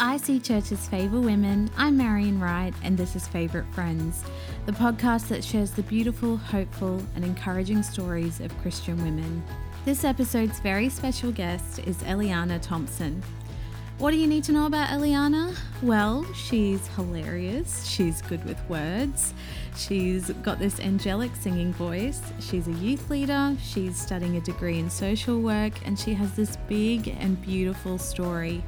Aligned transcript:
IC 0.00 0.44
Church's 0.44 0.86
Favour 0.86 1.20
Women. 1.20 1.68
I'm 1.76 1.96
Marion 1.96 2.38
Wright, 2.38 2.72
and 2.84 2.96
this 2.96 3.16
is 3.16 3.26
Favourite 3.26 3.66
Friends, 3.74 4.22
the 4.64 4.70
podcast 4.70 5.26
that 5.26 5.42
shares 5.42 5.72
the 5.72 5.82
beautiful, 5.82 6.36
hopeful, 6.36 7.02
and 7.16 7.24
encouraging 7.24 7.82
stories 7.82 8.38
of 8.38 8.56
Christian 8.62 8.96
women. 9.02 9.42
This 9.84 10.04
episode's 10.04 10.60
very 10.60 10.88
special 10.88 11.32
guest 11.32 11.80
is 11.80 11.96
Eliana 12.04 12.62
Thompson. 12.62 13.20
What 13.98 14.12
do 14.12 14.18
you 14.18 14.28
need 14.28 14.44
to 14.44 14.52
know 14.52 14.66
about 14.66 14.90
Eliana? 14.90 15.58
Well, 15.82 16.24
she's 16.32 16.86
hilarious, 16.94 17.84
she's 17.84 18.22
good 18.22 18.44
with 18.44 18.60
words, 18.68 19.34
she's 19.76 20.30
got 20.30 20.60
this 20.60 20.78
angelic 20.78 21.34
singing 21.34 21.72
voice, 21.72 22.22
she's 22.38 22.68
a 22.68 22.72
youth 22.74 23.10
leader, 23.10 23.56
she's 23.60 24.00
studying 24.00 24.36
a 24.36 24.40
degree 24.42 24.78
in 24.78 24.90
social 24.90 25.40
work, 25.40 25.72
and 25.84 25.98
she 25.98 26.14
has 26.14 26.36
this 26.36 26.54
big 26.68 27.08
and 27.18 27.42
beautiful 27.42 27.98
story. 27.98 28.62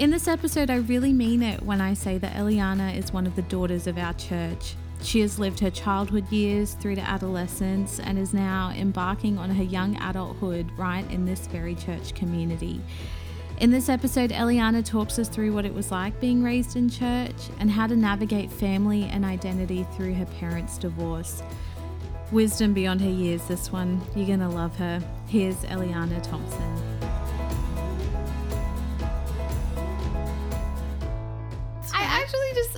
In 0.00 0.10
this 0.10 0.28
episode, 0.28 0.70
I 0.70 0.76
really 0.76 1.12
mean 1.12 1.42
it 1.42 1.62
when 1.62 1.82
I 1.82 1.92
say 1.92 2.16
that 2.16 2.32
Eliana 2.32 2.96
is 2.96 3.12
one 3.12 3.26
of 3.26 3.36
the 3.36 3.42
daughters 3.42 3.86
of 3.86 3.98
our 3.98 4.14
church. 4.14 4.74
She 5.02 5.20
has 5.20 5.38
lived 5.38 5.60
her 5.60 5.68
childhood 5.68 6.26
years 6.32 6.72
through 6.72 6.94
to 6.94 7.02
adolescence 7.02 8.00
and 8.00 8.18
is 8.18 8.32
now 8.32 8.72
embarking 8.74 9.36
on 9.36 9.50
her 9.50 9.62
young 9.62 10.00
adulthood 10.00 10.70
right 10.78 11.04
in 11.10 11.26
this 11.26 11.46
very 11.48 11.74
church 11.74 12.14
community. 12.14 12.80
In 13.58 13.70
this 13.70 13.90
episode, 13.90 14.30
Eliana 14.30 14.82
talks 14.82 15.18
us 15.18 15.28
through 15.28 15.52
what 15.52 15.66
it 15.66 15.74
was 15.74 15.90
like 15.90 16.18
being 16.18 16.42
raised 16.42 16.76
in 16.76 16.88
church 16.88 17.50
and 17.58 17.70
how 17.70 17.86
to 17.86 17.94
navigate 17.94 18.50
family 18.50 19.04
and 19.04 19.22
identity 19.22 19.86
through 19.94 20.14
her 20.14 20.24
parents' 20.40 20.78
divorce. 20.78 21.42
Wisdom 22.32 22.72
beyond 22.72 23.02
her 23.02 23.10
years, 23.10 23.42
this 23.48 23.70
one. 23.70 24.00
You're 24.16 24.28
going 24.28 24.40
to 24.40 24.48
love 24.48 24.74
her. 24.76 25.02
Here's 25.26 25.56
Eliana 25.56 26.22
Thompson. 26.22 27.19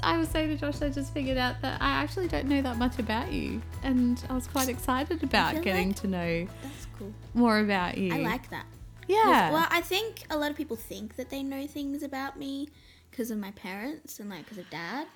I 0.03 0.19
was 0.19 0.29
saying 0.29 0.49
to 0.49 0.57
Josh, 0.57 0.83
I 0.83 0.89
just 0.89 1.15
figured 1.15 1.39
out 1.39 1.61
that 1.63 1.81
I 1.81 1.91
actually 2.03 2.29
don't 2.29 2.47
know 2.47 2.61
that 2.63 2.77
much 2.77 2.99
about 2.99 3.33
you. 3.33 3.63
And 3.83 4.23
I 4.29 4.35
was 4.35 4.47
quite 4.47 4.69
excited 4.69 5.23
about 5.23 5.63
getting 5.63 5.89
like- 5.89 6.01
to 6.01 6.09
know 6.09 6.49
That's 6.63 6.87
cool. 6.99 7.13
more 7.35 7.61
about 7.61 7.97
you. 7.99 8.13
I 8.13 8.19
like 8.19 8.51
that. 8.51 8.67
Yeah. 9.09 9.53
Well, 9.53 9.67
I 9.71 9.81
think 9.81 10.25
a 10.31 10.37
lot 10.37 10.51
of 10.51 10.57
people 10.57 10.77
think 10.77 11.17
that 11.17 11.31
they 11.31 11.43
know 11.43 11.67
things 11.67 12.03
about 12.03 12.39
me 12.39 12.69
because 13.11 13.31
of 13.31 13.39
my 13.39 13.51
parents 13.53 14.19
and 14.21 14.31
like 14.31 14.45
because 14.45 14.59
of 14.59 14.69
dad. 14.71 15.07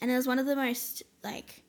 And 0.00 0.10
it 0.10 0.16
was 0.16 0.26
one 0.26 0.38
of 0.38 0.46
the 0.46 0.56
most 0.56 1.02
like 1.22 1.62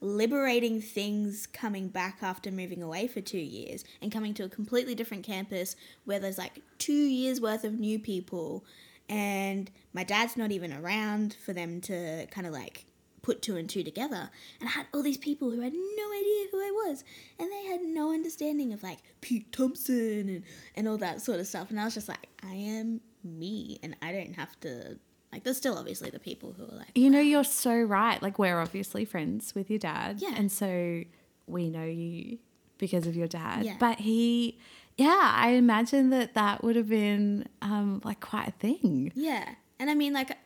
liberating 0.00 0.80
things 0.80 1.46
coming 1.46 1.88
back 1.88 2.18
after 2.22 2.50
moving 2.50 2.82
away 2.82 3.06
for 3.06 3.20
two 3.20 3.38
years 3.38 3.84
and 4.02 4.12
coming 4.12 4.34
to 4.34 4.44
a 4.44 4.48
completely 4.48 4.94
different 4.94 5.24
campus 5.24 5.76
where 6.04 6.18
there's 6.18 6.38
like 6.38 6.60
two 6.78 6.92
years 6.92 7.40
worth 7.40 7.64
of 7.64 7.78
new 7.78 7.98
people 7.98 8.64
and 9.08 9.70
my 9.92 10.04
dad's 10.04 10.36
not 10.36 10.50
even 10.50 10.72
around 10.72 11.36
for 11.44 11.52
them 11.52 11.80
to 11.82 12.26
kind 12.30 12.46
of 12.46 12.52
like 12.52 12.86
put 13.22 13.40
two 13.40 13.56
and 13.56 13.70
two 13.70 13.82
together 13.82 14.30
and 14.60 14.68
I 14.68 14.72
had 14.72 14.86
all 14.92 15.02
these 15.02 15.16
people 15.16 15.50
who 15.50 15.60
had 15.60 15.72
no 15.72 16.12
idea 16.12 16.46
who 16.52 16.58
I 16.58 16.70
was 16.86 17.04
and 17.38 17.50
they 17.50 17.64
had 17.64 17.80
no 17.80 18.12
understanding 18.12 18.72
of 18.72 18.82
like 18.82 18.98
Pete 19.22 19.50
Thompson 19.50 20.28
and, 20.28 20.42
and 20.76 20.86
all 20.86 20.98
that 20.98 21.22
sort 21.22 21.40
of 21.40 21.46
stuff 21.46 21.70
and 21.70 21.80
I 21.80 21.84
was 21.84 21.94
just 21.94 22.08
like 22.08 22.28
I 22.42 22.54
am 22.54 23.00
me 23.22 23.78
and 23.82 23.96
I 24.02 24.12
don't 24.12 24.34
have 24.34 24.58
to 24.60 24.98
like 25.34 25.42
there's 25.42 25.56
still 25.56 25.76
obviously 25.76 26.10
the 26.10 26.20
people 26.20 26.54
who 26.56 26.62
are 26.62 26.78
like 26.78 26.90
You 26.94 27.10
know, 27.10 27.20
you're 27.20 27.42
so 27.42 27.74
right. 27.74 28.22
Like, 28.22 28.38
we're 28.38 28.60
obviously 28.60 29.04
friends 29.04 29.52
with 29.52 29.68
your 29.68 29.80
dad. 29.80 30.20
Yeah. 30.20 30.32
And 30.36 30.50
so 30.50 31.02
we 31.48 31.70
know 31.70 31.84
you 31.84 32.38
because 32.78 33.08
of 33.08 33.16
your 33.16 33.26
dad. 33.26 33.64
Yeah. 33.64 33.74
But 33.80 33.98
he, 33.98 34.60
yeah, 34.96 35.32
I 35.34 35.50
imagine 35.50 36.10
that 36.10 36.34
that 36.34 36.62
would 36.62 36.76
have 36.76 36.88
been 36.88 37.48
um, 37.62 38.00
like 38.04 38.20
quite 38.20 38.48
a 38.48 38.52
thing. 38.52 39.12
Yeah. 39.14 39.54
And 39.80 39.90
I 39.90 39.94
mean, 39.94 40.12
like, 40.12 40.36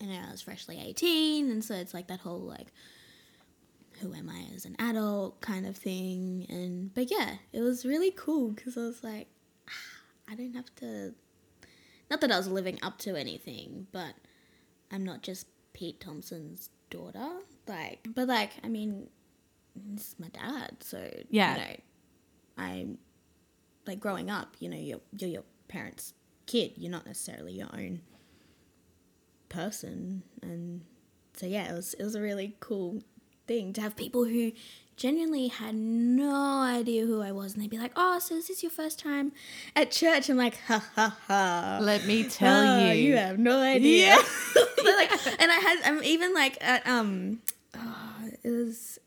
you 0.00 0.08
know, 0.08 0.18
I 0.28 0.30
was 0.30 0.42
freshly 0.42 0.80
18, 0.80 1.50
and 1.50 1.64
so 1.64 1.74
it's 1.74 1.94
like 1.94 2.08
that 2.08 2.20
whole, 2.20 2.40
like, 2.40 2.66
who 4.00 4.12
am 4.12 4.28
I 4.28 4.44
as 4.54 4.64
an 4.66 4.76
adult 4.78 5.40
kind 5.40 5.66
of 5.66 5.76
thing. 5.76 6.46
And, 6.48 6.92
but 6.92 7.10
yeah, 7.10 7.36
it 7.52 7.60
was 7.60 7.86
really 7.86 8.10
cool 8.10 8.50
because 8.50 8.76
I 8.76 8.80
was 8.80 9.02
like, 9.02 9.28
ah, 9.68 9.72
I 10.32 10.34
don't 10.34 10.54
have 10.54 10.74
to, 10.76 11.14
not 12.10 12.20
that 12.20 12.32
I 12.32 12.36
was 12.36 12.48
living 12.48 12.78
up 12.82 12.98
to 13.00 13.16
anything, 13.16 13.86
but 13.92 14.14
I'm 14.92 15.04
not 15.04 15.22
just 15.22 15.46
Pete 15.72 16.00
Thompson's 16.00 16.70
daughter. 16.90 17.28
Like, 17.66 18.06
but 18.14 18.28
like, 18.28 18.50
I 18.64 18.68
mean, 18.68 19.08
this 19.76 20.08
is 20.08 20.14
my 20.18 20.28
dad, 20.28 20.76
so, 20.80 21.08
Yeah. 21.30 21.54
you 21.54 21.60
know, 21.62 21.76
I'm, 22.58 22.98
like, 23.86 24.00
growing 24.00 24.30
up, 24.30 24.56
you 24.60 24.68
know, 24.68 24.76
you're, 24.76 25.00
you're 25.16 25.30
your 25.30 25.44
parents' 25.68 26.14
kid, 26.46 26.72
you're 26.76 26.90
not 26.90 27.06
necessarily 27.06 27.52
your 27.52 27.68
own 27.72 28.00
person. 29.48 30.22
And 30.42 30.82
so 31.36 31.46
yeah 31.46 31.70
it 31.70 31.74
was 31.74 31.94
it 31.94 32.02
was 32.04 32.14
a 32.14 32.20
really 32.20 32.56
cool 32.60 33.02
thing 33.46 33.72
to 33.74 33.80
have 33.80 33.94
people 33.94 34.24
who 34.24 34.52
genuinely 34.96 35.48
had 35.48 35.74
no 35.74 36.60
idea 36.62 37.04
who 37.04 37.20
I 37.22 37.32
was. 37.32 37.54
And 37.54 37.62
they'd 37.62 37.70
be 37.70 37.78
like 37.78 37.92
oh 37.96 38.18
so 38.18 38.34
is 38.36 38.48
this 38.48 38.62
your 38.62 38.70
first 38.70 38.98
time 38.98 39.32
at 39.74 39.90
church? 39.90 40.28
I'm 40.28 40.36
like 40.36 40.58
ha 40.66 40.84
ha 40.94 41.16
ha. 41.26 41.78
Let 41.82 42.06
me 42.06 42.24
tell 42.24 42.86
Oh, 42.86 42.92
you. 42.92 43.08
you 43.10 43.16
have 43.16 43.38
no 43.38 43.60
idea. 43.60 44.16
Yeah. 44.86 44.92
Like 44.94 45.10
and 45.40 45.50
I 45.50 45.56
had 45.56 45.80
I'm 45.84 46.02
even 46.04 46.32
like 46.34 46.56
at 46.60 46.86
um 46.86 47.40
oh, 47.76 48.30
it 48.42 48.50
was 48.50 48.98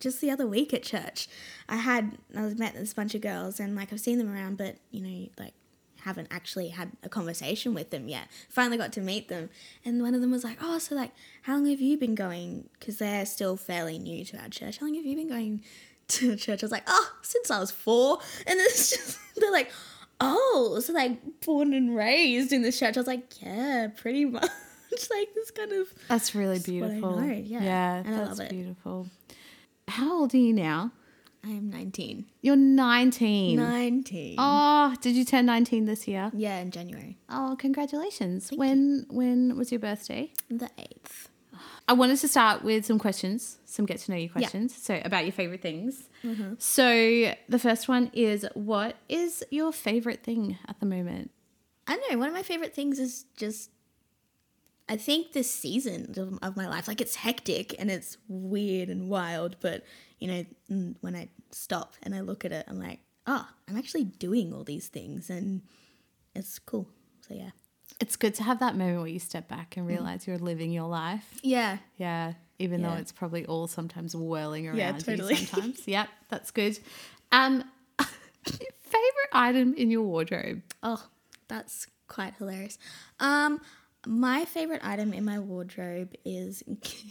just 0.00 0.20
the 0.20 0.30
other 0.30 0.46
week 0.46 0.72
at 0.74 0.82
church 0.82 1.28
I 1.68 1.76
had 1.76 2.18
I 2.36 2.42
was 2.42 2.56
met 2.56 2.74
this 2.74 2.94
bunch 2.94 3.14
of 3.14 3.20
girls 3.20 3.58
and 3.60 3.74
like 3.76 3.92
I've 3.92 4.00
seen 4.00 4.18
them 4.18 4.32
around 4.32 4.56
but 4.58 4.76
you 4.90 5.00
know 5.00 5.28
like 5.38 5.54
haven't 6.02 6.28
actually 6.30 6.68
had 6.68 6.92
a 7.02 7.08
conversation 7.08 7.74
with 7.74 7.90
them 7.90 8.08
yet. 8.08 8.28
Finally 8.48 8.76
got 8.78 8.92
to 8.92 9.00
meet 9.00 9.28
them, 9.28 9.50
and 9.84 10.00
one 10.00 10.14
of 10.14 10.20
them 10.20 10.30
was 10.30 10.44
like, 10.44 10.56
"Oh, 10.62 10.78
so 10.78 10.94
like, 10.94 11.10
how 11.42 11.54
long 11.54 11.66
have 11.66 11.80
you 11.80 11.98
been 11.98 12.14
going? 12.14 12.68
Because 12.78 12.98
they're 12.98 13.26
still 13.26 13.56
fairly 13.56 13.98
new 13.98 14.24
to 14.26 14.38
our 14.38 14.48
church. 14.48 14.78
How 14.78 14.86
long 14.86 14.94
have 14.94 15.04
you 15.04 15.16
been 15.16 15.28
going 15.28 15.64
to 16.08 16.36
church?" 16.36 16.62
I 16.62 16.64
was 16.64 16.70
like, 16.72 16.84
"Oh, 16.86 17.10
since 17.22 17.50
I 17.50 17.58
was 17.58 17.72
four. 17.72 18.20
And 18.46 18.58
it's 18.60 18.90
just 18.90 19.18
they're 19.36 19.50
like, 19.50 19.72
"Oh, 20.20 20.78
so 20.80 20.92
like 20.92 21.18
born 21.44 21.74
and 21.74 21.94
raised 21.94 22.52
in 22.52 22.62
this 22.62 22.78
church?" 22.78 22.96
I 22.96 23.00
was 23.00 23.08
like, 23.08 23.42
"Yeah, 23.42 23.88
pretty 23.94 24.24
much." 24.36 24.48
like 25.10 25.34
this 25.34 25.50
kind 25.50 25.72
of 25.72 25.88
That's 26.08 26.34
really 26.34 26.56
Just 26.56 26.68
what 26.70 26.84
I 26.84 26.88
beautiful. 26.90 27.20
know, 27.20 27.32
yeah. 27.32 27.62
Yeah, 27.62 27.94
And 28.06 28.14
I 28.14 28.18
that's 28.18 28.38
love 28.38 28.40
it. 28.46 28.50
beautiful. 28.50 29.08
How 29.88 30.20
old 30.20 30.34
are 30.34 30.38
you 30.38 30.52
now? 30.52 30.92
I 31.44 31.50
am 31.50 31.70
nineteen. 31.70 32.26
You're 32.42 32.56
19. 32.56 33.56
Nineteen. 33.56 34.34
Oh, 34.38 34.94
did 35.00 35.14
you 35.14 35.24
turn 35.24 35.46
19 35.46 35.84
this 35.84 36.08
year? 36.08 36.30
Yeah, 36.34 36.58
in 36.58 36.70
January, 36.70 37.16
Oh, 37.30 37.56
congratulations. 37.58 38.48
Thank 38.50 38.58
when 38.60 39.06
when 39.08 39.56
was 39.56 39.70
your 39.72 39.78
birthday? 39.78 40.32
the 40.50 40.68
eighth. 40.78 41.28
I 41.88 41.94
wanted 41.94 42.18
to 42.18 42.28
start 42.28 42.62
with 42.62 42.84
some 42.84 42.98
questions, 42.98 43.58
some 43.64 43.86
get 43.86 43.98
to 44.00 44.10
know 44.10 44.16
you 44.18 44.28
questions. 44.28 44.76
So, 44.76 45.00
about 45.04 45.24
your 45.24 45.32
favorite 45.32 45.62
things. 45.62 46.08
Mm-hmm. 46.22 46.54
So, 46.58 47.32
the 47.48 47.58
first 47.58 47.88
one 47.88 48.10
is 48.12 48.44
what 48.54 48.96
is 49.08 49.42
your 49.50 49.72
favorite 49.72 50.22
thing 50.22 50.58
at 50.68 50.78
the 50.80 50.86
moment? 50.86 51.30
I 51.86 51.96
don't 51.96 52.12
know. 52.12 52.18
One 52.18 52.28
of 52.28 52.34
my 52.34 52.42
favorite 52.42 52.74
things 52.74 52.98
is 52.98 53.24
just, 53.38 53.70
I 54.88 54.96
think 54.96 55.32
this 55.32 55.52
season 55.52 56.14
of, 56.16 56.38
of 56.42 56.56
my 56.56 56.66
life, 56.68 56.88
like 56.88 57.00
it's 57.00 57.16
hectic 57.16 57.74
and 57.78 57.90
it's 57.90 58.16
weird 58.28 58.88
and 58.88 59.08
wild, 59.08 59.56
but 59.60 59.84
you 60.18 60.28
know, 60.28 60.46
mm, 60.70 60.94
when 61.00 61.14
I 61.14 61.28
stop 61.50 61.94
and 62.02 62.14
I 62.14 62.20
look 62.20 62.44
at 62.44 62.52
it, 62.52 62.64
I'm 62.68 62.78
like, 62.80 63.00
oh, 63.26 63.46
I'm 63.68 63.76
actually 63.76 64.04
doing 64.04 64.52
all 64.52 64.64
these 64.64 64.88
things 64.88 65.28
and 65.30 65.62
it's 66.34 66.58
cool. 66.58 66.88
So 67.20 67.34
yeah. 67.34 67.50
It's 68.00 68.16
good 68.16 68.34
to 68.36 68.42
have 68.44 68.60
that 68.60 68.76
moment 68.76 68.98
where 69.00 69.08
you 69.08 69.18
step 69.18 69.48
back 69.48 69.76
and 69.76 69.86
realize 69.86 70.26
you're 70.26 70.38
living 70.38 70.70
your 70.70 70.88
life. 70.88 71.26
Yeah. 71.42 71.78
Yeah, 71.96 72.34
even 72.58 72.82
though 72.82 72.92
it's 72.94 73.12
probably 73.12 73.44
all 73.46 73.66
sometimes 73.66 74.14
whirling 74.14 74.68
around 74.68 74.76
Yeah, 74.76 74.94
you 74.94 75.02
totally. 75.02 75.34
sometimes. 75.36 75.82
yep, 75.86 76.08
that's 76.28 76.50
good. 76.50 76.78
Um, 77.32 77.64
favorite 78.44 79.32
item 79.32 79.74
in 79.74 79.90
your 79.90 80.02
wardrobe? 80.02 80.62
Oh, 80.82 81.04
that's 81.48 81.86
quite 82.06 82.34
hilarious. 82.38 82.78
Um, 83.20 83.60
my 84.08 84.44
favorite 84.46 84.80
item 84.82 85.12
in 85.12 85.24
my 85.24 85.38
wardrobe 85.38 86.14
is 86.24 86.62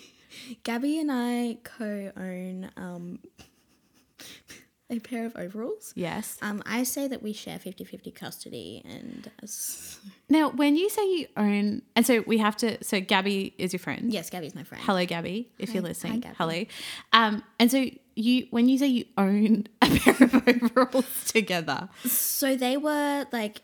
Gabby 0.64 1.00
and 1.00 1.12
I 1.12 1.58
co-own 1.64 2.72
um 2.76 3.20
a 4.90 5.00
pair 5.00 5.26
of 5.26 5.36
overalls. 5.36 5.92
Yes. 5.96 6.38
Um, 6.42 6.64
I 6.66 6.84
say 6.84 7.10
that 7.10 7.22
we 7.22 7.34
share 7.34 7.60
50-50 7.60 8.16
custody 8.16 8.82
and 8.86 9.30
Now, 10.30 10.50
when 10.50 10.78
you 10.78 10.90
say 10.90 11.04
you 11.06 11.28
own, 11.36 11.82
and 11.96 12.06
so 12.06 12.24
we 12.26 12.38
have 12.38 12.56
to, 12.58 12.82
so 12.84 13.02
Gabby 13.02 13.54
is 13.58 13.74
your 13.74 13.80
friend. 13.82 14.14
yes, 14.14 14.30
Gabby's 14.30 14.56
my 14.56 14.64
friend. 14.64 14.82
Hello, 14.86 15.06
Gabby, 15.06 15.50
if 15.60 15.74
you're 15.74 15.84
listening. 15.84 16.14
hi, 16.14 16.20
Gabby. 16.20 16.36
Hello. 16.38 16.66
Um, 17.12 17.44
and 17.60 17.70
so 17.70 17.86
you, 18.16 18.48
when 18.50 18.70
you 18.70 18.78
say 18.78 18.88
you 18.88 19.06
own 19.18 19.68
a 19.82 19.88
pair 20.00 20.16
of 20.24 20.48
overalls 20.48 21.26
together, 21.26 21.90
So 22.06 22.56
they 22.56 22.78
were 22.78 23.26
like 23.34 23.62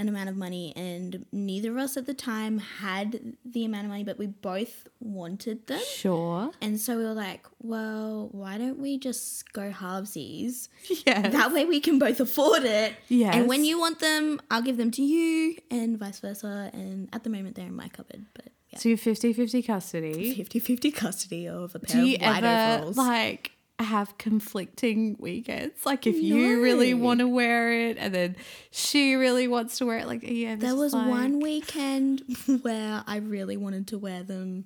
an 0.00 0.08
amount 0.08 0.28
of 0.28 0.36
money, 0.36 0.72
and 0.74 1.26
neither 1.30 1.70
of 1.70 1.76
us 1.76 1.96
at 1.96 2.06
the 2.06 2.14
time 2.14 2.58
had 2.58 3.36
the 3.44 3.64
amount 3.64 3.84
of 3.84 3.90
money, 3.90 4.02
but 4.04 4.18
we 4.18 4.26
both 4.26 4.88
wanted 4.98 5.66
them. 5.66 5.80
Sure. 5.86 6.50
And 6.60 6.80
so 6.80 6.96
we 6.96 7.04
were 7.04 7.12
like, 7.14 7.46
well, 7.62 8.28
why 8.32 8.58
don't 8.58 8.78
we 8.78 8.98
just 8.98 9.52
go 9.52 9.70
halvesies? 9.70 10.68
Yeah. 11.06 11.28
That 11.28 11.52
way 11.52 11.64
we 11.64 11.80
can 11.80 11.98
both 11.98 12.20
afford 12.20 12.64
it. 12.64 12.94
Yeah. 13.08 13.34
And 13.34 13.48
when 13.48 13.64
you 13.64 13.78
want 13.78 14.00
them, 14.00 14.40
I'll 14.50 14.62
give 14.62 14.76
them 14.76 14.90
to 14.92 15.02
you, 15.02 15.56
and 15.70 15.98
vice 15.98 16.20
versa. 16.20 16.70
And 16.72 17.08
at 17.12 17.24
the 17.24 17.30
moment, 17.30 17.56
they're 17.56 17.66
in 17.66 17.74
my 17.76 17.88
cupboard, 17.88 18.26
but 18.34 18.46
yeah. 18.70 18.78
so 18.78 18.88
you're 18.88 18.98
50 18.98 19.32
50 19.32 19.62
custody. 19.62 20.34
50 20.34 20.58
50 20.58 20.90
custody 20.90 21.48
of 21.48 21.74
a 21.74 21.78
pair 21.78 22.00
Do 22.02 22.06
you 22.08 22.16
of 22.16 22.22
white 22.22 22.44
ever 22.44 22.74
overalls. 22.74 22.96
like 22.96 23.52
have 23.82 24.16
conflicting 24.18 25.16
weekends? 25.18 25.84
Like 25.86 26.06
if 26.06 26.16
you 26.16 26.62
really 26.62 26.94
want 26.94 27.20
to 27.20 27.28
wear 27.28 27.72
it 27.72 27.96
and 27.98 28.14
then 28.14 28.36
she 28.70 29.14
really 29.14 29.48
wants 29.48 29.78
to 29.78 29.86
wear 29.86 29.98
it, 29.98 30.06
like 30.06 30.20
yeah. 30.22 30.56
There 30.56 30.74
was 30.76 30.92
one 30.92 31.40
weekend 31.40 32.22
where 32.62 33.02
I 33.06 33.16
really 33.16 33.56
wanted 33.56 33.86
to 33.88 33.98
wear 33.98 34.22
them 34.22 34.64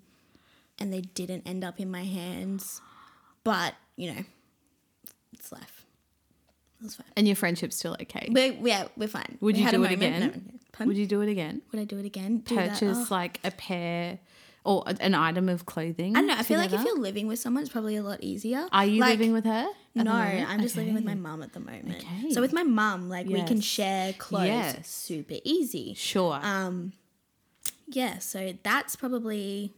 and 0.79 0.93
they 0.93 1.01
didn't 1.03 1.47
end 1.47 1.65
up 1.65 1.79
in 1.81 1.91
my 1.91 2.05
hands. 2.05 2.81
But, 3.45 3.75
you 3.97 4.13
know, 4.13 4.23
it's 5.33 5.53
life. 5.53 5.85
It 6.81 6.85
was 6.85 6.97
fine. 6.97 7.07
and 7.17 7.27
your 7.27 7.37
friendship's 7.37 7.77
still 7.77 7.97
okay. 8.03 8.29
We're, 8.31 8.53
yeah, 8.63 8.89
we're 8.97 9.09
fine. 9.09 9.39
Would 9.41 9.57
We 9.57 9.63
you 9.63 9.71
do 9.71 9.85
it 9.85 9.93
again? 9.93 10.57
no? 10.81 10.87
Would 10.87 10.97
you 10.97 11.07
do 11.07 11.21
it 11.21 11.29
again? 11.29 11.63
Would 11.73 11.81
I 11.81 11.85
do 11.85 11.99
it 11.99 12.05
again? 12.05 12.39
Do 12.39 12.57
that? 12.57 12.71
Purchase 12.73 12.99
Oh. 12.99 13.07
like 13.15 13.39
a 13.45 13.51
pair 13.53 14.19
or 14.65 14.83
an 14.87 15.15
item 15.15 15.49
of 15.49 15.67
clothing. 15.67 16.17
I 16.17 16.21
don't 16.21 16.29
know. 16.29 16.35
I 16.37 16.43
feel 16.43 16.59
like 16.59 16.73
if 16.73 16.83
you're 16.85 16.99
living 16.99 17.27
with 17.27 17.39
someone, 17.39 17.63
it's 17.63 17.73
probably 17.73 17.97
a 17.97 18.03
lot 18.03 18.23
easier. 18.23 18.67
Are 18.73 18.87
you 18.87 19.01
Like, 19.01 19.11
living 19.11 19.33
with 19.33 19.45
her? 19.45 19.67
No. 19.95 20.11
I'm 20.13 20.61
just 20.63 20.77
living 20.77 20.95
with 20.95 21.05
my 21.05 21.13
Okay. 21.13 21.21
mum 21.21 21.43
at 21.43 21.53
the 21.53 21.61
moment. 21.61 21.97
Okay. 22.03 22.31
So 22.31 22.41
with 22.41 22.53
my 22.53 22.63
mum, 22.63 23.09
like 23.11 23.27
we 23.27 23.43
can 23.43 23.61
share 23.61 24.13
clothes 24.15 24.47
Yes. 24.47 24.89
super 24.89 25.35
easy. 25.45 25.95
Sure. 25.95 26.41
Um, 26.43 26.93
yeah, 27.87 28.19
so 28.19 28.55
that's 28.63 28.97
probably 28.97 29.73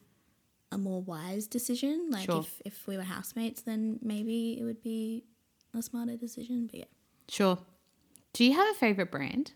a 0.71 0.79
more 0.79 1.03
wise 1.03 1.47
decision. 1.49 2.09
Like 2.11 2.27
Sure. 2.27 2.41
if, 2.41 2.63
if 2.65 2.87
we 2.87 2.97
were 2.97 3.03
housemates, 3.03 3.63
then 3.63 3.99
maybe 4.03 4.59
it 4.61 4.65
would 4.65 4.83
be 4.83 5.25
a 5.75 5.83
smarter 5.83 6.17
decision. 6.17 6.69
But 6.71 6.79
yeah, 6.79 6.85
sure. 7.29 7.59
Do 8.33 8.45
you 8.45 8.53
have 8.55 8.69
a 8.71 8.79
favorite 8.79 9.11
brand? 9.11 9.53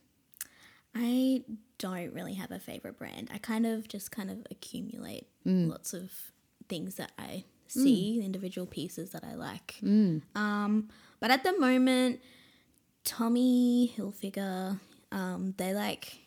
I 0.95 1.43
don't 1.79 2.13
really 2.13 2.35
have 2.35 2.51
a 2.51 2.59
favorite 2.59 2.99
brand. 2.99 3.31
I 3.33 3.39
kind 3.39 3.65
of 3.67 3.89
just 3.89 4.11
kind 4.11 4.31
of 4.31 4.39
accumulate 4.51 5.27
Mm. 5.47 5.71
lots 5.71 5.95
of 5.95 6.11
things 6.69 6.97
that 6.97 7.13
I 7.19 7.45
see, 7.67 8.21
individual 8.23 8.67
pieces 8.67 9.11
that 9.11 9.25
I 9.25 9.35
like. 9.35 9.77
Mm. 9.83 10.21
Um, 10.35 10.89
but 11.21 11.31
at 11.31 11.45
the 11.45 11.57
moment, 11.59 12.21
Tommy 13.05 13.93
Hilfiger, 13.97 14.79
um, 15.13 15.55
they 15.57 15.75
like 15.75 16.19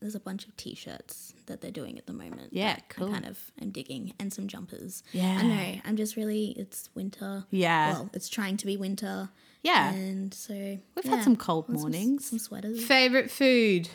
there's 0.00 0.14
a 0.16 0.20
bunch 0.20 0.46
of 0.48 0.56
t-shirts 0.56 1.32
that 1.46 1.60
they're 1.60 1.70
doing 1.70 1.96
at 1.96 2.06
the 2.06 2.12
moment. 2.12 2.48
Yeah, 2.52 2.74
that 2.74 2.88
cool. 2.88 3.08
I 3.08 3.12
kind 3.12 3.26
of 3.26 3.38
am 3.60 3.70
digging 3.70 4.14
and 4.18 4.32
some 4.32 4.48
jumpers. 4.48 5.04
Yeah. 5.12 5.38
I 5.40 5.42
know. 5.46 5.80
I'm 5.84 5.96
just 5.96 6.16
really 6.16 6.54
it's 6.58 6.88
winter. 6.94 7.44
Yeah. 7.50 7.92
Well, 7.92 8.10
it's 8.12 8.28
trying 8.28 8.56
to 8.58 8.66
be 8.66 8.76
winter. 8.76 9.28
Yeah. 9.62 9.92
And 9.92 10.34
so 10.34 10.54
We've 10.54 10.80
yeah, 11.04 11.10
had 11.16 11.24
some 11.24 11.36
cold 11.36 11.68
want 11.68 11.80
mornings. 11.80 12.30
Some, 12.30 12.40
sweaters. 12.40 12.84
Favorite 12.84 13.30
food? 13.30 13.88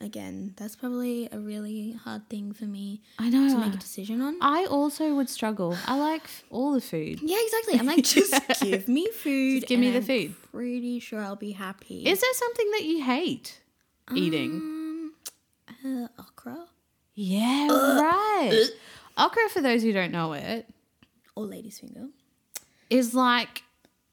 Again, 0.00 0.52
that's 0.56 0.76
probably 0.76 1.28
a 1.32 1.38
really 1.38 1.92
hard 1.92 2.28
thing 2.28 2.52
for 2.52 2.64
me 2.66 3.00
I 3.18 3.30
know. 3.30 3.48
to 3.48 3.58
make 3.58 3.72
a 3.74 3.78
decision 3.78 4.20
on. 4.20 4.36
I 4.40 4.66
also 4.66 5.14
would 5.14 5.30
struggle. 5.30 5.78
I 5.86 5.96
like 5.98 6.24
f- 6.24 6.44
all 6.50 6.72
the 6.72 6.80
food. 6.80 7.20
Yeah, 7.22 7.38
exactly. 7.42 7.78
I'm 7.78 7.86
like, 7.86 8.04
just 8.18 8.60
give 8.60 8.86
me 8.86 9.08
food. 9.12 9.60
Just 9.60 9.68
give 9.68 9.80
me 9.80 9.86
and 9.88 9.96
the 10.04 10.12
I'm 10.12 10.28
food. 10.28 10.34
Pretty 10.52 10.98
sure 11.00 11.20
I'll 11.20 11.36
be 11.36 11.52
happy. 11.52 12.06
Is 12.06 12.20
there 12.20 12.34
something 12.34 12.70
that 12.72 12.84
you 12.84 13.02
hate 13.02 13.60
eating? 14.14 14.50
um, 14.56 15.14
uh, 15.84 16.08
okra 16.18 16.66
Yeah, 17.14 17.68
right. 17.98 18.66
Okra, 19.16 19.48
for 19.48 19.62
those 19.62 19.82
who 19.82 19.92
don't 19.92 20.12
know 20.12 20.32
it, 20.34 20.68
or 21.34 21.46
lady's 21.46 21.78
finger? 21.78 22.08
is 22.90 23.14
like 23.14 23.62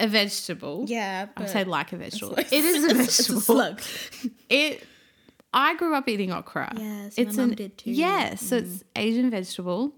a 0.04 0.08
vegetable. 0.08 0.86
Yeah, 0.88 1.28
I 1.38 1.46
say 1.46 1.64
like 1.64 1.94
a 1.94 1.98
vegetable. 1.98 2.34
It's- 2.40 2.52
It 2.54 2.64
is 2.66 2.84
a 2.84 2.88
it's- 2.92 3.08
it's 3.08 3.18
vegetable. 3.18 3.42
slug. 3.42 3.82
It. 4.50 4.84
I 5.54 5.76
grew 5.76 5.94
up 5.96 6.08
eating 6.08 6.32
okra. 6.32 6.74
Yes, 6.78 7.18
my 7.18 7.26
mum 7.34 7.52
did 7.56 7.78
too. 7.78 7.90
Mm. 7.92 7.96
Yeah, 7.98 8.36
so 8.36 8.58
it's 8.58 8.84
Asian 8.96 9.30
vegetable. 9.30 9.94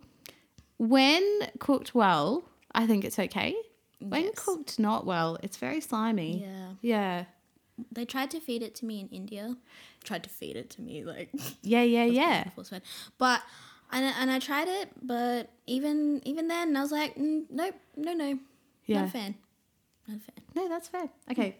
When 0.77 1.23
cooked 1.59 1.93
well, 1.93 2.43
I 2.73 2.87
think 2.87 3.05
it's 3.05 3.19
okay. 3.19 3.55
When 3.99 4.23
Yes. 4.23 4.33
cooked 4.35 4.79
not 4.79 5.05
well, 5.05 5.37
it's 5.43 5.57
very 5.57 5.79
slimy. 5.79 6.41
Yeah, 6.41 6.69
Yeah. 6.81 7.25
they 7.91 8.05
tried 8.05 8.31
to 8.31 8.39
feed 8.39 8.61
it 8.63 8.73
to 8.75 8.85
me 8.85 8.99
in 8.99 9.07
India. 9.09 9.55
Tried 10.03 10.23
to 10.23 10.29
feed 10.29 10.55
it 10.57 10.69
to 10.71 10.81
me, 10.81 11.03
like 11.05 11.29
Yeah, 11.61 11.83
yeah, 11.83 12.05
yeah. 12.05 12.49
But 13.17 13.43
and 13.91 14.03
and 14.19 14.31
I 14.31 14.39
tried 14.39 14.67
it, 14.67 14.89
but 15.01 15.51
even 15.67 16.21
even 16.25 16.47
then, 16.47 16.75
I 16.75 16.81
was 16.81 16.91
like, 16.91 17.15
mm, 17.15 17.43
nope, 17.51 17.75
no, 17.95 18.13
no, 18.13 18.39
Yeah. 18.87 19.01
not 19.01 19.07
a 19.09 19.11
fan, 19.11 19.35
not 20.07 20.17
a 20.17 20.19
fan. 20.19 20.43
No, 20.55 20.69
that's 20.69 20.87
fair. 20.87 21.07
Hmm. 21.27 21.31
Okay. 21.31 21.57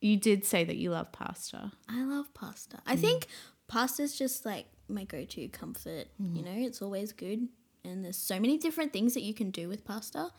You 0.00 0.16
did 0.16 0.44
say 0.44 0.64
that 0.64 0.76
you 0.76 0.90
love 0.90 1.12
pasta. 1.12 1.72
I 1.88 2.02
love 2.04 2.32
pasta. 2.34 2.78
I 2.86 2.94
hmm. 2.94 3.00
think 3.00 3.26
pasta's 3.68 4.18
just 4.18 4.44
like 4.44 4.66
my 4.88 5.04
go-to 5.04 5.48
comfort. 5.48 6.06
You 6.18 6.26
hmm. 6.26 6.44
know, 6.44 6.66
it's 6.66 6.82
always 6.82 7.12
good, 7.12 7.48
and 7.84 8.04
there's 8.04 8.16
so 8.16 8.40
many 8.40 8.58
different 8.58 8.92
things 8.92 9.14
that 9.14 9.22
you 9.22 9.32
can 9.34 9.50
do 9.50 9.68
with 9.68 9.84
pasta. 9.84 10.30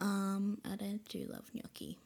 Um, 0.00 0.58
and 0.64 0.82
I 0.82 0.98
do 1.08 1.26
love 1.30 1.44
gnocchi. 1.54 1.98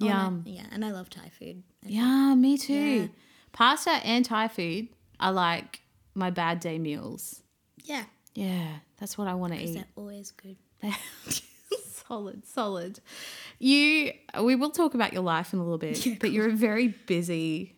Oh, 0.00 0.06
and 0.06 0.12
I- 0.14 0.22
Yum. 0.24 0.42
yeah, 0.46 0.66
and 0.72 0.84
I 0.84 0.90
love 0.90 1.08
Thai 1.10 1.30
food. 1.38 1.62
I 1.82 1.86
think. 1.86 1.94
Yeah, 1.96 2.34
me 2.34 2.58
too. 2.58 2.74
Yeah. 2.74 3.06
Pasta 3.52 3.90
and 3.90 4.24
Thai 4.24 4.48
food 4.48 4.88
are 5.20 5.32
like 5.32 5.82
my 6.14 6.30
bad 6.30 6.58
day 6.60 6.78
meals. 6.78 7.42
Yeah, 7.84 8.04
Yeah, 8.34 8.78
that's 8.98 9.16
what 9.18 9.28
I 9.28 9.34
want 9.34 9.52
to 9.52 9.58
'cause 9.58 9.70
eat. 9.70 9.74
they're 9.74 9.84
always 9.96 10.30
good. 10.32 10.56
solid, 12.12 12.46
solid. 12.46 13.00
You, 13.58 14.12
we 14.42 14.54
will 14.54 14.70
talk 14.70 14.94
about 14.94 15.12
your 15.14 15.22
life 15.22 15.52
in 15.54 15.58
a 15.58 15.62
little 15.62 15.78
bit, 15.78 16.04
Yeah, 16.04 16.16
but 16.20 16.30
you're 16.30 16.48
a 16.48 16.52
very 16.54 16.88
busy 16.88 17.74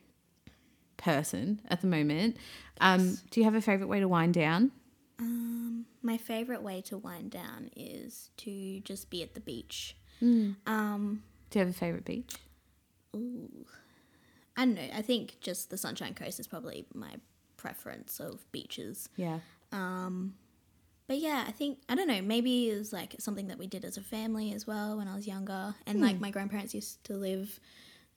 person 0.97 1.61
at 1.69 1.81
the 1.81 1.87
moment. 1.87 2.37
Um, 2.81 3.19
do 3.31 3.41
you 3.41 3.45
have 3.45 3.55
a 3.55 3.61
favorite 3.61 3.87
way 3.87 4.01
to 4.01 4.09
wind 4.09 4.35
down? 4.35 4.73
Um, 5.21 5.87
my 6.03 6.17
favorite 6.17 6.63
way 6.63 6.81
to 6.83 6.99
wind 6.99 7.31
down 7.31 7.71
is 7.77 8.31
to 8.39 8.81
just 8.81 9.09
be 9.09 9.23
at 9.23 9.35
the 9.35 9.41
beach. 9.41 9.97
Hmm. 10.19 10.53
Um, 10.67 11.23
Do 11.51 11.61
you 11.61 11.65
have 11.65 11.73
a 11.75 11.79
favorite 11.79 12.05
beach? 12.05 12.35
ooh, 13.15 13.65
I 14.57 14.65
don't 14.65 14.75
know. 14.75 14.89
I 14.97 15.03
think 15.03 15.37
just 15.41 15.71
the 15.71 15.77
Sunshine 15.79 16.15
Coast 16.15 16.41
is 16.41 16.49
probably 16.49 16.87
my 16.93 17.13
preference 17.57 18.19
of 18.19 18.51
beaches. 18.51 19.09
Yeah. 19.17 19.39
Um, 19.71 20.35
but 21.07 21.19
yeah, 21.19 21.45
I 21.47 21.53
think 21.53 21.79
I 21.89 21.95
don't 21.95 22.09
know. 22.09 22.23
Maybe 22.23 22.71
it 22.71 22.79
was 22.79 22.93
like 22.93 23.17
something 23.19 23.49
that 23.49 23.59
we 23.59 23.67
did 23.67 23.85
as 23.85 23.97
a 23.97 24.03
family 24.03 24.53
as 24.53 24.67
well 24.67 24.97
when 24.97 25.09
I 25.09 25.15
was 25.15 25.27
younger, 25.27 25.75
and 25.87 26.01
like 26.01 26.17
hmm. 26.17 26.23
my 26.23 26.31
grandparents 26.31 26.75
used 26.75 27.05
to 27.05 27.15
live 27.15 27.61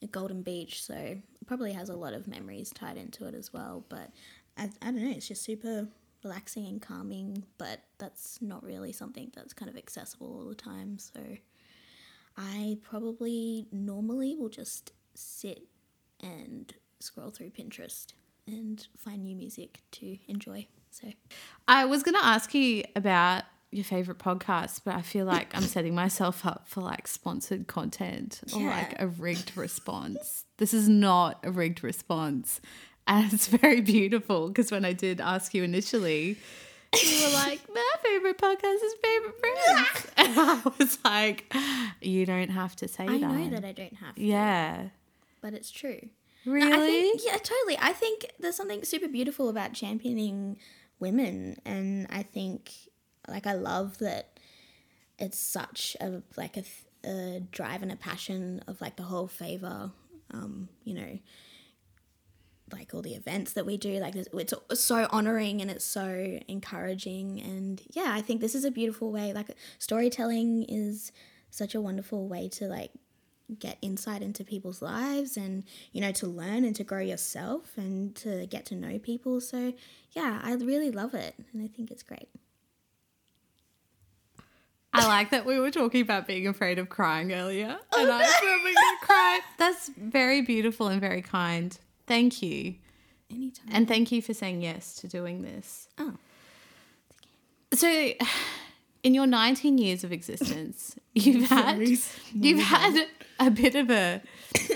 at 0.01 0.11
Golden 0.11 0.41
Beach, 0.41 0.83
so 0.83 0.93
it 0.93 1.21
probably 1.45 1.73
has 1.73 1.89
a 1.89 1.95
lot 1.95 2.13
of 2.13 2.27
memories 2.27 2.71
tied 2.71 2.97
into 2.97 3.25
it 3.25 3.33
as 3.35 3.51
well. 3.51 3.83
But 3.89 4.11
I, 4.57 4.69
I 4.81 4.85
don't 4.85 5.03
know. 5.03 5.11
It's 5.11 5.27
just 5.27 5.43
super 5.43 5.87
relaxing 6.23 6.67
and 6.67 6.81
calming, 6.81 7.43
but 7.57 7.81
that's 7.97 8.41
not 8.41 8.63
really 8.63 8.91
something 8.91 9.31
that's 9.35 9.53
kind 9.53 9.69
of 9.69 9.77
accessible 9.77 10.27
all 10.27 10.45
the 10.45 10.55
time. 10.55 10.97
So 10.99 11.19
I 12.35 12.77
probably 12.83 13.67
normally 13.71 14.35
will 14.35 14.49
just 14.49 14.91
sit 15.13 15.67
and 16.21 16.73
scroll 16.99 17.29
through 17.29 17.51
Pinterest 17.51 18.13
and 18.45 18.87
find 18.97 19.23
new 19.23 19.35
music 19.35 19.81
to 19.91 20.17
enjoy. 20.27 20.67
So 20.91 21.11
I 21.67 21.85
was 21.85 22.03
going 22.03 22.15
to 22.15 22.25
ask 22.25 22.53
you 22.53 22.83
about 22.95 23.43
your 23.71 23.83
favorite 23.83 24.17
podcast, 24.17 24.81
but 24.85 24.95
I 24.95 25.01
feel 25.01 25.25
like 25.25 25.55
I'm 25.55 25.61
setting 25.63 25.93
myself 25.93 26.45
up 26.45 26.67
for 26.67 26.81
like 26.81 27.07
sponsored 27.07 27.67
content 27.67 28.41
or 28.55 28.61
Yeah. 28.61 28.69
like 28.69 29.01
a 29.01 29.07
rigged 29.07 29.55
response. 29.57 30.45
This 30.57 30.73
is 30.73 30.87
not 30.89 31.39
a 31.43 31.51
rigged 31.51 31.83
response. 31.83 32.61
And 33.07 33.31
it's 33.31 33.47
very 33.47 33.81
beautiful 33.81 34.47
because 34.49 34.71
when 34.71 34.83
I 34.85 34.93
did 34.93 35.21
ask 35.21 35.53
you 35.53 35.63
initially, 35.63 36.37
you 37.03 37.25
were 37.27 37.33
like, 37.33 37.61
my 37.73 37.91
favorite 38.03 38.37
podcast 38.37 38.83
is 38.83 38.93
Favorite 39.03 39.39
Friends. 39.39 40.07
and 40.17 40.39
I 40.39 40.61
was 40.79 40.99
like, 41.05 41.53
you 42.01 42.25
don't 42.25 42.49
have 42.49 42.75
to 42.77 42.87
say 42.87 43.03
I 43.03 43.17
that. 43.19 43.23
I 43.23 43.43
know 43.43 43.49
that 43.51 43.65
I 43.65 43.71
don't 43.73 43.95
have 43.95 44.15
to, 44.15 44.21
Yeah. 44.21 44.87
but 45.41 45.53
it's 45.53 45.69
true. 45.71 46.09
Really? 46.45 46.69
No, 46.69 46.83
I 46.83 46.87
think, 46.87 47.21
yeah, 47.25 47.37
totally. 47.37 47.77
I 47.79 47.93
think 47.93 48.25
there's 48.39 48.55
something 48.55 48.83
super 48.83 49.07
beautiful 49.07 49.49
about 49.49 49.73
championing 49.73 50.57
women, 50.99 51.57
and 51.65 52.07
I 52.09 52.23
think, 52.23 52.71
like, 53.27 53.45
I 53.45 53.53
love 53.53 53.97
that 53.99 54.39
it's 55.19 55.39
such 55.39 55.97
a 55.99 56.21
like 56.37 56.57
a, 56.57 56.63
a 57.03 57.41
drive 57.51 57.81
and 57.81 57.91
a 57.91 57.95
passion 57.95 58.63
of 58.67 58.79
like 58.79 58.95
the 58.95 59.03
whole 59.03 59.27
favor, 59.27 59.91
um, 60.31 60.69
you 60.83 60.93
know, 60.93 61.19
like 62.71 62.93
all 62.93 63.01
the 63.01 63.15
events 63.15 63.53
that 63.53 63.65
we 63.65 63.77
do. 63.77 63.99
Like, 63.99 64.15
it's, 64.15 64.53
it's 64.69 64.83
so 64.83 65.07
honoring 65.11 65.61
and 65.61 65.71
it's 65.71 65.85
so 65.85 66.39
encouraging, 66.47 67.41
and 67.41 67.81
yeah, 67.91 68.09
I 68.09 68.21
think 68.21 68.41
this 68.41 68.55
is 68.55 68.63
a 68.63 68.71
beautiful 68.71 69.11
way. 69.11 69.33
Like, 69.33 69.49
storytelling 69.79 70.65
is 70.69 71.11
such 71.49 71.75
a 71.75 71.81
wonderful 71.81 72.27
way 72.27 72.47
to 72.49 72.67
like 72.67 72.91
get 73.59 73.77
insight 73.81 74.21
into 74.21 74.43
people's 74.43 74.81
lives 74.81 75.37
and 75.37 75.63
you 75.91 76.01
know 76.01 76.11
to 76.11 76.27
learn 76.27 76.65
and 76.65 76.75
to 76.75 76.83
grow 76.83 76.99
yourself 76.99 77.77
and 77.77 78.15
to 78.15 78.45
get 78.47 78.65
to 78.65 78.75
know 78.75 78.99
people 78.99 79.39
so 79.39 79.73
yeah 80.11 80.41
i 80.43 80.53
really 80.53 80.91
love 80.91 81.13
it 81.13 81.33
and 81.53 81.63
i 81.63 81.67
think 81.67 81.89
it's 81.89 82.03
great 82.03 82.29
I 84.93 85.05
like 85.05 85.29
that 85.29 85.45
we 85.45 85.59
were 85.59 85.69
talking 85.69 86.01
about 86.01 86.25
being 86.25 86.47
afraid 86.47 86.79
of 86.79 86.89
crying 86.89 87.31
earlier, 87.31 87.77
oh, 87.93 88.01
and 88.01 88.11
I 88.11 88.17
was 88.17 88.35
probably 88.41 88.73
gonna 88.73 88.97
cry. 89.01 89.39
That's 89.59 89.89
very 89.89 90.41
beautiful 90.41 90.87
and 90.87 90.99
very 90.99 91.21
kind. 91.21 91.77
Thank 92.07 92.41
you. 92.41 92.75
Anytime. 93.29 93.67
And 93.71 93.87
thank 93.87 94.11
you 94.11 94.23
for 94.23 94.33
saying 94.33 94.63
yes 94.63 94.95
to 94.95 95.07
doing 95.07 95.43
this. 95.43 95.87
Oh. 95.99 96.13
So, 97.73 98.13
in 99.07 99.13
your 99.13 99.25
19 99.25 99.77
years 99.77 100.03
of 100.03 100.11
existence, 100.11 100.99
you've 101.13 101.49
had 101.49 101.79
you've 102.33 102.59
had 102.59 103.07
a 103.39 103.49
bit 103.49 103.73
of 103.75 103.89
a 103.89 104.21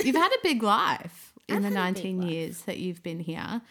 you've 0.06 0.16
had 0.16 0.32
a 0.32 0.42
big 0.42 0.64
life 0.64 1.34
in 1.50 1.58
I've 1.58 1.64
the 1.64 1.70
had 1.78 1.92
a 1.92 1.94
big 1.94 2.16
19 2.16 2.22
years 2.24 2.62
that 2.62 2.78
you've 2.78 3.04
been 3.04 3.20
here. 3.20 3.62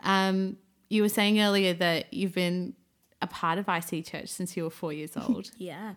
Um, 0.00 0.56
you 0.88 1.02
were 1.02 1.10
saying 1.10 1.38
earlier 1.38 1.74
that 1.74 2.14
you've 2.14 2.32
been 2.32 2.72
a 3.20 3.26
part 3.26 3.58
of 3.58 3.68
IC 3.68 4.06
Church 4.06 4.28
since 4.28 4.56
you 4.56 4.64
were 4.64 4.70
four 4.70 4.92
years 4.92 5.16
old. 5.28 5.50
yeah 5.58 5.94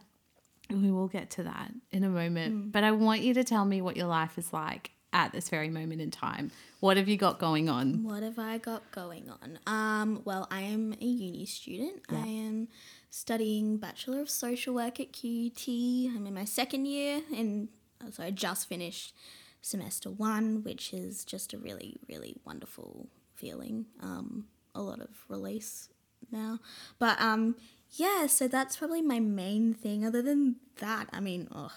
we 0.70 0.92
will 0.92 1.08
get 1.08 1.32
to 1.32 1.44
that 1.44 1.72
in 1.92 2.04
a 2.04 2.10
moment. 2.10 2.72
But 2.72 2.84
I 2.84 2.92
want 2.92 3.22
you 3.22 3.34
to 3.34 3.44
tell 3.44 3.66
me 3.66 3.82
what 3.82 3.98
your 3.98 4.06
life 4.06 4.38
is 4.38 4.54
like 4.54 4.92
at 5.12 5.32
this 5.32 5.50
very 5.50 5.70
moment 5.70 6.02
in 6.02 6.12
time. 6.12 6.52
What 6.80 6.98
have 6.98 7.08
you 7.08 7.18
got 7.18 7.40
going 7.40 7.70
on? 7.70 8.04
What 8.04 8.22
have 8.22 8.38
I 8.38 8.60
got 8.60 8.92
going 8.92 9.30
on? 9.30 9.60
Um, 9.66 10.22
well, 10.26 10.48
I 10.52 10.62
am 10.62 10.94
a 10.94 11.06
uni 11.06 11.46
student. 11.46 12.04
Yeah. 12.12 12.18
I 12.24 12.28
am 12.28 12.68
studying 13.10 13.78
Bachelor 13.78 14.22
of 14.22 14.30
Social 14.30 14.74
Work 14.74 15.00
at 15.00 15.14
QUT. 15.14 15.68
I'm 15.68 16.26
in 16.28 16.34
my 16.34 16.46
second 16.46 16.86
year, 16.86 17.22
and 17.36 17.70
uh, 18.02 18.12
so 18.12 18.24
I 18.24 18.32
just 18.32 18.70
finished 18.70 19.16
semester 19.62 20.10
one, 20.10 20.64
which 20.64 20.94
is 20.94 21.26
just 21.26 21.54
a 21.54 21.58
really, 21.58 21.98
really 22.08 22.38
wonderful 22.46 23.08
feeling. 23.36 23.86
Um, 24.02 24.46
a 24.76 24.82
lot 24.82 25.02
of 25.02 25.10
release 25.28 25.90
now, 26.32 26.60
but 27.00 27.20
um, 27.20 27.56
yeah. 27.92 28.28
So 28.28 28.48
that's 28.48 28.78
probably 28.78 29.02
my 29.02 29.20
main 29.20 29.74
thing. 29.74 30.06
Other 30.06 30.22
than 30.22 30.58
that, 30.80 31.10
I 31.12 31.20
mean, 31.20 31.48
oh. 31.54 31.72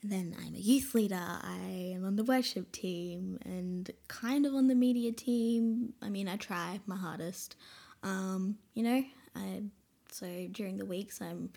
Then 0.00 0.36
I'm 0.38 0.54
a 0.54 0.58
youth 0.58 0.94
leader. 0.94 1.18
I 1.20 1.92
am 1.96 2.04
on 2.04 2.14
the 2.14 2.22
worship 2.22 2.70
team 2.70 3.36
and 3.44 3.90
kind 4.06 4.46
of 4.46 4.54
on 4.54 4.68
the 4.68 4.76
media 4.76 5.10
team. 5.10 5.92
I 6.00 6.08
mean, 6.08 6.28
I 6.28 6.36
try 6.36 6.78
my 6.86 6.94
hardest. 6.94 7.56
Um, 8.04 8.58
you 8.74 8.84
know, 8.84 9.02
I 9.34 9.62
so 10.18 10.46
during 10.50 10.76
the 10.78 10.84
weeks 10.84 11.20
I'm 11.20 11.50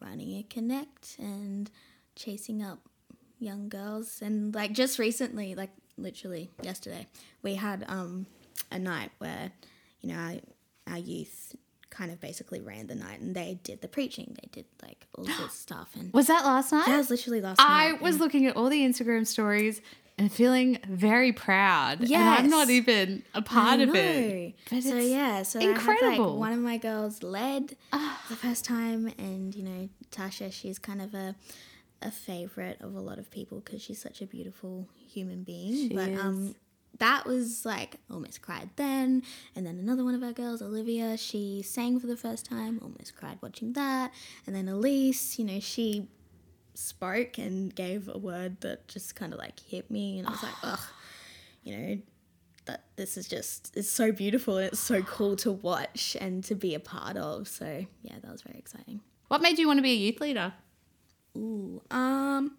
running 0.00 0.36
a 0.38 0.42
connect 0.42 1.16
and 1.18 1.70
chasing 2.16 2.62
up 2.62 2.80
young 3.38 3.68
girls 3.68 4.20
and 4.22 4.54
like 4.54 4.72
just 4.72 4.98
recently, 4.98 5.54
like 5.54 5.70
literally 5.96 6.50
yesterday, 6.62 7.06
we 7.42 7.54
had 7.54 7.84
um 7.88 8.26
a 8.72 8.78
night 8.78 9.10
where 9.18 9.52
you 10.00 10.08
know 10.10 10.16
our, 10.18 10.34
our 10.92 10.98
youth 10.98 11.54
kind 11.90 12.10
of 12.10 12.20
basically 12.20 12.60
ran 12.60 12.86
the 12.86 12.94
night 12.94 13.20
and 13.20 13.34
they 13.34 13.58
did 13.62 13.80
the 13.80 13.88
preaching. 13.88 14.36
They 14.42 14.48
did 14.52 14.66
like 14.82 15.06
all 15.16 15.24
this 15.24 15.52
stuff 15.66 15.90
and 15.98 16.12
Was 16.12 16.26
that 16.26 16.44
last 16.44 16.72
night? 16.72 16.86
that 16.86 16.96
was 16.98 17.10
literally 17.10 17.40
last 17.40 17.60
I 17.60 17.90
night. 17.92 18.00
I 18.00 18.02
was 18.02 18.18
looking 18.20 18.46
at 18.46 18.56
all 18.56 18.68
the 18.68 18.82
Instagram 18.82 19.26
stories 19.26 19.80
and 20.18 20.32
feeling 20.32 20.78
very 20.88 21.32
proud. 21.32 22.00
And 22.00 22.14
I'm 22.14 22.50
not 22.50 22.68
even 22.70 23.22
a 23.34 23.40
part 23.42 23.80
of 23.80 23.94
it. 23.94 24.54
But 24.70 24.82
so 24.82 24.96
yeah, 24.96 25.42
so 25.44 25.60
I 25.60 25.64
incredible. 25.64 26.10
had, 26.10 26.18
like 26.18 26.38
one 26.38 26.52
of 26.52 26.58
my 26.58 26.76
girls 26.76 27.22
led 27.22 27.76
the 28.28 28.36
first 28.36 28.64
time, 28.64 29.12
and 29.18 29.54
you 29.54 29.62
know 29.62 29.88
Tasha, 30.10 30.52
she's 30.52 30.78
kind 30.78 31.00
of 31.00 31.14
a 31.14 31.34
a 32.02 32.10
favorite 32.10 32.80
of 32.80 32.94
a 32.94 33.00
lot 33.00 33.18
of 33.18 33.30
people 33.30 33.60
because 33.60 33.82
she's 33.82 34.00
such 34.00 34.22
a 34.22 34.26
beautiful 34.26 34.88
human 34.96 35.42
being. 35.42 35.72
She 35.74 35.94
but 35.94 36.08
is. 36.08 36.20
um, 36.20 36.54
that 36.98 37.26
was 37.26 37.64
like 37.64 37.96
almost 38.10 38.42
cried 38.42 38.70
then, 38.76 39.22
and 39.54 39.66
then 39.66 39.78
another 39.78 40.04
one 40.04 40.14
of 40.14 40.22
our 40.22 40.32
girls, 40.32 40.60
Olivia, 40.62 41.16
she 41.16 41.62
sang 41.62 42.00
for 42.00 42.06
the 42.06 42.16
first 42.16 42.46
time, 42.46 42.80
almost 42.82 43.14
cried 43.16 43.38
watching 43.40 43.72
that, 43.74 44.12
and 44.46 44.54
then 44.54 44.68
Elise, 44.68 45.38
you 45.38 45.44
know, 45.44 45.60
she 45.60 46.08
spoke 46.78 47.38
and 47.38 47.74
gave 47.74 48.08
a 48.08 48.18
word 48.18 48.60
that 48.60 48.88
just 48.88 49.16
kind 49.16 49.32
of 49.32 49.38
like 49.38 49.58
hit 49.60 49.90
me, 49.90 50.18
and 50.18 50.28
I 50.28 50.30
was 50.30 50.42
like, 50.42 50.54
ugh, 50.62 50.80
you 51.62 51.76
know 51.76 51.98
that 52.68 52.84
this 52.96 53.16
is 53.16 53.26
just 53.26 53.72
it's 53.74 53.88
so 53.88 54.12
beautiful 54.12 54.58
and 54.58 54.68
it's 54.68 54.78
so 54.78 55.02
cool 55.02 55.36
to 55.36 55.50
watch 55.50 56.16
and 56.20 56.44
to 56.44 56.54
be 56.54 56.74
a 56.74 56.80
part 56.80 57.16
of. 57.16 57.48
So 57.48 57.86
yeah, 58.02 58.14
that 58.22 58.30
was 58.30 58.42
very 58.42 58.58
exciting. 58.58 59.00
What 59.28 59.42
made 59.42 59.58
you 59.58 59.66
want 59.66 59.78
to 59.78 59.82
be 59.82 59.92
a 59.92 59.96
youth 59.96 60.20
leader? 60.20 60.52
Ooh, 61.36 61.82
um, 61.90 62.56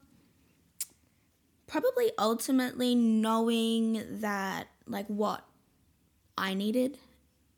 probably 1.68 2.12
ultimately 2.18 2.96
knowing 2.96 4.04
that 4.20 4.68
like 4.86 5.08
what 5.08 5.46
I 6.38 6.54
needed 6.54 6.98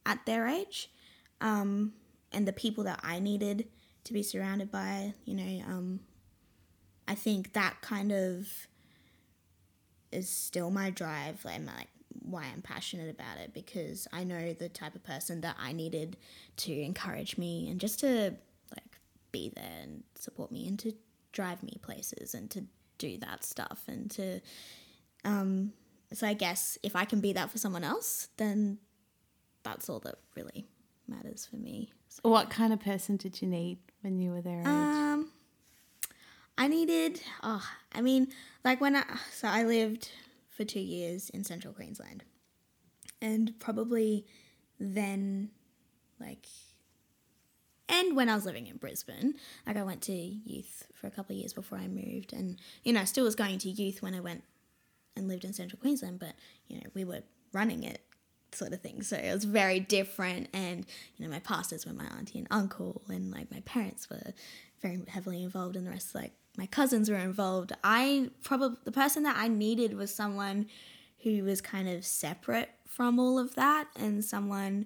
at 0.05 0.25
their 0.25 0.47
age, 0.47 0.91
um, 1.39 1.93
and 2.31 2.47
the 2.47 2.53
people 2.53 2.83
that 2.83 2.99
I 3.03 3.19
needed 3.19 3.67
to 4.03 4.13
be 4.13 4.23
surrounded 4.23 4.71
by. 4.71 5.13
You 5.25 5.35
know, 5.35 5.65
um, 5.67 5.99
I 7.11 7.15
think 7.15 7.51
that 7.53 7.81
kind 7.81 8.13
of 8.13 8.47
is 10.13 10.29
still 10.29 10.71
my 10.71 10.89
drive 10.89 11.45
and 11.49 11.65
like 11.65 11.89
why 12.21 12.45
I'm 12.53 12.61
passionate 12.61 13.09
about 13.09 13.37
it 13.37 13.53
because 13.53 14.07
I 14.13 14.23
know 14.23 14.53
the 14.53 14.69
type 14.69 14.95
of 14.95 15.03
person 15.03 15.41
that 15.41 15.57
I 15.59 15.73
needed 15.73 16.15
to 16.57 16.71
encourage 16.73 17.37
me 17.37 17.69
and 17.69 17.81
just 17.81 17.99
to 17.99 18.33
like 18.73 18.97
be 19.33 19.51
there 19.53 19.65
and 19.83 20.03
support 20.15 20.53
me 20.53 20.67
and 20.69 20.79
to 20.79 20.93
drive 21.33 21.63
me 21.63 21.77
places 21.81 22.33
and 22.33 22.49
to 22.51 22.63
do 22.97 23.17
that 23.17 23.43
stuff 23.43 23.83
and 23.87 24.09
to 24.11 24.39
um 25.25 25.73
so 26.13 26.27
I 26.27 26.33
guess 26.33 26.77
if 26.81 26.95
I 26.95 27.03
can 27.03 27.19
be 27.19 27.33
that 27.33 27.49
for 27.51 27.57
someone 27.57 27.83
else 27.83 28.29
then 28.37 28.77
that's 29.63 29.89
all 29.89 29.99
that 29.99 30.15
really 30.35 30.65
matters 31.09 31.45
for 31.45 31.57
me. 31.57 31.91
So, 32.07 32.21
What 32.29 32.49
kind 32.49 32.71
of 32.73 32.79
person 32.79 33.17
did 33.17 33.41
you 33.41 33.47
need 33.47 33.79
when 34.01 34.17
you 34.17 34.31
were 34.31 34.41
their 34.41 34.61
age? 34.61 34.67
um, 34.67 35.29
I 36.61 36.67
needed. 36.67 37.19
Oh, 37.41 37.67
I 37.91 38.01
mean, 38.01 38.27
like 38.63 38.79
when 38.79 38.95
I 38.95 39.03
so 39.31 39.47
I 39.47 39.63
lived 39.63 40.11
for 40.47 40.63
two 40.63 40.79
years 40.79 41.31
in 41.31 41.43
Central 41.43 41.73
Queensland, 41.73 42.23
and 43.19 43.59
probably 43.59 44.27
then, 44.79 45.49
like, 46.19 46.45
and 47.89 48.15
when 48.15 48.29
I 48.29 48.35
was 48.35 48.45
living 48.45 48.67
in 48.67 48.77
Brisbane, 48.77 49.33
like 49.65 49.75
I 49.75 49.81
went 49.81 50.03
to 50.03 50.13
youth 50.13 50.85
for 50.93 51.07
a 51.07 51.09
couple 51.09 51.33
of 51.33 51.39
years 51.39 51.51
before 51.51 51.79
I 51.79 51.87
moved, 51.87 52.31
and 52.31 52.59
you 52.83 52.93
know, 52.93 53.01
I 53.01 53.05
still 53.05 53.23
was 53.23 53.33
going 53.33 53.57
to 53.57 53.69
youth 53.71 54.03
when 54.03 54.13
I 54.13 54.19
went 54.19 54.43
and 55.15 55.27
lived 55.27 55.45
in 55.45 55.53
Central 55.53 55.79
Queensland, 55.79 56.19
but 56.19 56.33
you 56.67 56.77
know, 56.77 56.91
we 56.93 57.03
were 57.03 57.23
running 57.53 57.81
it 57.83 58.03
sort 58.51 58.71
of 58.71 58.81
thing. 58.81 59.01
So 59.01 59.15
it 59.15 59.33
was 59.33 59.45
very 59.45 59.79
different. 59.79 60.49
And, 60.53 60.85
you 61.15 61.25
know, 61.25 61.31
my 61.31 61.39
pastors 61.39 61.85
were 61.85 61.93
my 61.93 62.05
auntie 62.05 62.37
and 62.37 62.47
uncle, 62.51 63.01
and 63.07 63.31
like 63.31 63.49
my 63.49 63.61
parents 63.61 64.11
were 64.11 64.33
very 64.79 65.01
heavily 65.07 65.41
involved, 65.41 65.75
and 65.75 65.87
the 65.87 65.91
rest, 65.91 66.13
like 66.13 66.33
my 66.57 66.65
cousins 66.65 67.09
were 67.09 67.17
involved. 67.17 67.71
I 67.83 68.29
probably, 68.43 68.77
the 68.83 68.91
person 68.91 69.23
that 69.23 69.37
I 69.37 69.47
needed 69.47 69.95
was 69.95 70.13
someone 70.13 70.67
who 71.23 71.43
was 71.43 71.61
kind 71.61 71.87
of 71.87 72.05
separate 72.05 72.69
from 72.87 73.19
all 73.19 73.39
of 73.39 73.55
that 73.55 73.87
and 73.95 74.23
someone 74.23 74.85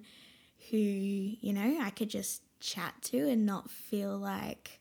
who, 0.70 0.76
you 0.76 1.52
know, 1.52 1.78
I 1.80 1.90
could 1.90 2.10
just 2.10 2.42
chat 2.60 2.94
to 3.02 3.28
and 3.28 3.44
not 3.44 3.70
feel 3.70 4.16
like, 4.16 4.80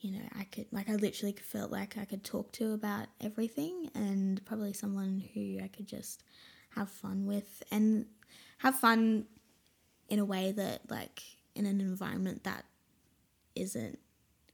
you 0.00 0.12
know, 0.12 0.24
I 0.38 0.44
could, 0.44 0.66
like, 0.72 0.90
I 0.90 0.94
literally 0.94 1.36
felt 1.40 1.70
like 1.70 1.96
I 1.96 2.04
could 2.04 2.24
talk 2.24 2.50
to 2.52 2.72
about 2.72 3.06
everything, 3.20 3.90
and 3.94 4.44
probably 4.44 4.72
someone 4.72 5.22
who 5.34 5.58
I 5.62 5.68
could 5.68 5.86
just 5.86 6.24
have 6.70 6.88
fun 6.88 7.26
with 7.26 7.62
and 7.70 8.06
have 8.58 8.74
fun 8.74 9.26
in 10.08 10.18
a 10.18 10.24
way 10.24 10.52
that 10.52 10.90
like 10.90 11.22
in 11.54 11.66
an 11.66 11.80
environment 11.80 12.44
that 12.44 12.64
isn't 13.54 13.98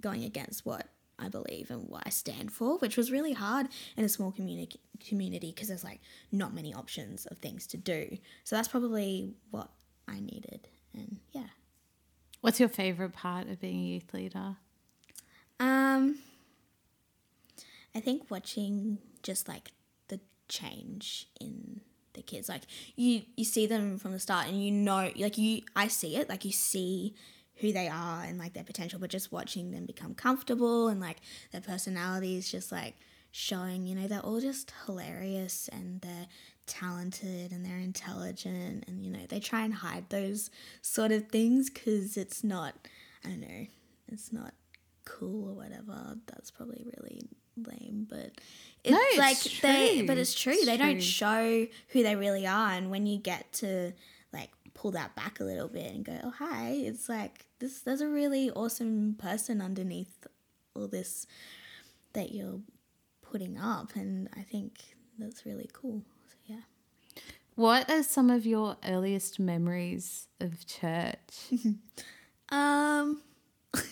going 0.00 0.24
against 0.24 0.66
what 0.66 0.86
I 1.18 1.28
believe 1.28 1.70
and 1.70 1.88
what 1.88 2.02
I 2.06 2.10
stand 2.10 2.52
for, 2.52 2.78
which 2.78 2.96
was 2.96 3.10
really 3.10 3.32
hard 3.32 3.68
in 3.96 4.04
a 4.04 4.08
small 4.08 4.30
community 4.30 4.80
community 5.06 5.52
because 5.52 5.68
there's 5.68 5.84
like 5.84 6.00
not 6.32 6.54
many 6.54 6.72
options 6.74 7.26
of 7.26 7.38
things 7.38 7.66
to 7.68 7.76
do. 7.76 8.16
So 8.44 8.56
that's 8.56 8.68
probably 8.68 9.34
what 9.50 9.70
I 10.06 10.20
needed. 10.20 10.68
And 10.94 11.18
yeah. 11.32 11.48
What's 12.40 12.60
your 12.60 12.68
favorite 12.68 13.12
part 13.12 13.48
of 13.48 13.60
being 13.60 13.80
a 13.80 13.84
youth 13.84 14.14
leader? 14.14 14.56
Um 15.58 16.18
I 17.94 18.00
think 18.00 18.30
watching 18.30 18.98
just 19.22 19.48
like 19.48 19.72
the 20.06 20.20
change 20.48 21.26
in 21.40 21.80
the 22.14 22.22
kids 22.22 22.48
like 22.48 22.62
you 22.96 23.22
you 23.36 23.44
see 23.44 23.66
them 23.66 23.98
from 23.98 24.12
the 24.12 24.18
start 24.18 24.48
and 24.48 24.62
you 24.62 24.70
know 24.72 25.10
like 25.16 25.38
you 25.38 25.62
I 25.76 25.88
see 25.88 26.16
it 26.16 26.28
like 26.28 26.44
you 26.44 26.52
see 26.52 27.14
who 27.60 27.72
they 27.72 27.88
are 27.88 28.22
and 28.22 28.38
like 28.38 28.52
their 28.52 28.64
potential 28.64 28.98
but 28.98 29.10
just 29.10 29.32
watching 29.32 29.70
them 29.70 29.86
become 29.86 30.14
comfortable 30.14 30.88
and 30.88 31.00
like 31.00 31.18
their 31.52 31.60
personalities 31.60 32.50
just 32.50 32.70
like 32.70 32.94
showing 33.30 33.86
you 33.86 33.94
know 33.94 34.06
they're 34.06 34.20
all 34.20 34.40
just 34.40 34.72
hilarious 34.86 35.68
and 35.72 36.00
they're 36.00 36.26
talented 36.66 37.50
and 37.52 37.64
they're 37.64 37.78
intelligent 37.78 38.84
and 38.86 39.02
you 39.04 39.10
know 39.10 39.26
they 39.28 39.40
try 39.40 39.62
and 39.62 39.74
hide 39.74 40.08
those 40.10 40.50
sort 40.82 41.12
of 41.12 41.28
things 41.28 41.68
cuz 41.70 42.16
it's 42.16 42.44
not 42.44 42.74
I 43.24 43.28
don't 43.28 43.40
know 43.40 43.66
it's 44.10 44.32
not 44.32 44.54
cool 45.04 45.50
or 45.50 45.54
whatever 45.54 46.16
that's 46.26 46.50
probably 46.50 46.84
really 46.96 47.22
lame 47.56 48.06
but 48.08 48.40
it's 48.84 48.92
No, 48.92 48.98
it's 49.00 49.18
like 49.18 49.60
they 49.62 50.02
but 50.02 50.16
it's 50.18 50.34
true. 50.34 50.52
It's 50.52 50.66
they 50.66 50.76
true. 50.76 50.86
don't 50.86 51.00
show 51.02 51.66
who 51.88 52.02
they 52.02 52.14
really 52.14 52.46
are 52.46 52.72
and 52.72 52.90
when 52.90 53.06
you 53.06 53.18
get 53.18 53.52
to 53.54 53.92
like 54.32 54.50
pull 54.74 54.92
that 54.92 55.16
back 55.16 55.40
a 55.40 55.44
little 55.44 55.66
bit 55.68 55.92
and 55.92 56.04
go, 56.04 56.16
"Oh, 56.22 56.30
hi." 56.30 56.70
It's 56.70 57.08
like 57.08 57.46
this 57.58 57.80
there's 57.80 58.00
a 58.00 58.08
really 58.08 58.50
awesome 58.50 59.16
person 59.18 59.60
underneath 59.60 60.26
all 60.74 60.88
this 60.88 61.26
that 62.12 62.32
you're 62.32 62.60
putting 63.22 63.58
up 63.58 63.94
and 63.94 64.28
I 64.36 64.42
think 64.42 64.80
that's 65.18 65.44
really 65.44 65.68
cool. 65.72 66.02
So, 66.28 66.36
yeah. 66.46 67.22
What 67.54 67.90
are 67.90 68.02
some 68.02 68.30
of 68.30 68.46
your 68.46 68.76
earliest 68.86 69.40
memories 69.40 70.28
of 70.40 70.66
church? 70.66 71.50
Um, 72.50 73.20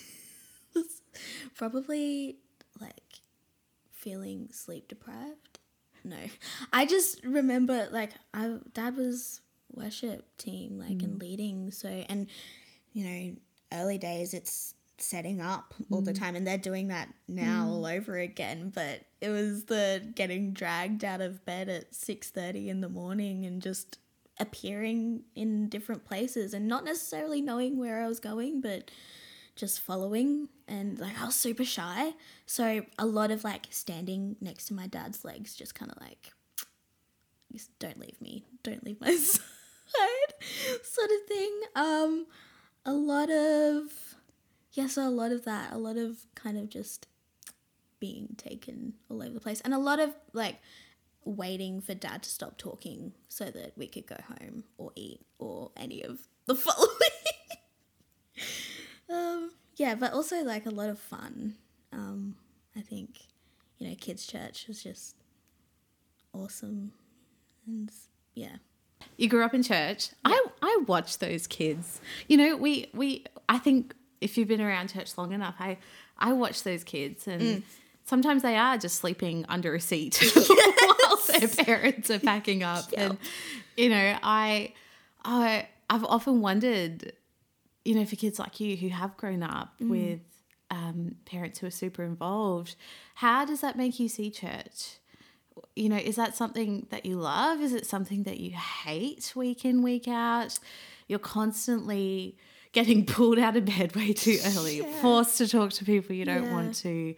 probably 1.55 2.37
like 2.81 3.19
feeling 3.91 4.49
sleep 4.51 4.87
deprived. 4.87 5.59
No, 6.03 6.17
I 6.73 6.85
just 6.85 7.23
remember 7.23 7.87
like 7.91 8.11
I 8.33 8.57
dad 8.73 8.97
was 8.97 9.41
worship 9.73 10.25
team 10.37 10.79
like 10.79 11.03
and 11.03 11.19
leading 11.19 11.69
so 11.71 11.87
and 11.87 12.27
you 12.93 13.03
know 13.03 13.35
early 13.73 13.97
days 13.97 14.33
it's 14.33 14.73
setting 14.99 15.39
up 15.39 15.75
all 15.91 16.01
the 16.01 16.13
time 16.13 16.35
and 16.35 16.47
they're 16.47 16.57
doing 16.57 16.87
that 16.87 17.07
now 17.27 17.67
all 17.67 17.85
over 17.85 18.17
again 18.17 18.71
but 18.73 19.01
it 19.21 19.29
was 19.29 19.65
the 19.65 20.01
getting 20.15 20.53
dragged 20.53 21.03
out 21.03 21.21
of 21.21 21.45
bed 21.45 21.69
at 21.69 21.93
6:30 21.93 22.67
in 22.67 22.81
the 22.81 22.89
morning 22.89 23.45
and 23.45 23.61
just 23.61 23.99
appearing 24.39 25.23
in 25.35 25.69
different 25.69 26.05
places 26.05 26.53
and 26.53 26.67
not 26.67 26.83
necessarily 26.83 27.41
knowing 27.41 27.77
where 27.77 28.03
I 28.03 28.07
was 28.07 28.19
going 28.19 28.61
but 28.61 28.89
just 29.55 29.79
following 29.79 30.47
and 30.67 30.99
like 30.99 31.19
I 31.19 31.25
was 31.25 31.35
super 31.35 31.65
shy. 31.65 32.13
So 32.45 32.85
a 32.97 33.05
lot 33.05 33.31
of 33.31 33.43
like 33.43 33.65
standing 33.71 34.37
next 34.39 34.65
to 34.67 34.73
my 34.73 34.87
dad's 34.87 35.25
legs 35.25 35.55
just 35.55 35.75
kind 35.75 35.91
of 35.91 35.99
like 35.99 36.31
don't 37.79 37.99
leave 37.99 38.21
me. 38.21 38.45
Don't 38.63 38.83
leave 38.83 39.01
my 39.01 39.15
side 39.15 40.33
sort 40.83 41.09
of 41.09 41.27
thing. 41.27 41.61
Um 41.75 42.27
a 42.87 42.93
lot 42.93 43.29
of 43.29 44.15
yeah 44.71 44.87
so 44.87 45.05
a 45.05 45.09
lot 45.09 45.31
of 45.31 45.43
that 45.43 45.73
a 45.73 45.77
lot 45.77 45.97
of 45.97 46.25
kind 46.35 46.57
of 46.57 46.69
just 46.69 47.05
being 47.99 48.29
taken 48.37 48.93
all 49.09 49.21
over 49.21 49.33
the 49.33 49.39
place 49.39 49.59
and 49.61 49.73
a 49.73 49.77
lot 49.77 49.99
of 49.99 50.15
like 50.31 50.59
waiting 51.25 51.81
for 51.81 51.93
dad 51.93 52.23
to 52.23 52.29
stop 52.29 52.57
talking 52.57 53.11
so 53.27 53.45
that 53.45 53.73
we 53.75 53.85
could 53.85 54.07
go 54.07 54.15
home 54.39 54.63
or 54.77 54.91
eat 54.95 55.19
or 55.37 55.71
any 55.75 56.01
of 56.01 56.19
the 56.45 56.55
following. 56.55 56.89
Um 59.09 59.51
yeah 59.75 59.95
but 59.95 60.13
also 60.13 60.43
like 60.43 60.65
a 60.65 60.69
lot 60.71 60.89
of 60.89 60.97
fun. 60.97 61.55
Um 61.91 62.35
i 62.75 62.81
think 62.81 63.19
you 63.77 63.89
know 63.89 63.95
kids 63.99 64.25
church 64.25 64.65
was 64.67 64.81
just 64.81 65.15
awesome 66.33 66.91
and 67.65 67.91
yeah 68.35 68.57
You 69.17 69.29
grew 69.29 69.43
up 69.43 69.53
in 69.53 69.63
church. 69.63 70.09
I 70.23 70.45
I 70.61 70.83
watch 70.87 71.19
those 71.19 71.47
kids. 71.47 72.01
You 72.27 72.37
know, 72.37 72.55
we 72.55 72.89
we 72.93 73.25
I 73.49 73.57
think 73.57 73.93
if 74.21 74.37
you've 74.37 74.47
been 74.47 74.61
around 74.61 74.93
church 74.93 75.17
long 75.17 75.31
enough, 75.31 75.55
I 75.59 75.77
I 76.17 76.33
watch 76.33 76.63
those 76.63 76.83
kids 76.83 77.27
and 77.27 77.63
sometimes 78.05 78.41
they 78.41 78.55
are 78.55 78.77
just 78.77 78.95
sleeping 78.95 79.45
under 79.49 79.75
a 79.75 79.81
seat 79.81 80.15
while 80.35 81.19
their 81.27 81.47
parents 81.47 82.09
are 82.09 82.19
packing 82.19 82.63
up. 82.63 82.85
And 82.95 83.17
you 83.75 83.89
know, 83.89 84.17
I 84.23 84.73
I 85.23 85.67
I've 85.89 86.05
often 86.05 86.41
wondered, 86.41 87.13
you 87.85 87.95
know, 87.95 88.05
for 88.05 88.15
kids 88.15 88.39
like 88.39 88.59
you 88.59 88.77
who 88.77 88.89
have 88.89 89.15
grown 89.17 89.43
up 89.43 89.73
with 89.79 90.21
um, 90.69 91.15
parents 91.25 91.59
who 91.59 91.67
are 91.67 91.71
super 91.71 92.03
involved, 92.03 92.75
how 93.15 93.45
does 93.45 93.61
that 93.61 93.77
make 93.77 93.99
you 93.99 94.09
see 94.09 94.29
church? 94.29 94.97
You 95.75 95.89
know, 95.89 95.97
is 95.97 96.15
that 96.15 96.35
something 96.35 96.87
that 96.89 97.05
you 97.05 97.15
love? 97.17 97.61
Is 97.61 97.73
it 97.73 97.85
something 97.85 98.23
that 98.23 98.39
you 98.39 98.51
hate 98.51 99.33
week 99.35 99.65
in, 99.65 99.81
week 99.83 100.07
out? 100.07 100.59
You're 101.07 101.19
constantly 101.19 102.35
getting 102.73 103.05
pulled 103.15 103.39
out 103.39 103.55
of 103.55 103.65
bed 103.65 103.95
way 103.95 104.13
too 104.13 104.37
early, 104.45 104.81
forced 105.01 105.37
to 105.39 105.47
talk 105.47 105.71
to 105.73 105.85
people 105.85 106.15
you 106.15 106.25
don't 106.25 106.45
Yeah. 106.45 106.51
want 106.53 106.75
to, 106.75 107.15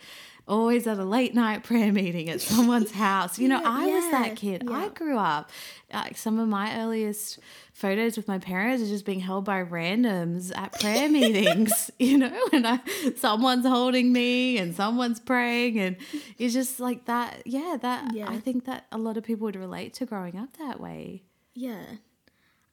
always 0.50 0.88
at 0.88 0.98
a 0.98 1.06
late 1.06 1.34
night 1.34 1.64
prayer 1.64 1.94
meeting 1.94 2.30
at 2.30 2.42
someone's 2.42 2.92
house. 2.92 3.40
You 3.40 3.48
know, 3.48 3.62
Yeah, 3.62 3.70
I 3.70 3.86
was 3.86 4.12
that 4.12 4.36
kid. 4.36 4.68
I 4.70 4.90
grew 4.90 5.18
up. 5.18 5.52
Like 5.94 6.18
some 6.18 6.40
of 6.40 6.48
my 6.50 6.78
earliest 6.82 7.40
photos 7.74 8.18
with 8.18 8.28
my 8.28 8.40
parents 8.40 8.84
are 8.84 8.88
just 8.88 9.06
being 9.06 9.22
held 9.22 9.46
by 9.46 9.64
randoms 9.64 10.52
at 10.58 10.74
prayer 10.80 11.08
meetings. 11.20 11.92
You 12.00 12.18
know, 12.18 12.48
and 12.52 12.68
I 12.68 12.80
someone's 13.16 13.66
holding 13.66 14.12
me 14.12 14.58
and 14.58 14.76
someone's 14.76 15.20
praying, 15.20 15.80
and 15.80 15.96
it's 16.38 16.54
just 16.54 16.80
like 16.80 17.06
that. 17.06 17.44
Yeah, 17.46 17.78
that 17.82 18.14
Yeah. 18.14 18.30
I 18.30 18.40
think 18.40 18.66
that 18.66 18.88
a 18.92 18.98
lot 18.98 19.16
of 19.18 19.24
people 19.24 19.46
would 19.46 19.56
relate 19.56 19.94
to 19.96 20.06
growing 20.06 20.38
up 20.38 20.58
that 20.58 20.80
way. 20.80 21.24
Yeah. 21.54 21.84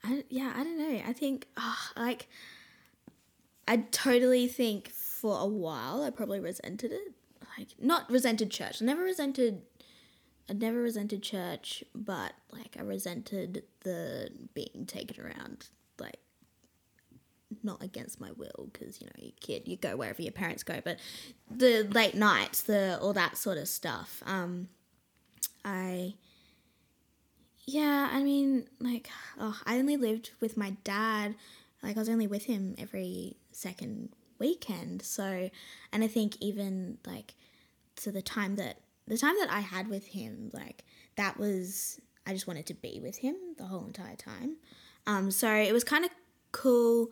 I, 0.04 0.24
yeah, 0.28 0.52
I 0.54 0.62
don't 0.62 0.78
know. 0.78 1.02
I 1.04 1.12
think, 1.12 1.48
ah, 1.56 1.90
like, 1.96 2.28
I 3.66 3.78
totally 3.90 4.46
think 4.46 4.90
for 4.90 5.40
a 5.40 5.46
while 5.46 6.02
I 6.04 6.10
probably 6.10 6.38
resented 6.38 6.92
it. 6.92 7.15
Like, 7.58 7.68
not 7.78 8.10
resented 8.10 8.50
church. 8.50 8.82
I 8.82 8.84
never 8.84 9.02
resented, 9.02 9.62
I 10.48 10.52
never 10.52 10.80
resented 10.80 11.22
church, 11.22 11.82
but, 11.94 12.34
like, 12.52 12.76
I 12.78 12.82
resented 12.82 13.62
the 13.80 14.30
being 14.54 14.84
taken 14.86 15.24
around, 15.24 15.68
like, 15.98 16.18
not 17.62 17.82
against 17.82 18.20
my 18.20 18.30
will, 18.32 18.68
because, 18.72 19.00
you 19.00 19.06
know, 19.06 19.12
you're 19.18 19.32
kid, 19.40 19.62
you 19.66 19.76
go 19.76 19.96
wherever 19.96 20.20
your 20.20 20.32
parents 20.32 20.62
go, 20.62 20.80
but 20.84 20.98
the 21.50 21.84
late 21.84 22.14
nights, 22.14 22.62
the, 22.62 22.98
all 23.00 23.12
that 23.14 23.38
sort 23.38 23.56
of 23.56 23.68
stuff. 23.68 24.22
Um, 24.26 24.68
I, 25.64 26.14
yeah, 27.66 28.10
I 28.12 28.22
mean, 28.22 28.68
like, 28.80 29.08
oh, 29.40 29.58
I 29.64 29.78
only 29.78 29.96
lived 29.96 30.32
with 30.40 30.56
my 30.56 30.76
dad. 30.84 31.34
Like, 31.82 31.96
I 31.96 32.00
was 32.00 32.08
only 32.08 32.26
with 32.26 32.44
him 32.44 32.74
every 32.78 33.36
second 33.52 34.10
weekend. 34.38 35.02
So, 35.02 35.50
and 35.92 36.04
I 36.04 36.06
think 36.06 36.36
even 36.40 36.98
like 37.06 37.34
to 37.96 38.12
the 38.12 38.22
time 38.22 38.56
that 38.56 38.78
the 39.08 39.18
time 39.18 39.34
that 39.40 39.50
I 39.50 39.60
had 39.60 39.88
with 39.88 40.06
him, 40.06 40.50
like 40.52 40.84
that 41.16 41.38
was 41.38 42.00
I 42.26 42.32
just 42.32 42.46
wanted 42.46 42.66
to 42.66 42.74
be 42.74 43.00
with 43.02 43.18
him 43.18 43.36
the 43.56 43.64
whole 43.64 43.86
entire 43.86 44.16
time. 44.16 44.56
Um, 45.06 45.30
so 45.30 45.52
it 45.52 45.72
was 45.72 45.84
kind 45.84 46.04
of 46.04 46.10
cool 46.52 47.10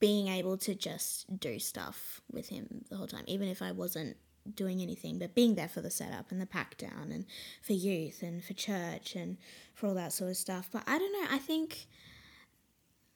being 0.00 0.26
able 0.26 0.56
to 0.58 0.74
just 0.74 1.38
do 1.38 1.60
stuff 1.60 2.20
with 2.30 2.48
him 2.48 2.84
the 2.90 2.96
whole 2.96 3.06
time, 3.06 3.24
even 3.28 3.48
if 3.48 3.62
I 3.62 3.70
wasn't 3.70 4.16
doing 4.52 4.82
anything, 4.82 5.20
but 5.20 5.34
being 5.34 5.54
there 5.54 5.68
for 5.68 5.80
the 5.80 5.90
setup 5.90 6.32
and 6.32 6.40
the 6.40 6.46
pack 6.46 6.76
down 6.76 7.12
and 7.12 7.24
for 7.62 7.74
youth 7.74 8.22
and 8.22 8.42
for 8.42 8.54
church 8.54 9.14
and 9.14 9.36
for 9.74 9.86
all 9.86 9.94
that 9.94 10.12
sort 10.12 10.30
of 10.30 10.36
stuff. 10.36 10.68
But 10.72 10.82
I 10.88 10.98
don't 10.98 11.12
know, 11.12 11.28
I 11.30 11.38
think 11.38 11.86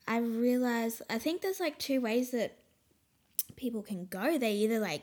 I 0.07 0.19
realize 0.19 1.03
I 1.11 1.19
think 1.19 1.43
there's 1.43 1.59
like 1.59 1.79
two 1.79 2.01
ways 2.01 2.31
that 2.31 2.59
people 3.57 3.83
can 3.83 4.07
go. 4.07 4.39
They 4.39 4.53
either 4.53 4.79
like 4.79 5.03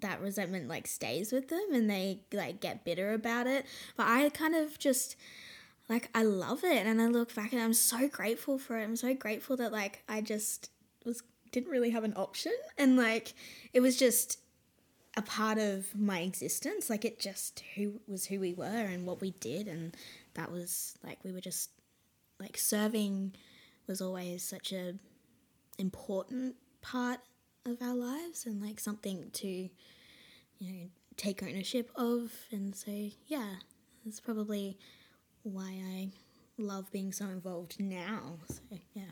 that 0.00 0.20
resentment 0.20 0.68
like 0.68 0.86
stays 0.86 1.32
with 1.32 1.48
them 1.48 1.66
and 1.72 1.88
they 1.88 2.20
like 2.32 2.60
get 2.60 2.84
bitter 2.84 3.12
about 3.12 3.46
it. 3.46 3.66
But 3.96 4.06
I 4.06 4.28
kind 4.30 4.54
of 4.54 4.78
just 4.78 5.16
like 5.88 6.10
I 6.14 6.22
love 6.22 6.64
it 6.64 6.86
and 6.86 7.00
I 7.00 7.06
look 7.06 7.34
back 7.34 7.52
and 7.52 7.62
I'm 7.62 7.74
so 7.74 8.08
grateful 8.08 8.58
for 8.58 8.78
it. 8.78 8.84
I'm 8.84 8.96
so 8.96 9.14
grateful 9.14 9.56
that 9.56 9.72
like 9.72 10.02
I 10.08 10.20
just 10.20 10.70
was 11.04 11.22
didn't 11.50 11.70
really 11.70 11.90
have 11.90 12.04
an 12.04 12.12
option 12.14 12.52
and 12.76 12.96
like 12.96 13.32
it 13.72 13.80
was 13.80 13.96
just 13.96 14.38
a 15.16 15.22
part 15.22 15.58
of 15.58 15.94
my 15.94 16.20
existence. 16.20 16.90
Like 16.90 17.04
it 17.04 17.18
just 17.18 17.62
who 17.74 18.00
was 18.06 18.26
who 18.26 18.38
we 18.40 18.54
were 18.54 18.64
and 18.64 19.06
what 19.06 19.20
we 19.20 19.32
did 19.32 19.66
and 19.66 19.96
that 20.34 20.52
was 20.52 20.94
like 21.04 21.18
we 21.24 21.32
were 21.32 21.40
just 21.40 21.70
like 22.38 22.56
serving 22.56 23.34
was 23.86 24.00
always 24.00 24.44
such 24.44 24.72
a 24.72 24.94
important 25.78 26.54
part 26.82 27.20
of 27.68 27.80
our 27.82 27.94
lives 27.94 28.46
and 28.46 28.60
like 28.62 28.80
something 28.80 29.30
to 29.32 29.48
you 29.48 30.72
know 30.72 30.88
take 31.16 31.42
ownership 31.42 31.90
of 31.96 32.32
and 32.52 32.74
so 32.76 32.90
yeah 33.26 33.54
that's 34.04 34.20
probably 34.20 34.78
why 35.42 35.74
I 35.96 36.08
love 36.58 36.90
being 36.92 37.12
so 37.12 37.26
involved 37.26 37.78
now 37.80 38.38
so 38.48 38.76
yeah 38.94 39.02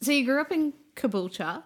So 0.00 0.12
you 0.12 0.24
grew 0.24 0.40
up 0.40 0.52
in 0.52 0.72
Caboolture. 0.96 1.62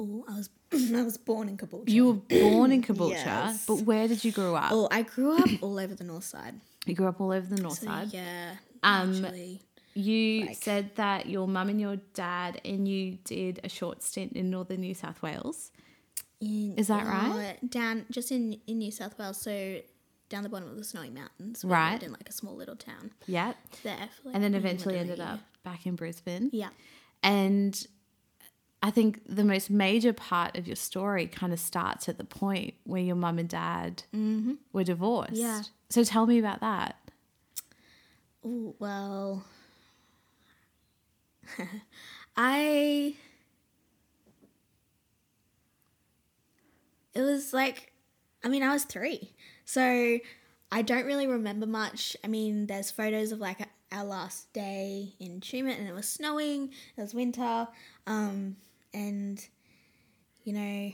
oh 0.00 0.24
I 0.28 0.36
was 0.36 0.50
I 0.94 1.02
was 1.02 1.16
born 1.18 1.48
in 1.48 1.56
Caboolture 1.56 1.88
You 1.90 2.06
were 2.06 2.14
born 2.40 2.72
in 2.72 2.82
Caboolture, 2.82 3.10
Yes. 3.24 3.64
but 3.66 3.80
where 3.82 4.08
did 4.08 4.24
you 4.24 4.32
grow 4.32 4.54
up? 4.54 4.70
oh 4.72 4.88
I 4.90 5.02
grew 5.02 5.36
up 5.42 5.50
all 5.62 5.78
over 5.78 5.94
the 5.94 6.04
north 6.04 6.24
side 6.24 6.54
You 6.86 6.94
grew 6.94 7.06
up 7.08 7.20
all 7.20 7.32
over 7.32 7.46
the 7.54 7.60
north 7.62 7.78
so 7.78 7.86
side. 7.86 8.08
yeah 8.12 8.56
Um, 8.82 9.10
actually 9.24 9.62
You 9.94 10.46
Like- 10.46 10.56
said 10.62 10.96
that 10.96 11.26
your 11.26 11.46
mum 11.46 11.68
and 11.68 11.80
your 11.80 11.96
dad 12.14 12.60
and 12.64 12.86
you 12.88 13.18
did 13.24 13.60
a 13.62 13.68
short 13.68 14.02
stint 14.02 14.32
in 14.32 14.50
northern 14.50 14.80
New 14.80 14.94
South 14.94 15.22
Wales. 15.22 15.70
in, 16.40 16.74
is 16.76 16.88
that 16.88 17.06
right? 17.06 17.56
uh, 17.62 17.66
down 17.68 18.04
just 18.10 18.30
in 18.32 18.60
in 18.66 18.78
New 18.78 18.90
South 18.90 19.16
Wales 19.18 19.40
so 19.40 19.80
down 20.28 20.42
the 20.42 20.48
bottom 20.48 20.68
of 20.68 20.76
the 20.76 20.84
snowy 20.84 21.08
mountains 21.10 21.64
Right. 21.64 22.02
in 22.02 22.10
like 22.12 22.28
a 22.28 22.32
small 22.32 22.54
little 22.56 22.74
town 22.76 23.12
Yep. 23.26 23.56
there 23.84 24.08
like, 24.24 24.34
And 24.34 24.42
then 24.42 24.54
eventually 24.54 24.98
ended 24.98 25.20
up 25.20 25.40
back 25.62 25.86
in 25.86 25.94
Brisbane. 25.96 26.50
yeah 26.52 26.70
And 27.22 27.86
I 28.82 28.90
think 28.90 29.20
the 29.26 29.44
most 29.44 29.70
major 29.70 30.12
part 30.12 30.56
of 30.58 30.66
your 30.66 30.76
story 30.76 31.26
kind 31.28 31.52
of 31.54 31.60
starts 31.60 32.08
at 32.08 32.18
the 32.18 32.24
point 32.24 32.74
where 32.84 33.00
your 33.00 33.16
mum 33.16 33.38
and 33.38 33.48
dad 33.48 34.02
were 34.72 34.84
divorced. 34.84 35.32
Yeah. 35.34 35.62
So 35.88 36.04
tell 36.04 36.26
me 36.26 36.38
about 36.38 36.60
that. 36.60 36.96
Ooh, 38.44 38.74
well, 38.78 39.44
I. 42.36 43.14
It 47.14 47.22
was 47.22 47.52
like, 47.52 47.92
I 48.42 48.48
mean, 48.48 48.62
I 48.62 48.72
was 48.72 48.84
three. 48.84 49.32
So 49.64 50.18
I 50.72 50.82
don't 50.82 51.06
really 51.06 51.26
remember 51.26 51.66
much. 51.66 52.16
I 52.24 52.28
mean, 52.28 52.66
there's 52.66 52.90
photos 52.90 53.32
of 53.32 53.38
like 53.38 53.60
our 53.92 54.04
last 54.04 54.52
day 54.52 55.14
in 55.20 55.40
Tumut 55.40 55.78
and 55.78 55.88
it 55.88 55.94
was 55.94 56.08
snowing, 56.08 56.70
it 56.96 57.00
was 57.00 57.14
winter. 57.14 57.68
Um, 58.06 58.56
and, 58.92 59.46
you 60.44 60.52
know, 60.52 60.92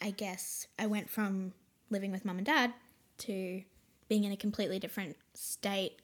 I 0.00 0.10
guess 0.10 0.66
I 0.78 0.86
went 0.86 1.08
from 1.08 1.52
living 1.90 2.10
with 2.10 2.24
mum 2.24 2.38
and 2.38 2.46
dad 2.46 2.72
to 3.18 3.62
being 4.08 4.24
in 4.24 4.32
a 4.32 4.36
completely 4.36 4.78
different 4.78 5.16
state 5.34 6.01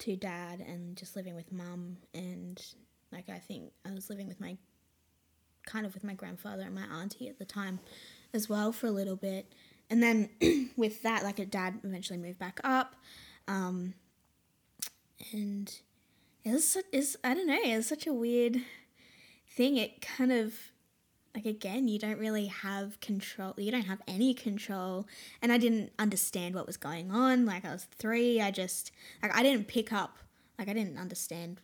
to 0.00 0.16
dad 0.16 0.60
and 0.60 0.96
just 0.96 1.16
living 1.16 1.34
with 1.34 1.52
mum 1.52 1.98
and 2.14 2.62
like 3.12 3.28
I 3.28 3.38
think 3.38 3.72
I 3.86 3.92
was 3.92 4.08
living 4.08 4.28
with 4.28 4.40
my 4.40 4.56
kind 5.66 5.84
of 5.86 5.94
with 5.94 6.04
my 6.04 6.14
grandfather 6.14 6.62
and 6.62 6.74
my 6.74 6.84
auntie 7.00 7.28
at 7.28 7.38
the 7.38 7.44
time 7.44 7.80
as 8.32 8.48
well 8.48 8.72
for 8.72 8.86
a 8.86 8.90
little 8.90 9.16
bit. 9.16 9.52
And 9.88 10.02
then 10.02 10.30
with 10.76 11.02
that 11.02 11.22
like 11.22 11.38
a 11.38 11.46
dad 11.46 11.80
eventually 11.84 12.18
moved 12.18 12.38
back 12.38 12.60
up 12.64 12.96
um 13.48 13.94
and 15.32 15.80
it 16.44 16.52
was 16.52 16.66
su- 16.68 16.82
it's 16.92 17.16
I 17.22 17.34
don't 17.34 17.46
know 17.46 17.58
it's 17.62 17.88
such 17.88 18.06
a 18.06 18.12
weird 18.12 18.58
thing. 19.48 19.76
It 19.76 20.00
kind 20.00 20.32
of 20.32 20.54
like 21.34 21.46
again 21.46 21.88
you 21.88 21.98
don't 21.98 22.18
really 22.18 22.46
have 22.46 23.00
control 23.00 23.54
you 23.56 23.70
don't 23.70 23.86
have 23.86 24.00
any 24.08 24.34
control. 24.34 25.06
And 25.42 25.52
i 25.52 25.58
didn't 25.58 25.92
understand 25.98 26.54
what 26.54 26.66
was 26.66 26.76
going 26.76 27.10
on. 27.10 27.46
Like 27.46 27.64
i 27.64 27.72
was 27.72 27.84
three 27.98 28.40
i 28.40 28.50
just 28.50 28.92
like 29.22 29.34
i 29.36 29.42
didn't 29.42 29.68
pick 29.68 29.92
up 29.92 30.18
like 30.58 30.68
i 30.68 30.72
didn't 30.72 30.98
understand 30.98 31.60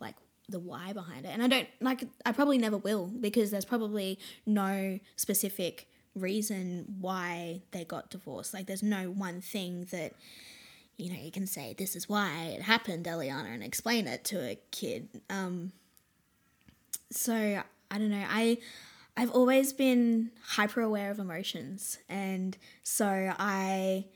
like 0.00 0.16
the 0.48 0.58
why 0.58 0.92
behind 0.92 1.24
it. 1.24 1.28
And 1.28 1.42
i 1.42 1.46
don't 1.46 1.68
like 1.80 2.04
i 2.26 2.32
probably 2.32 2.58
never 2.58 2.76
will 2.76 3.06
because 3.06 3.50
there's 3.50 3.64
probably 3.64 4.18
no 4.46 4.98
specific 5.16 5.88
reason 6.14 6.84
why 7.00 7.62
they 7.72 7.84
got 7.84 8.10
divorced. 8.10 8.54
Like 8.54 8.66
there's 8.66 8.82
no 8.82 9.10
one 9.10 9.40
thing 9.40 9.86
that 9.90 10.12
you 10.96 11.12
know 11.12 11.20
you 11.20 11.30
can 11.30 11.46
say 11.46 11.74
this 11.76 11.96
is 11.96 12.08
why 12.08 12.54
it 12.56 12.62
happened 12.62 13.06
eliana 13.06 13.52
and 13.52 13.64
explain 13.64 14.06
it 14.06 14.24
to 14.24 14.38
a 14.38 14.58
kid. 14.70 15.08
Um 15.30 15.72
so 17.10 17.34
I 17.90 17.98
don't 17.98 18.10
know. 18.10 18.24
I 18.28 18.58
I've 19.16 19.30
always 19.30 19.72
been 19.72 20.32
hyper 20.42 20.80
aware 20.80 21.10
of 21.10 21.18
emotions, 21.18 21.98
and 22.08 22.56
so 22.82 23.32
I 23.38 24.06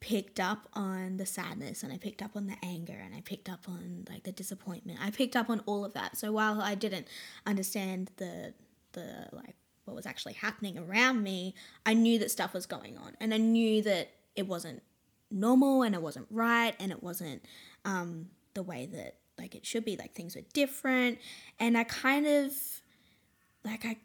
picked 0.00 0.40
up 0.40 0.68
on 0.72 1.18
the 1.18 1.26
sadness 1.26 1.82
and 1.82 1.92
I 1.92 1.98
picked 1.98 2.22
up 2.22 2.30
on 2.34 2.46
the 2.46 2.56
anger 2.62 2.98
and 3.04 3.14
I 3.14 3.20
picked 3.20 3.50
up 3.50 3.68
on 3.68 4.06
like 4.08 4.22
the 4.22 4.32
disappointment. 4.32 4.98
I 5.00 5.10
picked 5.10 5.36
up 5.36 5.50
on 5.50 5.60
all 5.66 5.84
of 5.84 5.92
that. 5.92 6.16
So 6.16 6.32
while 6.32 6.60
I 6.60 6.74
didn't 6.74 7.06
understand 7.46 8.10
the 8.16 8.54
the 8.92 9.28
like 9.32 9.54
what 9.84 9.94
was 9.94 10.06
actually 10.06 10.32
happening 10.32 10.78
around 10.78 11.22
me, 11.22 11.54
I 11.84 11.94
knew 11.94 12.18
that 12.18 12.30
stuff 12.30 12.54
was 12.54 12.66
going 12.66 12.96
on 12.96 13.16
and 13.20 13.34
I 13.34 13.36
knew 13.36 13.82
that 13.82 14.10
it 14.34 14.46
wasn't 14.46 14.82
normal 15.30 15.82
and 15.82 15.94
it 15.94 16.02
wasn't 16.02 16.26
right 16.30 16.74
and 16.80 16.90
it 16.90 17.02
wasn't 17.02 17.44
um 17.84 18.30
the 18.54 18.62
way 18.62 18.86
that 18.92 19.16
like 19.38 19.54
it 19.54 19.64
should 19.64 19.84
be 19.84 19.96
like 19.96 20.14
things 20.14 20.34
were 20.34 20.42
different 20.54 21.18
and 21.58 21.76
I 21.76 21.84
kind 21.84 22.26
of 22.26 22.52
like 23.64 23.84
I 23.84 23.98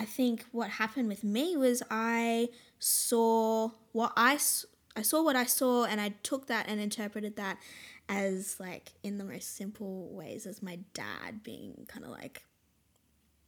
I 0.00 0.06
think 0.06 0.46
what 0.50 0.70
happened 0.70 1.08
with 1.08 1.22
me 1.22 1.58
was 1.58 1.82
I 1.90 2.48
saw 2.78 3.68
what 3.92 4.14
I 4.16 4.38
I 4.96 5.02
saw 5.02 5.22
what 5.22 5.36
I 5.36 5.44
saw 5.44 5.84
and 5.84 6.00
I 6.00 6.14
took 6.22 6.46
that 6.46 6.68
and 6.68 6.80
interpreted 6.80 7.36
that 7.36 7.58
as 8.08 8.58
like 8.58 8.92
in 9.02 9.18
the 9.18 9.24
most 9.24 9.54
simple 9.56 10.08
ways 10.10 10.46
as 10.46 10.62
my 10.62 10.78
dad 10.94 11.42
being 11.42 11.86
kind 11.86 12.06
of 12.06 12.12
like 12.12 12.44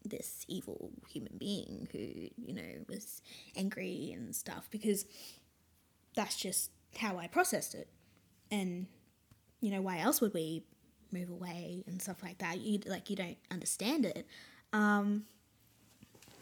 this 0.05 0.45
evil 0.47 0.91
human 1.09 1.33
being 1.38 1.88
who 1.91 1.99
you 1.99 2.53
know 2.53 2.85
was 2.87 3.23
angry 3.57 4.12
and 4.15 4.37
stuff 4.37 4.69
because 4.71 5.07
that's 6.15 6.37
just 6.37 6.71
how 6.99 7.17
I 7.17 7.29
processed 7.29 7.75
it. 7.75 7.88
And 8.51 8.88
you 9.62 9.71
know 9.71 9.81
why 9.81 10.01
else 10.01 10.21
would 10.21 10.35
we 10.35 10.65
move 11.11 11.31
away 11.31 11.83
and 11.87 12.03
stuff 12.03 12.23
like 12.23 12.37
that? 12.38 12.59
You 12.59 12.81
like 12.85 13.09
you 13.09 13.17
don't 13.17 13.38
understand 13.51 14.05
it. 14.05 14.27
Um 14.75 15.25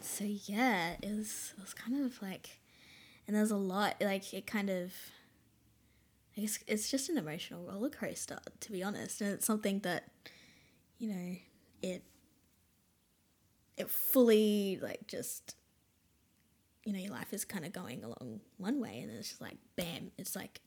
so 0.03 0.25
yeah 0.45 0.95
it 1.01 1.15
was 1.15 1.53
it 1.57 1.61
was 1.61 1.73
kind 1.73 2.05
of 2.05 2.21
like 2.21 2.59
and 3.27 3.35
there's 3.35 3.51
a 3.51 3.57
lot 3.57 3.95
like 4.01 4.33
it 4.33 4.45
kind 4.47 4.69
of 4.69 4.93
i 6.37 6.41
guess 6.41 6.59
it's 6.67 6.89
just 6.89 7.09
an 7.09 7.17
emotional 7.17 7.65
roller 7.65 7.89
coaster 7.89 8.39
to 8.59 8.71
be 8.71 8.83
honest 8.83 9.21
and 9.21 9.31
it's 9.31 9.45
something 9.45 9.79
that 9.79 10.05
you 10.97 11.09
know 11.09 11.35
it 11.81 12.03
it 13.77 13.89
fully 13.89 14.79
like 14.81 15.07
just 15.07 15.55
you 16.85 16.93
know 16.93 16.99
your 16.99 17.11
life 17.11 17.33
is 17.33 17.45
kind 17.45 17.65
of 17.65 17.71
going 17.71 18.03
along 18.03 18.41
one 18.57 18.79
way 18.79 18.99
and 19.01 19.11
it's 19.11 19.29
just 19.29 19.41
like 19.41 19.57
bam 19.75 20.11
it's 20.17 20.35
like 20.35 20.61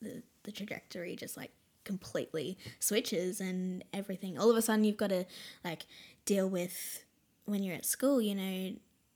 the 0.00 0.22
the 0.44 0.52
trajectory 0.52 1.16
just 1.16 1.36
like 1.36 1.50
completely 1.84 2.58
switches 2.78 3.40
and 3.40 3.84
everything 3.92 4.38
all 4.38 4.50
of 4.50 4.56
a 4.56 4.62
sudden 4.62 4.84
you've 4.84 4.96
got 4.96 5.08
to 5.08 5.24
like 5.64 5.86
deal 6.24 6.48
with 6.48 7.04
when 7.50 7.62
you're 7.62 7.74
at 7.74 7.86
school 7.86 8.20
you 8.20 8.34
know 8.34 8.72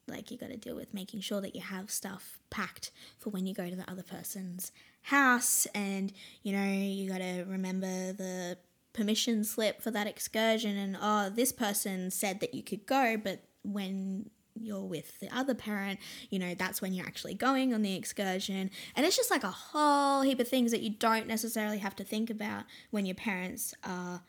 like 0.07 0.31
you 0.31 0.37
got 0.37 0.51
to 0.51 0.57
deal 0.57 0.77
with 0.77 0.93
making 0.93 1.21
sure 1.21 1.41
that 1.41 1.55
you 1.55 1.63
have 1.63 1.91
stuff 1.91 2.39
packed 2.51 2.91
for 3.19 3.31
when 3.31 3.47
you 3.47 3.55
go 3.55 3.69
to 3.69 3.77
the 3.77 3.91
other 3.91 4.03
person's 4.03 4.71
house 5.03 5.67
and 5.75 6.13
you 6.43 6.53
know 6.53 6.73
you 6.73 7.09
got 7.09 7.19
to 7.19 7.45
remember 7.49 8.13
the 8.13 8.57
permission 8.93 9.43
slip 9.45 9.83
for 9.83 9.91
that 9.91 10.07
excursion 10.07 10.77
and 10.77 10.97
oh 11.01 11.31
this 11.31 11.53
person 11.53 12.11
said 12.11 12.41
that 12.41 12.55
you 12.55 12.63
could 12.63 12.87
go 12.87 13.17
but 13.17 13.43
when 13.63 14.31
you're 14.61 14.85
with 14.85 15.19
the 15.21 15.29
other 15.37 15.55
parent, 15.55 15.99
you 16.31 16.39
know, 16.39 16.55
that's 16.55 16.81
when 16.81 16.93
you're 16.93 17.07
actually 17.07 17.35
going 17.35 17.75
on 17.75 17.83
the 17.83 17.95
excursion. 17.95 18.71
And 18.97 19.05
it's 19.05 19.17
just 19.17 19.31
like 19.31 19.45
a 19.45 19.51
whole 19.51 20.23
heap 20.23 20.41
of 20.41 20.49
things 20.49 20.71
that 20.71 20.81
you 20.81 20.91
don't 20.91 21.27
necessarily 21.27 21.79
have 21.79 21.97
to 21.97 22.05
think 22.05 22.31
about 22.31 22.65
when 22.91 23.07
your 23.07 23.17
parents 23.17 23.75
are 23.83 24.23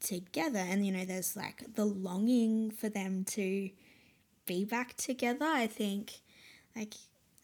together. 0.00 0.58
And, 0.58 0.86
you 0.86 0.92
know, 0.92 1.04
there's 1.04 1.36
like 1.36 1.74
the 1.74 1.84
longing 1.84 2.70
for 2.70 2.88
them 2.88 3.24
to 3.24 3.70
be 4.46 4.64
back 4.64 4.96
together. 4.96 5.46
I 5.46 5.66
think, 5.66 6.20
like, 6.74 6.94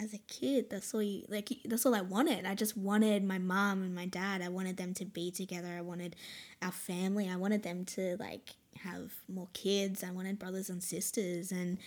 as 0.01 0.15
a 0.15 0.19
kid, 0.19 0.71
that's 0.71 0.93
all 0.95 1.03
you, 1.03 1.25
like, 1.29 1.51
that's 1.65 1.87
all 1.87 1.95
I 1.95 2.01
wanted. 2.01 2.45
I 2.45 2.55
just 2.55 2.77
wanted 2.77 3.25
my 3.25 3.38
mom 3.38 3.83
and 3.83 3.95
my 3.95 4.07
dad. 4.07 4.43
I 4.43 4.49
wanted 4.49 4.77
them 4.77 4.95
to 4.95 5.05
be 5.05 5.31
together. 5.31 5.69
I 5.69 5.81
wanted 5.81 6.17
our 6.61 6.73
family. 6.73 7.29
I 7.29 7.37
wanted 7.37 7.62
them 7.62 7.85
to, 7.87 8.17
like, 8.19 8.51
have 8.83 9.12
more 9.29 9.49
kids. 9.53 10.03
I 10.03 10.11
wanted 10.11 10.38
brothers 10.38 10.71
and 10.71 10.83
sisters. 10.83 11.53
And, 11.53 11.79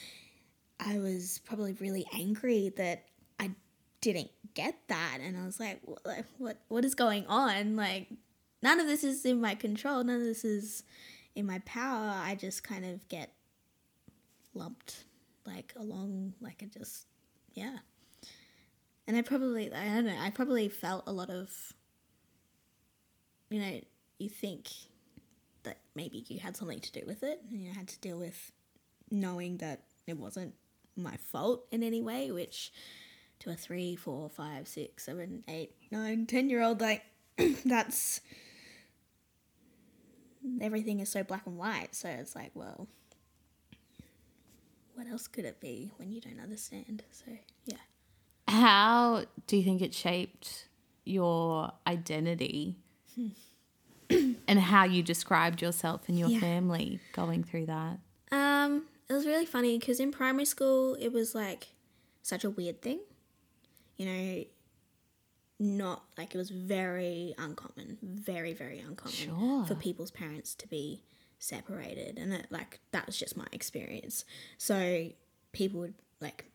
I 0.80 1.00
was 1.00 1.40
probably 1.46 1.74
really 1.74 2.06
angry 2.14 2.74
that 2.78 3.06
I 3.40 3.52
didn't 4.02 4.32
get 4.54 4.76
that, 4.88 5.20
and 5.22 5.38
I 5.38 5.46
was 5.46 5.60
like, 5.60 5.82
what, 6.38 6.58
what, 6.68 6.86
is 6.86 6.96
going 6.96 7.26
on? 7.28 7.76
Like, 7.76 8.08
none 8.66 8.80
of 8.80 8.88
this 8.88 9.04
is 9.04 9.24
in 9.26 9.40
my 9.40 9.54
control. 9.54 10.04
None 10.04 10.16
of 10.16 10.24
this 10.24 10.44
is 10.44 10.84
in 11.36 11.46
my 11.46 11.60
power. 11.60 12.12
I 12.16 12.34
just 12.34 12.64
kind 12.64 12.84
of 12.84 13.08
get 13.10 13.32
lumped 14.56 15.06
like 15.46 15.72
along, 15.78 16.34
like 16.42 16.64
I 16.64 16.66
just, 16.66 17.06
yeah. 17.54 17.78
And 19.08 19.16
I 19.16 19.22
probably, 19.22 19.72
I 19.72 19.86
don't 19.86 20.08
know, 20.08 20.18
I 20.20 20.32
probably 20.32 20.68
felt 20.68 21.04
a 21.06 21.12
lot 21.12 21.30
of, 21.30 21.52
you 23.52 23.62
know, 23.62 23.80
you 24.18 24.30
think 24.30 24.72
that 25.62 25.78
maybe 25.94 26.26
you 26.28 26.40
had 26.40 26.58
something 26.58 26.80
to 26.80 26.92
do 26.92 27.04
with 27.06 27.22
it, 27.22 27.42
and 27.52 27.62
you 27.62 27.72
had 27.72 27.88
to 27.90 28.00
deal 28.00 28.18
with 28.18 28.52
knowing 29.12 29.58
that 29.58 29.84
it 30.08 30.18
wasn't 30.18 30.56
my 30.98 31.16
fault 31.18 31.68
in 31.72 31.84
any 31.84 32.02
way, 32.02 32.32
which 32.32 32.74
to 33.42 33.52
a 33.52 33.54
three, 33.54 33.96
four, 33.96 34.28
five, 34.28 34.68
six, 34.68 35.06
seven, 35.06 35.44
eight, 35.48 35.76
nine, 35.92 36.26
ten 36.26 36.50
year 36.50 36.64
old, 36.64 36.82
like 36.82 37.04
that's 37.66 38.22
everything 40.62 41.00
is 41.00 41.10
so 41.10 41.24
black 41.24 41.46
and 41.46 41.58
white. 41.58 41.96
So 41.96 42.10
it's 42.10 42.36
like, 42.36 42.52
well, 42.54 42.88
what 44.94 45.08
else 45.08 45.28
could 45.28 45.46
it 45.46 45.60
be 45.60 45.92
when 45.98 46.12
you 46.12 46.22
don't 46.22 46.40
understand? 46.40 47.04
So 47.12 47.26
yeah. 47.66 47.78
How 48.48 49.26
do 49.48 49.58
you 49.58 49.64
think 49.64 49.82
it 49.82 49.94
shaped 49.94 50.68
your 51.04 51.72
identity 51.88 52.78
and 54.10 54.60
how 54.60 54.84
you 54.86 55.02
described 55.04 55.62
yourself 55.62 56.02
and 56.08 56.18
your 56.18 56.30
Yeah. 56.30 56.40
family 56.40 57.00
going 57.14 57.44
through 57.44 57.66
that? 57.68 58.00
Um, 58.32 58.84
it 59.10 59.14
was 59.14 59.26
really 59.26 59.46
funny 59.46 59.78
because 59.80 60.00
in 60.00 60.12
primary 60.12 60.46
school 60.46 60.96
it 60.96 61.12
was 61.12 61.34
like 61.36 61.70
such 62.22 62.44
a 62.44 62.50
weird 62.50 62.82
thing, 62.82 63.00
you 63.98 64.06
know. 64.06 64.46
Not 65.60 66.04
like 66.18 66.36
it 66.36 66.38
was 66.38 66.50
very 66.50 67.34
uncommon, 67.38 67.98
very 68.02 68.54
very 68.54 68.80
uncommon 68.80 69.14
Sure. 69.16 69.66
for 69.66 69.76
people's 69.76 70.12
parents 70.12 70.54
to 70.56 70.68
be 70.68 71.04
separated 71.38 72.18
and 72.18 72.34
it, 72.34 72.48
like 72.50 72.80
that 72.92 73.06
was 73.06 73.18
just 73.18 73.36
my 73.38 73.46
experience 73.52 74.24
so 74.58 75.10
people 75.52 75.80
would 75.82 75.94
like 76.22 76.46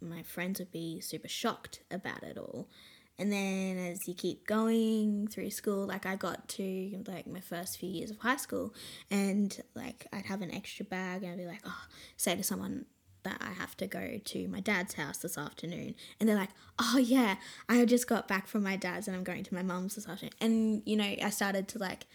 my 0.00 0.22
friends 0.22 0.58
would 0.60 0.70
be 0.70 1.00
super 1.00 1.26
shocked 1.26 1.80
about 1.90 2.22
it 2.22 2.36
all 2.38 2.68
and 3.18 3.32
then 3.32 3.76
as 3.78 4.06
you 4.06 4.14
keep 4.14 4.46
going 4.46 5.26
through 5.26 5.50
school 5.50 5.86
like 5.86 6.04
i 6.06 6.14
got 6.14 6.46
to 6.48 7.02
like 7.08 7.26
my 7.26 7.40
first 7.40 7.78
few 7.78 7.88
years 7.88 8.10
of 8.10 8.18
high 8.18 8.36
school 8.36 8.72
and 9.10 9.62
like 9.74 10.06
i'd 10.12 10.26
have 10.26 10.42
an 10.42 10.54
extra 10.54 10.84
bag 10.84 11.22
and 11.22 11.32
i'd 11.32 11.38
be 11.38 11.46
like 11.46 11.62
oh 11.64 11.82
say 12.18 12.36
to 12.36 12.42
someone 12.42 12.84
that 13.26 13.40
I 13.40 13.52
have 13.52 13.76
to 13.78 13.88
go 13.88 14.20
to 14.24 14.48
my 14.48 14.60
dad's 14.60 14.94
house 14.94 15.18
this 15.18 15.36
afternoon. 15.36 15.96
And 16.18 16.28
they're 16.28 16.36
like, 16.36 16.50
oh, 16.78 16.98
yeah, 16.98 17.36
I 17.68 17.84
just 17.84 18.06
got 18.06 18.28
back 18.28 18.46
from 18.46 18.62
my 18.62 18.76
dad's 18.76 19.08
and 19.08 19.16
I'm 19.16 19.24
going 19.24 19.42
to 19.42 19.54
my 19.54 19.62
mum's 19.62 19.96
this 19.96 20.08
afternoon. 20.08 20.32
And, 20.40 20.82
you 20.86 20.96
know, 20.96 21.04
I 21.04 21.30
started 21.30 21.66
to 21.68 21.78
like 21.80 22.06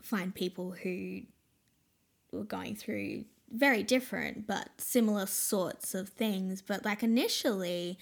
find 0.00 0.32
people 0.32 0.70
who 0.70 1.22
were 2.32 2.44
going 2.44 2.76
through 2.76 3.24
very 3.52 3.82
different 3.82 4.46
but 4.46 4.68
similar 4.78 5.26
sorts 5.26 5.94
of 5.96 6.10
things. 6.10 6.62
But 6.62 6.84
like 6.84 7.02
initially, 7.02 7.98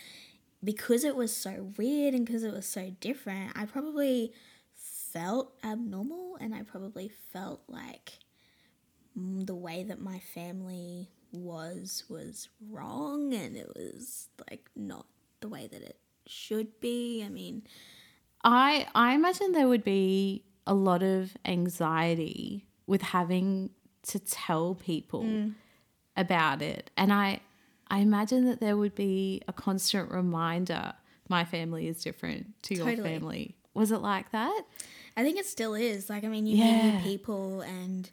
because 0.62 1.02
it 1.02 1.16
was 1.16 1.34
so 1.34 1.72
weird 1.78 2.12
and 2.12 2.26
because 2.26 2.44
it 2.44 2.52
was 2.52 2.66
so 2.66 2.94
different, 3.00 3.52
I 3.56 3.64
probably 3.64 4.34
felt 4.74 5.54
abnormal 5.64 6.36
and 6.40 6.54
I 6.54 6.60
probably 6.62 7.10
felt 7.32 7.62
like 7.68 8.18
the 9.16 9.54
way 9.54 9.82
that 9.82 10.00
my 10.00 10.18
family 10.18 11.08
was 11.32 12.04
was 12.08 12.48
wrong 12.70 13.32
and 13.34 13.56
it 13.56 13.68
was 13.76 14.28
like 14.50 14.68
not 14.76 15.06
the 15.40 15.48
way 15.48 15.66
that 15.70 15.82
it 15.82 15.98
should 16.26 16.80
be. 16.80 17.22
I 17.24 17.28
mean, 17.28 17.62
I 18.44 18.86
I 18.94 19.14
imagine 19.14 19.52
there 19.52 19.68
would 19.68 19.84
be 19.84 20.44
a 20.66 20.74
lot 20.74 21.02
of 21.02 21.36
anxiety 21.44 22.66
with 22.86 23.02
having 23.02 23.70
to 24.04 24.18
tell 24.18 24.74
people 24.74 25.22
Mm. 25.24 25.54
about 26.16 26.62
it. 26.62 26.90
And 26.96 27.12
I 27.12 27.40
I 27.90 27.98
imagine 27.98 28.44
that 28.46 28.60
there 28.60 28.76
would 28.76 28.94
be 28.94 29.42
a 29.48 29.52
constant 29.52 30.10
reminder 30.10 30.92
my 31.28 31.44
family 31.44 31.88
is 31.88 32.02
different 32.02 32.62
to 32.64 32.74
your 32.74 32.84
family. 32.96 33.54
Was 33.74 33.92
it 33.92 33.98
like 33.98 34.30
that? 34.32 34.62
I 35.16 35.22
think 35.22 35.38
it 35.38 35.46
still 35.46 35.74
is. 35.74 36.08
Like, 36.10 36.24
I 36.24 36.28
mean, 36.28 36.46
you 36.46 36.56
meet 36.56 36.92
new 36.92 37.02
people 37.02 37.60
and, 37.62 38.10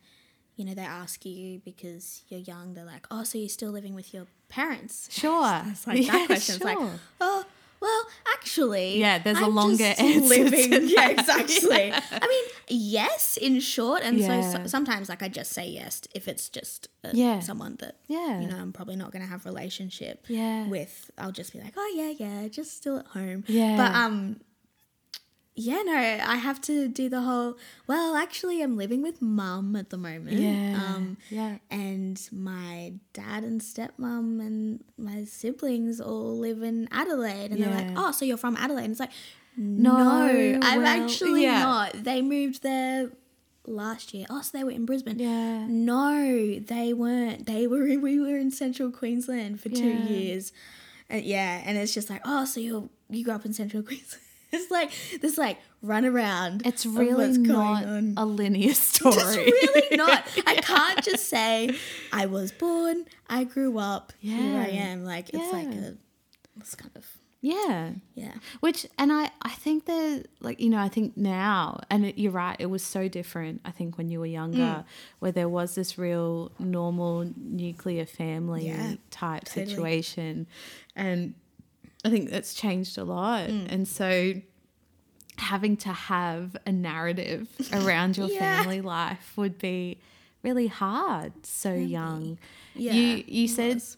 you 0.55 0.65
know, 0.65 0.73
they 0.73 0.81
ask 0.81 1.25
you 1.25 1.59
because 1.65 2.23
you're 2.29 2.39
young, 2.39 2.73
they're 2.73 2.85
like, 2.85 3.05
oh, 3.11 3.23
so 3.23 3.37
you're 3.37 3.49
still 3.49 3.71
living 3.71 3.93
with 3.95 4.13
your 4.13 4.25
parents? 4.49 5.07
Sure. 5.11 5.61
It's 5.67 5.85
like 5.87 6.05
that 6.07 6.25
question. 6.27 6.55
It's 6.55 6.63
like, 6.63 6.77
oh, 7.21 7.43
well, 7.81 8.05
actually. 8.33 8.99
Yeah, 8.99 9.19
there's 9.19 9.37
a 9.37 9.43
I'm 9.45 9.53
longer 9.53 9.77
just 9.77 9.99
answer 10.01 10.27
Living. 10.43 10.87
Yeah, 10.95 11.09
exactly. 11.09 11.91
I 11.93 12.27
mean, 12.27 12.43
yes, 12.67 13.37
in 13.37 13.59
short. 13.59 14.01
And 14.01 14.19
so, 14.19 14.25
Yeah. 14.27 14.41
so 14.53 14.67
sometimes, 14.67 15.09
like, 15.09 15.21
I 15.21 15.27
just 15.27 15.51
say 15.51 15.67
yes 15.67 16.01
if 16.15 16.27
it's 16.27 16.49
just 16.49 16.87
uh, 17.03 17.09
Yeah. 17.13 17.41
someone 17.41 17.75
that, 17.79 17.97
Yeah. 18.07 18.39
you 18.41 18.47
know, 18.47 18.57
I'm 18.57 18.71
probably 18.73 18.95
not 18.95 19.11
going 19.11 19.21
to 19.23 19.27
have 19.29 19.45
relationship 19.45 20.25
Yeah. 20.29 20.67
with. 20.67 21.11
I'll 21.17 21.33
just 21.33 21.51
be 21.53 21.59
like, 21.59 21.73
oh, 21.77 21.93
yeah, 21.95 22.13
yeah, 22.17 22.47
just 22.47 22.75
still 22.77 22.97
at 22.99 23.07
home. 23.07 23.43
Yeah. 23.47 23.75
But, 23.77 23.93
um, 23.93 24.39
yeah, 25.57 25.81
no, 25.83 25.93
I 25.93 26.35
have 26.35 26.59
to 26.63 26.89
do 26.89 27.07
the 27.07 27.21
whole. 27.21 27.57
Well, 27.87 28.15
actually, 28.15 28.61
I'm 28.61 28.75
living 28.75 29.01
with 29.01 29.21
mum 29.21 29.75
at 29.77 29.89
the 29.89 29.97
moment. 29.97 30.33
Yeah. 30.37 30.81
Um, 30.83 31.17
yeah. 31.29 31.59
and 31.71 32.21
my 32.31 32.93
dad 33.13 33.43
and 33.43 33.61
stepmom 33.61 34.41
and 34.41 34.83
my 34.97 35.23
siblings 35.23 36.01
all 36.01 36.37
live 36.37 36.61
in 36.61 36.89
Adelaide, 36.91 37.51
and 37.51 37.63
they're 37.63 37.73
like, 37.73 37.87
"Oh, 37.95 38.11
so 38.11 38.25
you're 38.25 38.35
from 38.35 38.57
Adelaide?" 38.57 38.83
And 38.83 38.91
it's 38.91 38.99
like, 38.99 39.11
No, 39.55 39.97
"No, 39.97 40.59
I'm 40.61 40.81
well, 40.83 41.03
actually 41.03 41.43
yeah. 41.43 41.59
not. 41.59 42.03
They 42.03 42.21
moved 42.21 42.61
there 42.61 43.11
last 43.65 44.13
year. 44.13 44.25
Oh, 44.29 44.41
so 44.41 44.57
they 44.57 44.63
were 44.65 44.71
in 44.71 44.85
Brisbane." 44.85 45.19
Yeah. 45.19 45.67
No, 45.67 46.59
they 46.59 46.93
weren't. 46.93 47.45
They 47.45 47.65
were. 47.65 47.85
We 47.97 48.19
were 48.19 48.35
in 48.37 48.51
Central 48.51 48.91
Queensland 48.91 49.61
for 49.61 49.69
two 49.69 49.93
years. 49.93 50.51
And 51.09 51.23
yeah, 51.23 51.61
and 51.65 51.77
it's 51.77 51.93
just 51.93 52.09
like, 52.09 52.21
oh, 52.25 52.43
so 52.45 52.59
you 52.59 52.89
you 53.09 53.23
grew 53.23 53.33
up 53.33 53.45
in 53.45 53.53
Central 53.53 53.83
Queensland. 53.89 54.21
It's 54.55 54.71
like 54.71 54.91
this 55.21 55.37
like 55.37 55.57
run 55.81 56.05
around. 56.05 56.65
It's 56.65 56.85
really 56.85 57.37
not 57.37 57.83
a 58.17 58.25
linear 58.25 58.73
story. 58.73 59.15
It's 59.17 59.35
really 59.37 59.97
not. 59.97 60.25
I 60.47 60.55
can't 60.55 61.03
just 61.03 61.29
say 61.29 61.75
I 62.11 62.25
was 62.25 62.51
born, 62.51 63.05
I 63.29 63.43
grew 63.43 63.77
up, 63.77 64.13
here 64.19 64.59
I 64.59 64.67
am. 64.69 65.03
Like 65.03 65.29
it's 65.33 65.53
like 65.53 65.67
a 65.67 65.95
it's 66.57 66.75
kind 66.75 66.91
of 66.95 67.05
yeah. 67.41 67.91
yeah. 68.15 68.31
Which, 68.61 68.87
and 68.97 69.13
I, 69.13 69.29
I 69.43 69.49
think 69.49 69.85
that, 69.85 70.25
like, 70.41 70.59
you 70.59 70.67
know, 70.71 70.79
I 70.79 70.89
think 70.89 71.15
now, 71.15 71.79
and 71.91 72.03
it, 72.07 72.17
you're 72.17 72.31
right, 72.31 72.55
it 72.57 72.65
was 72.65 72.81
so 72.81 73.07
different, 73.07 73.61
I 73.63 73.69
think, 73.69 73.99
when 73.99 74.09
you 74.09 74.19
were 74.19 74.25
younger, 74.25 74.57
Mm. 74.57 74.85
where 75.19 75.31
there 75.31 75.47
was 75.47 75.75
this 75.75 75.95
real 75.95 76.51
normal 76.57 77.31
nuclear 77.37 78.07
family 78.07 78.65
Yeah, 78.69 78.95
type 79.11 79.43
totally. 79.43 79.67
situation. 79.67 80.47
And 80.95 81.35
I 82.05 82.09
think 82.09 82.29
that's 82.29 82.53
changed 82.53 82.97
a 82.97 83.03
lot. 83.03 83.47
Mm. 83.49 83.71
And 83.71 83.87
so 83.87 84.33
having 85.37 85.75
to 85.77 85.89
have 85.91 86.55
a 86.65 86.71
narrative 86.71 87.47
around 87.73 88.15
your 88.17 88.29
Yeah. 88.29 88.39
family 88.39 88.81
life 88.81 89.33
would 89.35 89.57
be 89.57 89.99
really 90.43 90.67
hard 90.67 91.33
so 91.45 91.73
young. 91.73 92.37
Yeah, 92.75 92.93
you 92.93 93.23
you 93.27 93.47
said 93.47 93.75
was. 93.75 93.97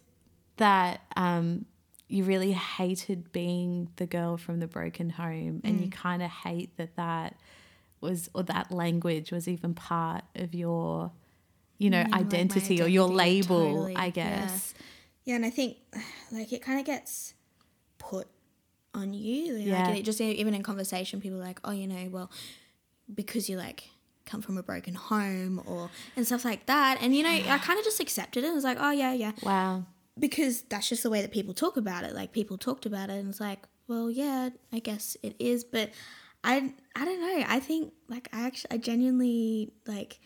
that 0.57 1.01
um, 1.15 1.65
you 2.07 2.23
really 2.23 2.53
hated 2.53 3.31
being 3.33 3.89
the 3.97 4.05
girl 4.07 4.37
from 4.37 4.59
the 4.59 4.67
broken 4.67 5.09
home, 5.11 5.61
and 5.63 5.79
Mm. 5.79 5.81
you 5.83 5.89
kind 5.89 6.23
of 6.23 6.31
hate 6.31 6.75
that 6.77 6.95
that 6.95 7.35
was 7.99 8.29
or 8.33 8.43
that 8.43 8.71
language 8.71 9.31
was 9.31 9.47
even 9.47 9.73
part 9.73 10.23
of 10.35 10.53
your, 10.55 11.11
you 11.77 11.89
know, 11.89 12.03
Mm, 12.03 12.11
like 12.11 12.21
identity 12.21 12.81
or 12.81 12.87
your 12.87 13.07
label. 13.09 13.57
totally, 13.73 13.95
I 13.95 14.05
yeah. 14.05 14.11
guess. 14.11 14.73
Yeah, 15.25 15.35
and 15.35 15.45
I 15.45 15.49
think 15.49 15.77
like 16.31 16.53
it 16.53 16.61
kind 16.61 16.79
of 16.79 16.85
gets 16.85 17.33
put 17.97 18.27
on 18.93 19.13
you. 19.13 19.53
Like, 19.57 19.65
Yeah. 19.65 19.89
it 19.91 20.03
just 20.03 20.19
even 20.21 20.53
in 20.53 20.63
conversation, 20.63 21.21
people 21.21 21.37
are 21.39 21.43
like, 21.45 21.59
oh, 21.63 21.71
you 21.71 21.87
know, 21.87 22.07
well, 22.11 22.31
because 23.13 23.49
you 23.49 23.57
like 23.57 23.89
come 24.25 24.41
from 24.41 24.57
a 24.57 24.63
broken 24.63 24.93
home 24.93 25.61
or 25.65 25.89
and 26.15 26.25
stuff 26.25 26.43
like 26.43 26.65
that. 26.65 26.97
And 27.01 27.15
you 27.15 27.23
know, 27.23 27.29
I 27.29 27.57
kind 27.63 27.79
of 27.79 27.85
just 27.85 27.99
accepted 27.99 28.43
it. 28.43 28.47
I 28.47 28.53
was 28.53 28.63
like, 28.63 28.77
oh 28.79 28.91
yeah, 28.91 29.13
yeah, 29.13 29.31
Wow. 29.43 29.85
because 30.19 30.63
that's 30.63 30.89
just 30.89 31.03
the 31.03 31.09
way 31.09 31.21
that 31.21 31.31
people 31.31 31.53
talk 31.53 31.77
about 31.77 32.03
it. 32.03 32.13
Like 32.13 32.31
people 32.31 32.57
talked 32.57 32.85
about 32.85 33.09
it, 33.09 33.13
and 33.19 33.29
it's 33.29 33.39
like, 33.39 33.59
well, 33.87 34.09
yeah, 34.11 34.49
I 34.73 34.79
guess 34.79 35.15
it 35.23 35.35
is, 35.39 35.63
but 35.63 35.91
I, 36.43 36.73
I 36.95 37.05
don't 37.05 37.21
know. 37.21 37.45
I 37.47 37.59
think 37.59 37.93
like 38.09 38.27
I 38.33 38.41
actually, 38.47 38.71
I 38.71 38.77
genuinely 38.77 39.71
like, 39.85 40.19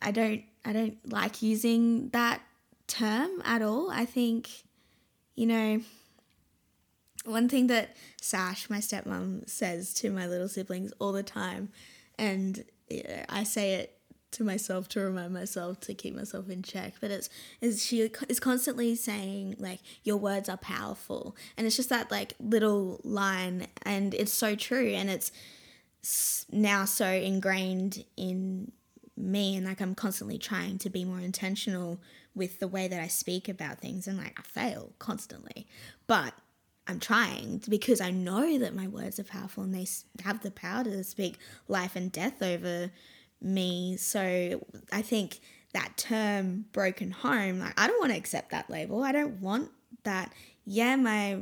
I 0.00 0.10
don't, 0.10 0.42
I 0.64 0.72
don't 0.72 0.96
like 1.12 1.42
using 1.42 2.08
that 2.10 2.40
term 2.86 3.42
at 3.44 3.60
all. 3.62 3.90
I 3.90 4.04
think, 4.06 4.48
you 5.34 5.46
know, 5.46 5.80
one 7.28 7.48
thing 7.48 7.66
that 7.68 7.96
Sash, 8.20 8.68
my 8.68 8.78
stepmom, 8.78 9.48
says 9.48 9.92
to 9.94 10.10
my 10.10 10.26
little 10.26 10.48
siblings 10.48 10.92
all 10.98 11.12
the 11.12 11.22
time, 11.22 11.70
and 12.18 12.64
I 13.28 13.44
say 13.44 13.74
it 13.74 13.94
to 14.30 14.44
myself 14.44 14.88
to 14.88 15.00
remind 15.00 15.32
myself 15.32 15.80
to 15.80 15.94
keep 15.94 16.14
myself 16.14 16.50
in 16.50 16.62
check. 16.62 16.94
But 17.00 17.10
it's 17.10 17.28
is 17.60 17.84
she 17.84 18.10
is 18.28 18.40
constantly 18.40 18.94
saying 18.94 19.56
like 19.58 19.80
your 20.04 20.16
words 20.16 20.48
are 20.48 20.56
powerful, 20.56 21.36
and 21.56 21.66
it's 21.66 21.76
just 21.76 21.88
that 21.90 22.10
like 22.10 22.34
little 22.40 23.00
line, 23.04 23.66
and 23.82 24.14
it's 24.14 24.32
so 24.32 24.54
true, 24.54 24.88
and 24.88 25.10
it's 25.10 25.32
now 26.50 26.84
so 26.84 27.06
ingrained 27.06 28.04
in 28.16 28.72
me 29.16 29.56
and 29.56 29.66
like 29.66 29.80
I'm 29.80 29.94
constantly 29.94 30.38
trying 30.38 30.78
to 30.78 30.90
be 30.90 31.04
more 31.04 31.18
intentional 31.18 32.00
with 32.34 32.60
the 32.60 32.68
way 32.68 32.86
that 32.88 33.00
I 33.00 33.08
speak 33.08 33.48
about 33.48 33.80
things 33.80 34.06
and 34.06 34.16
like 34.16 34.38
I 34.38 34.42
fail 34.42 34.92
constantly 34.98 35.66
but 36.06 36.34
I'm 36.88 37.00
trying 37.00 37.62
because 37.68 38.00
I 38.00 38.10
know 38.10 38.58
that 38.58 38.74
my 38.74 38.88
words 38.88 39.20
are 39.20 39.24
powerful 39.24 39.62
and 39.62 39.74
they 39.74 39.86
have 40.24 40.42
the 40.42 40.50
power 40.50 40.84
to 40.84 41.04
speak 41.04 41.36
life 41.68 41.94
and 41.96 42.10
death 42.10 42.42
over 42.42 42.90
me. 43.42 43.96
So 43.98 44.64
I 44.90 45.02
think 45.02 45.40
that 45.74 45.98
term 45.98 46.64
broken 46.72 47.10
home 47.10 47.60
like 47.60 47.78
I 47.78 47.86
don't 47.86 48.00
want 48.00 48.12
to 48.12 48.18
accept 48.18 48.50
that 48.50 48.70
label. 48.70 49.02
I 49.02 49.12
don't 49.12 49.40
want 49.40 49.70
that. 50.04 50.32
Yeah 50.64 50.96
my 50.96 51.40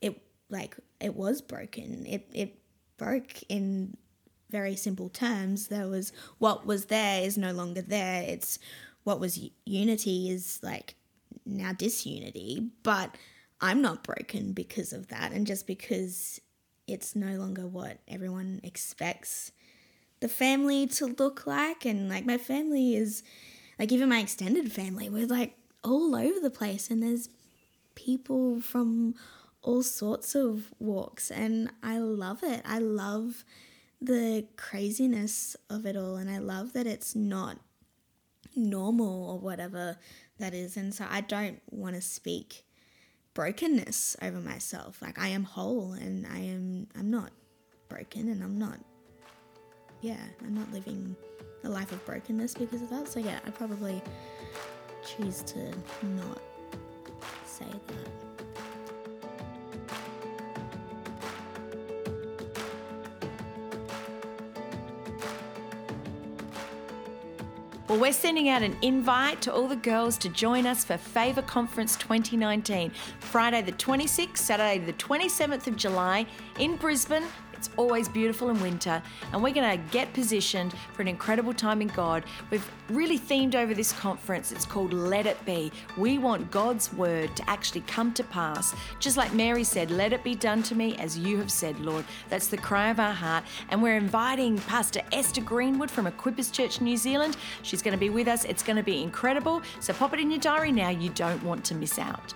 it 0.00 0.22
like 0.48 0.76
it 1.00 1.14
was 1.14 1.42
broken. 1.42 2.06
It 2.06 2.28
it 2.32 2.58
broke 2.96 3.42
in 3.50 3.96
very 4.50 4.74
simple 4.74 5.10
terms. 5.10 5.68
There 5.68 5.88
was 5.88 6.12
what 6.38 6.66
was 6.66 6.86
there 6.86 7.22
is 7.22 7.36
no 7.36 7.52
longer 7.52 7.82
there. 7.82 8.22
It's 8.22 8.58
what 9.04 9.20
was 9.20 9.38
unity 9.66 10.30
is 10.30 10.60
like 10.62 10.94
now 11.44 11.72
disunity. 11.72 12.70
But 12.82 13.16
i'm 13.62 13.80
not 13.80 14.04
broken 14.04 14.52
because 14.52 14.92
of 14.92 15.08
that 15.08 15.32
and 15.32 15.46
just 15.46 15.66
because 15.66 16.40
it's 16.86 17.16
no 17.16 17.36
longer 17.36 17.66
what 17.66 17.98
everyone 18.08 18.60
expects 18.62 19.52
the 20.20 20.28
family 20.28 20.86
to 20.86 21.06
look 21.06 21.46
like 21.46 21.84
and 21.84 22.08
like 22.08 22.26
my 22.26 22.38
family 22.38 22.94
is 22.94 23.22
like 23.78 23.90
even 23.90 24.08
my 24.08 24.18
extended 24.18 24.70
family 24.70 25.08
we're 25.08 25.26
like 25.26 25.54
all 25.82 26.14
over 26.14 26.38
the 26.40 26.50
place 26.50 26.90
and 26.90 27.02
there's 27.02 27.28
people 27.94 28.60
from 28.60 29.14
all 29.62 29.82
sorts 29.82 30.34
of 30.34 30.72
walks 30.78 31.30
and 31.30 31.70
I 31.82 31.98
love 31.98 32.42
it. 32.42 32.62
I 32.64 32.78
love 32.78 33.44
the 34.00 34.46
craziness 34.56 35.56
of 35.70 35.86
it 35.86 35.96
all, 35.96 36.16
and 36.16 36.28
I 36.28 36.38
love 36.38 36.72
that 36.72 36.88
it's 36.88 37.14
not 37.14 37.58
normal 38.56 39.30
or 39.30 39.38
whatever 39.38 39.96
that 40.38 40.54
is. 40.54 40.76
And 40.76 40.92
so 40.92 41.06
I 41.08 41.20
don't 41.20 41.60
want 41.70 41.94
to 41.94 42.02
speak 42.02 42.64
brokenness 43.34 44.16
over 44.22 44.40
myself. 44.40 45.00
Like 45.00 45.18
I 45.18 45.28
am 45.28 45.44
whole 45.44 45.92
and 45.92 46.26
I 46.26 46.38
am 46.38 46.88
I'm 46.98 47.10
not 47.10 47.30
broken 47.88 48.28
and 48.28 48.42
I'm 48.42 48.58
not 48.58 48.78
yeah, 50.00 50.20
I'm 50.44 50.54
not 50.54 50.70
living 50.72 51.14
a 51.64 51.68
life 51.68 51.92
of 51.92 52.04
brokenness 52.04 52.54
because 52.54 52.82
of 52.82 52.90
that. 52.90 53.08
So 53.08 53.20
yeah, 53.20 53.38
I 53.46 53.50
probably 53.50 54.02
choose 55.04 55.42
to 55.42 55.70
not 56.02 56.42
say 57.46 57.66
that. 57.86 58.31
Well, 67.92 68.00
we're 68.00 68.14
sending 68.14 68.48
out 68.48 68.62
an 68.62 68.74
invite 68.80 69.42
to 69.42 69.52
all 69.52 69.68
the 69.68 69.76
girls 69.76 70.16
to 70.16 70.30
join 70.30 70.64
us 70.66 70.82
for 70.82 70.96
Favour 70.96 71.42
Conference 71.42 71.94
2019, 71.96 72.90
Friday 73.20 73.60
the 73.60 73.72
26th, 73.72 74.38
Saturday 74.38 74.82
the 74.82 74.94
27th 74.94 75.66
of 75.66 75.76
July 75.76 76.24
in 76.58 76.76
Brisbane 76.76 77.24
it's 77.62 77.70
always 77.76 78.08
beautiful 78.08 78.50
in 78.50 78.60
winter, 78.60 79.00
and 79.32 79.40
we're 79.40 79.54
going 79.54 79.78
to 79.78 79.92
get 79.92 80.12
positioned 80.12 80.74
for 80.94 81.02
an 81.02 81.06
incredible 81.06 81.54
time 81.54 81.80
in 81.80 81.86
God. 81.86 82.24
We've 82.50 82.68
really 82.88 83.16
themed 83.16 83.54
over 83.54 83.72
this 83.72 83.92
conference. 83.92 84.50
It's 84.50 84.66
called 84.66 84.92
Let 84.92 85.26
It 85.26 85.42
Be. 85.44 85.70
We 85.96 86.18
want 86.18 86.50
God's 86.50 86.92
word 86.92 87.36
to 87.36 87.48
actually 87.48 87.82
come 87.82 88.12
to 88.14 88.24
pass. 88.24 88.74
Just 88.98 89.16
like 89.16 89.32
Mary 89.32 89.62
said, 89.62 89.92
Let 89.92 90.12
it 90.12 90.24
be 90.24 90.34
done 90.34 90.64
to 90.64 90.74
me 90.74 90.96
as 90.96 91.16
you 91.16 91.38
have 91.38 91.52
said, 91.52 91.78
Lord. 91.78 92.04
That's 92.28 92.48
the 92.48 92.56
cry 92.56 92.90
of 92.90 92.98
our 92.98 93.14
heart. 93.14 93.44
And 93.68 93.80
we're 93.80 93.96
inviting 93.96 94.58
Pastor 94.58 95.02
Esther 95.12 95.42
Greenwood 95.42 95.88
from 95.88 96.06
Equippers 96.06 96.50
Church 96.50 96.80
New 96.80 96.96
Zealand. 96.96 97.36
She's 97.62 97.80
going 97.80 97.92
to 97.92 98.00
be 98.00 98.10
with 98.10 98.26
us. 98.26 98.44
It's 98.44 98.64
going 98.64 98.76
to 98.76 98.82
be 98.82 99.04
incredible. 99.04 99.62
So 99.78 99.92
pop 99.92 100.14
it 100.14 100.18
in 100.18 100.32
your 100.32 100.40
diary 100.40 100.72
now. 100.72 100.88
You 100.88 101.10
don't 101.10 101.40
want 101.44 101.64
to 101.66 101.76
miss 101.76 101.96
out. 102.00 102.34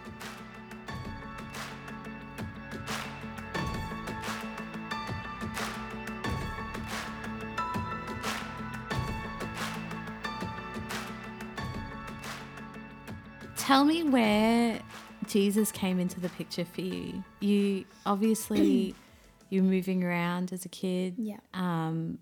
Tell 13.66 13.84
me 13.84 14.02
where 14.04 14.80
Jesus 15.26 15.72
came 15.72 15.98
into 15.98 16.20
the 16.20 16.28
picture 16.30 16.64
for 16.64 16.82
you. 16.82 17.24
You 17.40 17.84
obviously 18.04 18.94
you're 19.50 19.64
moving 19.64 20.04
around 20.04 20.52
as 20.52 20.64
a 20.64 20.68
kid. 20.68 21.14
Yeah. 21.18 21.38
Um, 21.54 22.18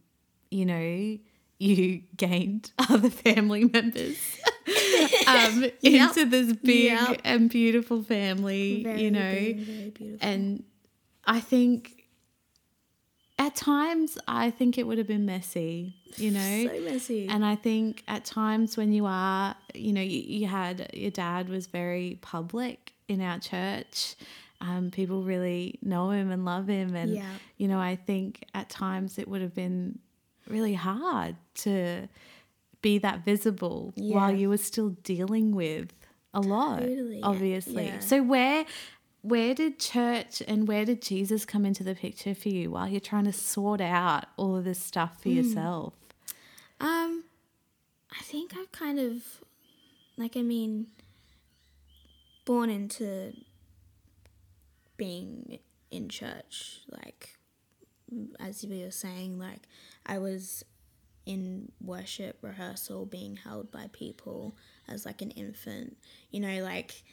you 0.51 0.65
know, 0.67 1.19
you 1.59 2.03
gained 2.17 2.71
other 2.91 3.11
family 3.11 3.65
members 3.65 4.17
um, 5.27 5.65
Yep. 5.81 6.17
into 6.17 6.25
this 6.25 6.53
big 6.57 6.85
Yep. 6.93 7.21
and 7.25 7.51
beautiful 7.51 8.03
family. 8.03 8.83
Very 8.83 9.03
you 9.03 9.11
know, 9.11 9.31
big, 9.33 9.59
very 9.61 9.91
beautiful. 9.91 10.27
and 10.29 10.65
I 11.27 11.41
think 11.41 12.04
at 13.39 13.55
times 13.57 14.17
I 14.29 14.51
think 14.51 14.79
it 14.79 14.87
would 14.87 14.99
have 14.99 15.07
been 15.07 15.27
messy. 15.27 15.95
You 16.17 16.31
know, 16.39 16.67
so 16.69 16.81
messy. 16.81 17.27
and 17.29 17.45
I 17.45 17.57
think 17.57 18.03
at 18.07 18.25
times 18.25 18.77
when 18.77 18.93
you 18.93 19.07
are, 19.07 19.57
you 19.75 19.93
know, 19.93 20.01
you, 20.01 20.21
you 20.21 20.47
had 20.47 20.91
your 20.95 21.11
dad 21.11 21.49
was 21.49 21.67
very 21.67 22.19
public 22.23 22.93
in 23.09 23.21
our 23.21 23.39
church. 23.39 24.15
Um, 24.61 24.91
people 24.91 25.23
really 25.23 25.79
know 25.83 26.11
him 26.11 26.31
and 26.31 26.45
love 26.45 26.69
him. 26.69 26.95
And, 26.95 27.15
Yeah. 27.17 27.29
you 27.59 27.69
know, 27.69 27.79
I 27.81 27.97
think 27.97 28.45
at 28.55 28.71
times 28.71 29.19
it 29.19 29.27
would 29.29 29.43
have 29.43 29.55
been 29.55 29.99
really 30.49 30.75
hard 30.75 31.37
to 31.57 32.09
be 32.81 32.99
that 32.99 33.25
visible 33.25 33.93
while 33.97 34.33
you 34.35 34.49
were 34.49 34.57
still 34.59 34.91
dealing 35.03 35.55
with 35.55 35.93
a 36.33 36.41
lot, 36.41 36.81
Totally, 36.81 37.21
obviously. 37.23 37.87
yeah. 37.87 37.99
So, 37.99 38.23
where. 38.23 38.65
Where 39.25 39.55
did 39.55 39.79
church 39.79 40.43
and 40.47 40.69
where 40.69 40.85
did 40.85 41.01
Jesus 41.01 41.47
come 41.47 41.65
into 41.65 41.83
the 41.83 41.95
picture 41.95 42.35
for 42.35 42.51
you 42.51 42.71
while 42.73 42.87
you're 42.87 43.01
trying 43.01 43.25
to 43.25 43.33
sort 43.33 43.81
out 43.81 44.27
all 44.37 44.55
of 44.55 44.65
this 44.65 44.79
stuff 44.79 45.23
for 45.23 45.31
yourself? 45.31 45.95
Um, 46.79 47.25
I 48.13 48.23
think 48.23 48.55
I've 48.55 48.71
kind 48.71 48.99
of, 48.99 49.23
like, 50.19 50.37
I 50.37 50.43
mean, 50.43 50.89
born 52.45 52.69
into 52.69 53.33
being 54.99 55.59
in 55.91 56.11
church. 56.11 56.81
Like, 56.91 57.39
as 58.39 58.67
we 58.69 58.85
were 58.85 58.91
saying, 58.91 59.39
like, 59.39 59.63
I 60.05 60.19
was 60.19 60.67
in 61.25 61.73
worship 61.81 62.37
rehearsal 62.43 63.07
being 63.07 63.37
held 63.37 63.73
by 63.73 63.89
people 63.91 64.55
as, 64.87 65.07
like, 65.07 65.23
an 65.23 65.31
infant. 65.31 65.97
You 66.31 66.41
know, 66.41 66.63
like, 66.63 67.05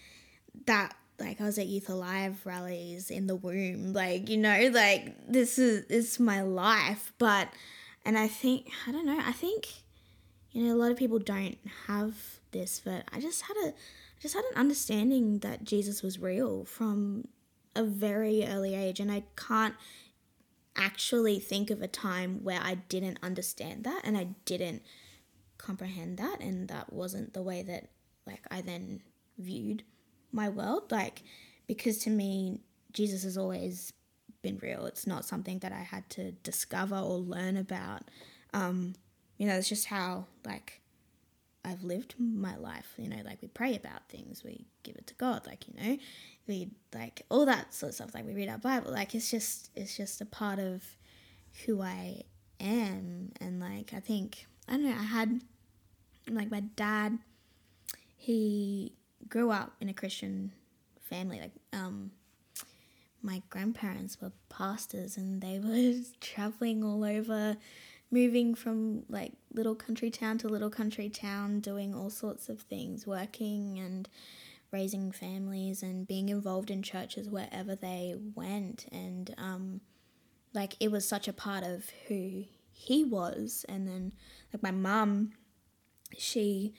that. 0.65 0.93
Like 1.21 1.39
I 1.39 1.45
was 1.45 1.57
at 1.57 1.67
Youth 1.67 1.89
Alive 1.89 2.41
rallies 2.43 3.09
in 3.09 3.27
the 3.27 3.35
womb, 3.35 3.93
like 3.93 4.29
you 4.29 4.37
know, 4.37 4.69
like 4.73 5.15
this 5.27 5.57
is 5.57 5.85
it's 5.89 6.19
my 6.19 6.41
life. 6.41 7.13
But, 7.17 7.49
and 8.05 8.17
I 8.17 8.27
think 8.27 8.69
I 8.87 8.91
don't 8.91 9.05
know. 9.05 9.19
I 9.19 9.31
think 9.31 9.67
you 10.51 10.63
know 10.63 10.73
a 10.73 10.77
lot 10.77 10.91
of 10.91 10.97
people 10.97 11.19
don't 11.19 11.57
have 11.87 12.15
this 12.51 12.81
but 12.83 13.03
i 13.11 13.19
just 13.19 13.43
had 13.43 13.57
a 13.65 13.69
I 13.69 14.21
just 14.21 14.35
had 14.35 14.45
an 14.51 14.57
understanding 14.57 15.39
that 15.39 15.63
jesus 15.63 16.03
was 16.03 16.19
real 16.19 16.65
from 16.65 17.27
a 17.75 17.83
very 17.83 18.45
early 18.45 18.75
age 18.75 18.99
and 18.99 19.11
i 19.11 19.23
can't 19.35 19.75
actually 20.75 21.39
think 21.39 21.69
of 21.69 21.81
a 21.81 21.87
time 21.87 22.43
where 22.43 22.59
i 22.61 22.75
didn't 22.75 23.19
understand 23.23 23.83
that 23.85 24.01
and 24.03 24.17
i 24.17 24.27
didn't 24.45 24.83
comprehend 25.57 26.17
that 26.17 26.39
and 26.39 26.67
that 26.67 26.91
wasn't 26.91 27.33
the 27.33 27.41
way 27.41 27.61
that 27.63 27.89
like 28.27 28.41
i 28.51 28.61
then 28.61 29.01
viewed 29.37 29.83
my 30.31 30.49
world 30.49 30.91
like 30.91 31.23
because 31.67 31.97
to 31.97 32.09
me 32.09 32.59
jesus 32.93 33.23
has 33.23 33.37
always 33.37 33.93
been 34.41 34.57
real 34.61 34.85
it's 34.85 35.05
not 35.05 35.23
something 35.25 35.59
that 35.59 35.71
i 35.71 35.81
had 35.81 36.09
to 36.09 36.31
discover 36.43 36.95
or 36.95 37.17
learn 37.17 37.57
about 37.57 38.03
um 38.53 38.95
you 39.41 39.47
know, 39.47 39.55
it's 39.55 39.69
just 39.69 39.87
how 39.87 40.27
like 40.45 40.81
I've 41.65 41.83
lived 41.83 42.13
my 42.19 42.55
life. 42.57 42.93
You 42.95 43.09
know, 43.09 43.23
like 43.25 43.41
we 43.41 43.47
pray 43.47 43.75
about 43.75 44.07
things, 44.07 44.43
we 44.43 44.67
give 44.83 44.95
it 44.97 45.07
to 45.07 45.15
God, 45.15 45.47
like 45.47 45.65
you 45.67 45.73
know, 45.81 45.97
we 46.47 46.69
like 46.93 47.23
all 47.27 47.47
that 47.47 47.73
sort 47.73 47.89
of 47.89 47.95
stuff. 47.95 48.13
Like 48.13 48.27
we 48.27 48.35
read 48.35 48.49
our 48.49 48.59
Bible. 48.59 48.91
Like 48.91 49.15
it's 49.15 49.31
just 49.31 49.71
it's 49.75 49.97
just 49.97 50.21
a 50.21 50.27
part 50.27 50.59
of 50.59 50.83
who 51.65 51.81
I 51.81 52.21
am, 52.59 53.31
and 53.41 53.59
like 53.59 53.95
I 53.95 53.99
think 53.99 54.45
I 54.69 54.73
don't 54.73 54.83
know. 54.83 54.91
I 54.91 55.05
had 55.05 55.41
like 56.29 56.51
my 56.51 56.59
dad. 56.59 57.17
He 58.15 58.93
grew 59.31 59.49
up 59.49 59.73
in 59.81 59.89
a 59.89 59.93
Christian 59.93 60.51
family. 61.01 61.39
Like 61.39 61.53
um, 61.73 62.11
my 63.23 63.41
grandparents 63.49 64.21
were 64.21 64.31
pastors, 64.49 65.17
and 65.17 65.41
they 65.41 65.57
were 65.57 66.03
traveling 66.21 66.83
all 66.83 67.03
over 67.03 67.57
moving 68.11 68.53
from 68.53 69.03
like 69.07 69.31
little 69.53 69.73
country 69.73 70.11
town 70.11 70.37
to 70.37 70.49
little 70.49 70.69
country 70.69 71.09
town, 71.09 71.61
doing 71.61 71.95
all 71.95 72.09
sorts 72.09 72.49
of 72.49 72.59
things, 72.61 73.07
working 73.07 73.79
and 73.79 74.09
raising 74.71 75.11
families 75.11 75.81
and 75.81 76.07
being 76.07 76.29
involved 76.29 76.69
in 76.69 76.83
churches 76.83 77.29
wherever 77.29 77.75
they 77.75 78.15
went. 78.35 78.85
And 78.91 79.33
um, 79.37 79.81
like 80.53 80.75
it 80.79 80.91
was 80.91 81.07
such 81.07 81.27
a 81.27 81.33
part 81.33 81.63
of 81.63 81.89
who 82.07 82.43
he 82.71 83.03
was. 83.03 83.65
And 83.69 83.87
then, 83.87 84.11
like, 84.53 84.61
my 84.61 84.71
mum, 84.71 85.31
she 86.17 86.73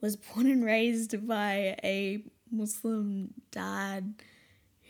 was 0.00 0.16
born 0.16 0.46
and 0.46 0.64
raised 0.64 1.26
by 1.26 1.76
a 1.82 2.22
Muslim 2.50 3.34
dad 3.50 4.14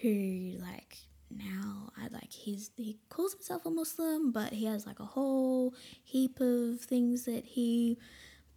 who, 0.00 0.54
like, 0.60 0.98
now 1.30 1.90
I 1.96 2.08
like 2.08 2.32
he's 2.32 2.70
he 2.76 2.98
calls 3.10 3.32
himself 3.32 3.66
a 3.66 3.70
Muslim, 3.70 4.32
but 4.32 4.52
he 4.52 4.64
has 4.66 4.86
like 4.86 5.00
a 5.00 5.04
whole 5.04 5.74
heap 6.02 6.40
of 6.40 6.80
things 6.80 7.24
that 7.26 7.44
he 7.44 7.98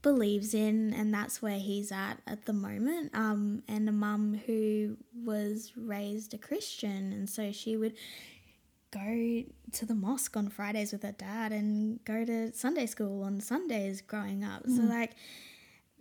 believes 0.01 0.53
in, 0.53 0.93
and 0.93 1.13
that's 1.13 1.41
where 1.41 1.59
he's 1.59 1.91
at 1.91 2.19
at 2.25 2.45
the 2.45 2.53
moment. 2.53 3.11
Um, 3.13 3.63
and 3.67 3.89
a 3.89 3.91
mum 3.91 4.39
who 4.45 4.97
was 5.13 5.73
raised 5.75 6.33
a 6.33 6.37
Christian, 6.37 7.11
and 7.11 7.29
so 7.29 7.51
she 7.51 7.75
would 7.75 7.93
go 8.91 9.43
to 9.71 9.85
the 9.85 9.95
mosque 9.95 10.35
on 10.35 10.49
Fridays 10.49 10.91
with 10.91 11.03
her 11.03 11.13
dad 11.13 11.51
and 11.51 12.03
go 12.03 12.25
to 12.25 12.51
Sunday 12.53 12.85
school 12.85 13.23
on 13.23 13.39
Sundays 13.39 14.01
growing 14.01 14.43
up. 14.43 14.63
So 14.67 14.81
like 14.81 15.11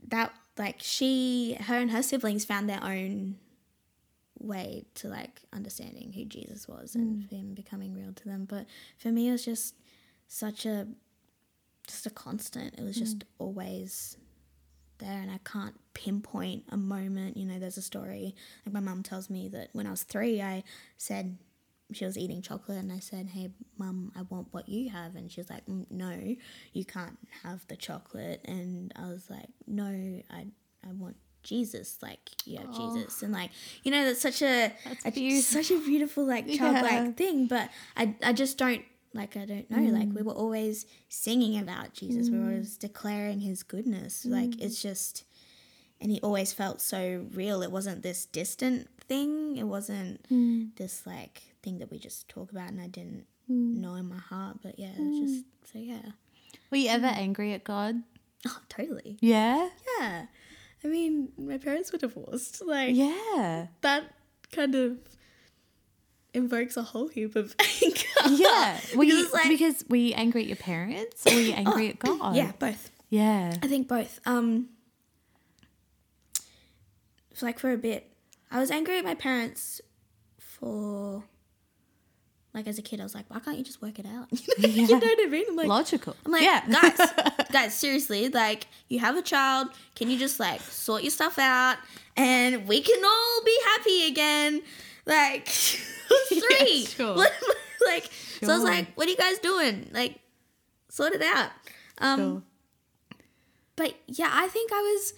that 0.09 0.33
like 0.59 0.76
she 0.80 1.57
her 1.61 1.76
and 1.76 1.90
her 1.90 2.03
siblings 2.03 2.44
found 2.44 2.68
their 2.68 2.82
own 2.82 3.36
way 4.38 4.84
to 4.94 5.09
like 5.09 5.42
understanding 5.53 6.12
who 6.12 6.24
Jesus 6.24 6.66
was 6.66 6.94
and 6.94 7.22
mm. 7.22 7.30
him 7.30 7.55
becoming 7.55 7.94
real 7.94 8.12
to 8.12 8.24
them. 8.24 8.46
But 8.48 8.66
for 8.98 9.09
me, 9.09 9.28
it 9.28 9.32
was 9.32 9.44
just 9.44 9.74
such 10.28 10.66
a 10.66 10.88
just 11.86 12.07
a 12.07 12.11
constant. 12.11 12.74
It 12.78 12.82
was 12.82 12.96
mm. 12.96 13.01
just 13.01 13.24
always 13.38 14.16
there, 14.98 15.20
and 15.20 15.30
I 15.30 15.40
can't 15.44 15.74
pinpoint 15.94 16.64
a 16.70 16.76
moment. 16.76 17.36
You 17.36 17.46
know, 17.46 17.59
there's 17.59 17.78
a 17.78 17.82
story 17.82 18.34
like 18.64 18.72
my 18.72 18.80
mum 18.80 19.03
tells 19.03 19.30
me 19.30 19.48
that 19.48 19.68
when 19.72 19.86
I 19.86 19.90
was 19.90 20.03
three, 20.03 20.40
I 20.40 20.64
said 20.96 21.38
she 21.93 22.05
was 22.05 22.16
eating 22.18 22.43
chocolate 22.43 22.78
and 22.78 22.93
I 22.93 22.99
said, 22.99 23.28
"Hey, 23.28 23.51
mum, 23.78 24.12
I 24.16 24.22
want 24.22 24.49
what 24.53 24.68
you 24.68 24.91
have." 24.91 25.16
And 25.16 25.30
she 25.30 25.41
was 25.41 25.51
like, 25.51 25.66
"Mm, 25.66 25.91
"No, 25.91 26.36
you 26.72 26.84
can't 26.84 27.18
have 27.43 27.66
the 27.68 27.76
chocolate." 27.76 28.41
And 28.45 28.93
I 28.97 29.09
was 29.09 29.28
like, 29.30 29.49
"No, 29.66 29.84
I 30.30 30.47
I 30.86 30.93
want 30.93 31.16
Jesus. 31.43 31.99
Like 32.03 32.20
you 32.45 32.59
have 32.59 32.70
Aw. 32.70 32.95
Jesus." 32.95 33.22
And 33.22 33.32
like, 33.32 33.51
you 33.82 33.91
know, 33.91 34.05
that's 34.05 34.20
such 34.20 34.43
a, 34.43 34.72
That's 34.84 35.05
a 35.07 35.11
beautiful. 35.11 35.62
such 35.62 35.70
a 35.70 35.78
beautiful 35.80 36.24
like 36.24 36.47
childlike 36.59 36.93
Yeah. 36.93 37.12
thing, 37.12 37.47
but 37.47 37.70
I 37.97 38.14
I 38.22 38.32
just 38.32 38.59
don't 38.59 38.84
like 39.14 39.36
I 39.36 39.45
don't 39.45 39.70
know. 39.70 39.99
Like 39.99 40.09
we 40.09 40.22
mm. 40.22 40.24
were 40.24 40.32
always 40.32 40.86
singing 41.09 41.59
about 41.59 41.95
Jesus. 41.95 42.30
We 42.30 42.38
were 42.38 42.45
mm. 42.45 42.53
always 42.53 42.76
declaring 42.76 43.41
his 43.41 43.62
goodness. 43.62 44.24
Like 44.24 44.51
mm. 44.51 44.62
it's 44.62 44.80
just 44.80 45.24
and 46.01 46.11
he 46.11 46.20
always 46.20 46.53
felt 46.53 46.80
so 46.80 47.26
real. 47.34 47.62
It 47.62 47.70
wasn't 47.70 48.03
this 48.03 48.24
distant 48.24 48.88
thing. 49.07 49.57
It 49.57 49.64
wasn't 49.64 50.24
this 50.76 51.07
like 51.07 51.49
thing 51.63 51.79
that 51.79 51.91
we 51.91 51.99
just 51.99 52.29
talk 52.29 52.51
about 52.51 52.69
and 52.71 52.81
I 52.81 52.87
didn't 52.87 53.27
know 53.49 53.95
in 53.95 54.09
my 54.09 54.19
heart. 54.19 54.59
But 54.63 54.79
yeah, 54.79 54.93
it's 54.97 55.19
just 55.33 55.45
so 55.73 55.79
yeah. 55.79 56.13
Were 56.71 56.77
you 56.79 56.89
ever 56.89 57.07
angry 57.07 57.53
at 57.53 57.65
God? 57.65 57.97
Oh, 58.47 58.59
totally. 58.71 59.19
Yeah. 59.21 59.69
Yeah. 59.99 60.25
I 60.83 60.89
mean, 60.89 61.29
my 61.37 61.59
parents 61.59 61.93
were 61.93 61.99
divorced. 61.99 62.63
Like 62.65 62.97
Yeah. 62.97 63.67
that 63.83 64.05
kind 64.51 64.75
of 64.75 64.97
invokes 66.33 66.79
a 66.79 66.83
whole 66.83 67.09
heap 67.09 67.37
of 67.37 67.55
anger. 67.83 68.01
Yeah. 68.43 68.81
Were 68.97 69.05
Because 69.05 69.19
you, 69.19 69.31
like- 69.31 69.49
because 69.49 69.85
were 69.91 69.97
you 69.97 70.15
angry 70.15 70.41
at 70.41 70.47
your 70.47 70.57
parents 70.57 71.27
or 71.27 71.35
were 71.35 71.41
you 71.41 71.53
angry 71.65 71.91
at 71.91 71.99
God? 71.99 72.35
Yeah, 72.35 72.53
both. 72.59 72.91
Yeah. 73.11 73.53
I 73.63 73.67
think 73.67 73.89
both. 73.89 74.19
Um, 74.25 74.71
like 77.43 77.59
for 77.59 77.73
a 77.73 77.77
bit, 77.79 78.11
I 78.51 78.59
was 78.59 78.71
angry 78.71 78.99
at 78.99 79.05
my 79.05 79.15
parents 79.15 79.81
for, 80.39 81.25
like, 82.53 82.66
as 82.66 82.78
a 82.78 82.82
kid, 82.82 83.01
I 83.01 83.05
was 83.05 83.14
like, 83.14 83.26
why 83.28 83.38
can't 83.40 83.57
you 83.59 83.64
just 83.64 83.80
work 83.80 83.98
it 83.98 84.07
out? 84.07 84.28
you 84.59 84.86
know 84.88 84.98
what 84.98 85.18
I 85.20 85.26
mean? 85.26 85.44
I'm 85.48 85.57
like, 85.57 85.66
Logical. 85.68 86.16
I'm 86.26 86.32
like, 86.32 86.42
yeah. 86.42 86.66
guys, 86.68 87.46
guys, 87.53 87.74
seriously, 87.74 88.28
like, 88.28 88.66
you 88.88 88.98
have 88.98 89.16
a 89.16 89.22
child. 89.22 89.68
Can 89.94 90.11
you 90.11 90.18
just 90.18 90.40
like 90.40 90.61
sort 90.61 91.03
your 91.03 91.11
stuff 91.11 91.38
out, 91.38 91.76
and 92.16 92.66
we 92.66 92.80
can 92.80 93.05
all 93.05 93.44
be 93.44 93.59
happy 93.76 94.07
again? 94.09 94.62
Like, 95.07 95.48
three. 95.48 96.84
sure. 96.86 97.16
What- 97.16 97.32
like, 97.86 98.11
so 98.42 98.53
I 98.53 98.55
was 98.57 98.62
like, 98.64 98.92
what 98.94 99.07
are 99.07 99.11
you 99.11 99.16
guys 99.16 99.38
doing? 99.38 99.88
Like, 99.92 100.20
sort 100.90 101.14
it 101.14 101.22
out. 101.22 101.51
Um, 101.98 102.18
Sure. 102.18 102.42
but 103.76 103.94
yeah, 104.07 104.28
I 104.30 104.48
think 104.48 104.70
I 104.72 104.76
was. 104.80 105.14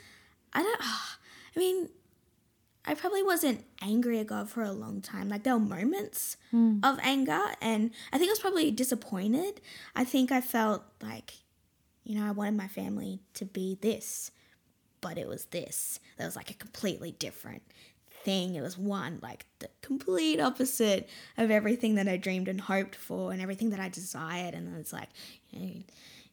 I 0.52 0.62
don't. 0.62 0.80
I 1.56 1.58
mean, 1.58 1.88
I 2.84 2.94
probably 2.94 3.22
wasn't 3.22 3.64
angry 3.80 4.18
at 4.18 4.26
God 4.26 4.48
for 4.48 4.62
a 4.62 4.72
long 4.72 5.00
time. 5.00 5.28
Like 5.28 5.44
there 5.44 5.54
were 5.54 5.60
moments 5.60 6.36
hmm. 6.50 6.78
of 6.82 6.98
anger, 7.02 7.40
and 7.60 7.90
I 8.12 8.18
think 8.18 8.28
I 8.28 8.32
was 8.32 8.40
probably 8.40 8.70
disappointed. 8.70 9.60
I 9.94 10.04
think 10.04 10.32
I 10.32 10.40
felt 10.40 10.82
like, 11.00 11.34
you 12.04 12.18
know, 12.18 12.26
I 12.26 12.32
wanted 12.32 12.56
my 12.56 12.68
family 12.68 13.20
to 13.34 13.44
be 13.44 13.78
this, 13.80 14.32
but 15.00 15.16
it 15.16 15.28
was 15.28 15.46
this. 15.46 16.00
That 16.16 16.24
was 16.24 16.36
like 16.36 16.50
a 16.50 16.54
completely 16.54 17.12
different 17.12 17.62
thing. 18.24 18.56
It 18.56 18.62
was 18.62 18.76
one 18.76 19.20
like 19.22 19.46
the 19.60 19.68
complete 19.80 20.40
opposite 20.40 21.08
of 21.38 21.50
everything 21.50 21.94
that 21.96 22.08
I 22.08 22.16
dreamed 22.16 22.48
and 22.48 22.60
hoped 22.60 22.96
for, 22.96 23.30
and 23.30 23.40
everything 23.40 23.70
that 23.70 23.80
I 23.80 23.88
desired. 23.88 24.54
And 24.54 24.66
then 24.66 24.74
it's 24.80 24.92
like, 24.92 25.08
you 25.50 25.60
know 25.60 25.82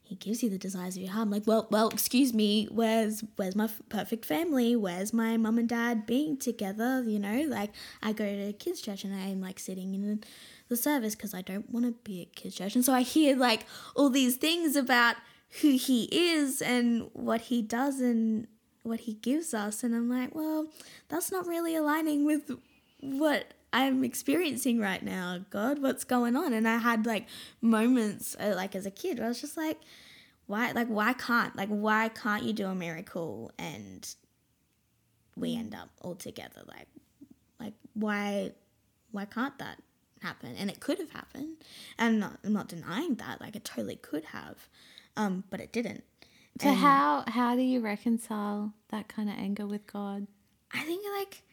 he 0.10 0.16
gives 0.16 0.42
you 0.42 0.50
the 0.50 0.58
desires 0.58 0.96
of 0.96 1.04
your 1.04 1.12
heart. 1.12 1.28
I'm 1.28 1.30
like, 1.30 1.46
well, 1.46 1.68
well, 1.70 1.90
excuse 1.90 2.34
me, 2.34 2.68
where's 2.72 3.24
where's 3.36 3.56
my 3.56 3.66
f- 3.66 3.80
perfect 3.90 4.26
family? 4.26 4.76
Where's 4.76 5.14
my 5.14 5.38
mum 5.38 5.60
and 5.60 5.70
dad 5.70 6.08
being 6.08 6.36
together? 6.36 7.04
You 7.04 7.20
know, 7.20 7.46
like 7.48 7.70
I 8.02 8.14
go 8.14 8.26
to 8.26 8.52
kids 8.54 8.82
church 8.82 9.04
and 9.04 9.14
I'm 9.14 9.40
like 9.40 9.60
sitting 9.60 9.94
in 9.94 10.24
the 10.68 10.76
service 10.76 11.14
because 11.14 11.36
I 11.36 11.44
don't 11.44 11.70
want 11.70 11.86
to 11.86 11.92
be 12.04 12.24
at 12.24 12.36
kids 12.36 12.56
church, 12.56 12.74
and 12.74 12.84
so 12.84 12.92
I 12.92 13.02
hear 13.02 13.36
like 13.36 13.68
all 13.96 14.10
these 14.10 14.38
things 14.38 14.76
about 14.76 15.16
who 15.62 15.78
he 15.78 16.06
is 16.12 16.60
and 16.60 17.12
what 17.14 17.42
he 17.42 17.62
does 17.62 18.00
and 18.00 18.48
what 18.82 19.02
he 19.02 19.14
gives 19.14 19.54
us, 19.54 19.84
and 19.84 19.94
I'm 19.94 20.10
like, 20.10 20.34
well, 20.34 20.70
that's 21.08 21.32
not 21.32 21.46
really 21.46 21.76
aligning 21.76 22.26
with 22.26 22.50
what 23.00 23.54
I'm 23.72 24.04
experiencing 24.04 24.80
right 24.80 25.04
now. 25.04 25.40
God, 25.50 25.82
what's 25.82 26.04
going 26.04 26.36
on? 26.36 26.54
And 26.54 26.68
I 26.68 26.78
had 26.78 27.06
like 27.06 27.28
moments, 27.62 28.36
uh, 28.40 28.54
like 28.56 28.76
as 28.76 28.86
a 28.86 28.92
kid, 28.92 29.18
where 29.18 29.26
I 29.26 29.30
was 29.30 29.42
just 29.42 29.58
like, 29.58 29.80
why, 30.48 30.72
like, 30.72 30.88
why 30.88 31.14
can't, 31.14 31.56
like, 31.56 31.70
why 31.70 32.10
can't 32.10 32.44
you 32.44 32.54
do 32.54 32.66
a 32.66 32.74
miracle 32.74 33.52
and 33.60 34.16
we 35.36 35.56
end 35.56 35.76
up 35.76 35.90
all 36.02 36.16
together? 36.16 36.62
Like, 36.68 36.88
like, 37.60 37.74
why, 37.94 38.52
why 39.12 39.26
can't 39.26 39.58
that 39.60 39.78
happen? 40.24 40.56
And 40.58 40.70
it 40.72 40.80
could 40.80 40.98
have 40.98 41.12
happened. 41.12 41.58
And 42.00 42.16
I'm 42.16 42.20
not, 42.20 42.40
I'm 42.44 42.54
not 42.54 42.68
denying 42.68 43.16
that. 43.16 43.40
Like, 43.40 43.56
it 43.56 43.64
totally 43.64 43.98
could 43.98 44.26
have, 44.26 44.68
um, 45.16 45.44
but 45.52 45.60
it 45.60 45.72
didn't. 45.72 46.04
So 46.60 46.70
And- 46.70 46.78
how 46.80 47.24
how 47.28 47.56
do 47.56 47.62
you 47.62 47.80
reconcile 47.80 48.74
that 48.90 49.08
kind 49.08 49.30
of 49.30 49.36
anger 49.38 49.66
with 49.68 49.86
God? 49.86 50.28
I 50.72 50.82
think 50.82 51.04
like 51.18 51.44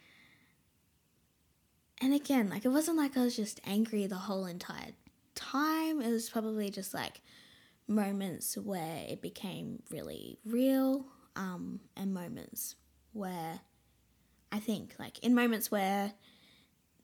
and 2.01 2.14
again, 2.14 2.51
like 2.51 2.64
it 2.64 2.68
wasn't 2.68 2.97
like 2.97 3.16
I 3.16 3.22
was 3.22 3.36
just 3.36 3.61
angry 3.64 4.07
the 4.07 4.16
whole 4.16 4.47
entire 4.47 4.92
time. 5.34 6.01
It 6.01 6.11
was 6.11 6.28
probably 6.28 6.70
just 6.70 6.92
like 6.92 7.20
moments 7.88 8.57
where 8.57 9.05
it 9.09 9.22
became 9.22 9.82
really 9.90 10.38
real, 10.44 11.07
um, 11.36 11.80
and 11.97 12.12
moments 12.12 12.74
where 13.12 13.61
I 14.53 14.59
think 14.59 14.94
like 14.99 15.18
in 15.20 15.34
moments 15.34 15.70
where 15.70 16.12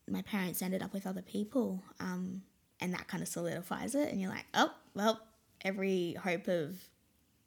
my 0.08 0.22
parents 0.22 0.62
ended 0.62 0.82
up 0.82 0.92
with 0.92 1.06
other 1.06 1.22
people, 1.22 1.82
um, 2.00 2.42
and 2.80 2.92
that 2.92 3.08
kind 3.08 3.22
of 3.22 3.28
solidifies 3.28 3.94
it, 3.94 4.10
and 4.10 4.20
you're 4.20 4.30
like, 4.30 4.46
oh 4.54 4.72
well, 4.94 5.20
every 5.64 6.14
hope 6.14 6.48
of 6.48 6.76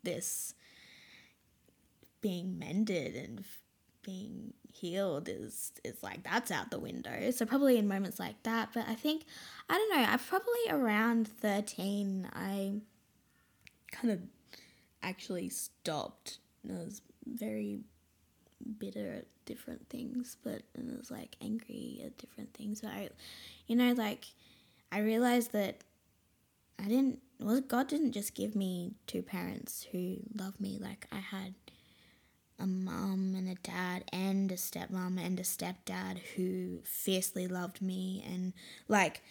this 0.03 0.53
being 2.21 2.57
mended 2.57 3.15
and 3.15 3.43
being 4.05 4.53
healed 4.71 5.27
is 5.27 5.71
is 5.83 6.03
like 6.03 6.23
that's 6.23 6.51
out 6.51 6.69
the 6.69 6.79
window. 6.79 7.31
So 7.31 7.45
probably 7.45 7.77
in 7.77 7.87
moments 7.87 8.19
like 8.19 8.41
that, 8.43 8.69
but 8.73 8.85
I 8.87 8.95
think 8.95 9.25
I 9.69 9.73
don't 9.73 9.97
know, 9.97 10.07
I 10.07 10.17
probably 10.17 10.69
around 10.69 11.27
13 11.27 12.29
I 12.33 12.73
kind 13.91 14.13
of 14.13 14.19
actually 15.01 15.49
stopped. 15.49 16.39
And 16.63 16.77
I 16.77 16.83
was 16.83 17.01
very 17.25 17.79
bitter 18.79 19.13
at 19.13 19.25
different 19.45 19.89
things, 19.89 20.37
but 20.43 20.61
and 20.75 20.91
I 20.93 20.97
was 20.97 21.11
like 21.11 21.35
angry 21.41 22.01
at 22.05 22.17
different 22.17 22.53
things. 22.53 22.81
But 22.81 22.91
I 22.91 23.09
you 23.67 23.75
know 23.75 23.93
like 23.93 24.25
I 24.91 24.99
realized 24.99 25.51
that 25.53 25.83
I 26.79 26.83
didn't 26.83 27.19
well 27.39 27.61
God 27.61 27.87
didn't 27.87 28.11
just 28.11 28.35
give 28.35 28.55
me 28.55 28.93
two 29.07 29.23
parents 29.23 29.87
who 29.91 30.17
love 30.35 30.59
me 30.59 30.77
like 30.79 31.07
I 31.11 31.17
had 31.17 31.55
a 32.59 32.65
mum 32.65 33.35
and 33.37 33.49
a 33.49 33.55
dad 33.55 34.05
and 34.13 34.51
a 34.51 34.55
stepmom 34.55 35.19
and 35.19 35.39
a 35.39 35.43
stepdad 35.43 36.19
who 36.35 36.79
fiercely 36.83 37.47
loved 37.47 37.81
me 37.81 38.23
and 38.27 38.53
like 38.87 39.21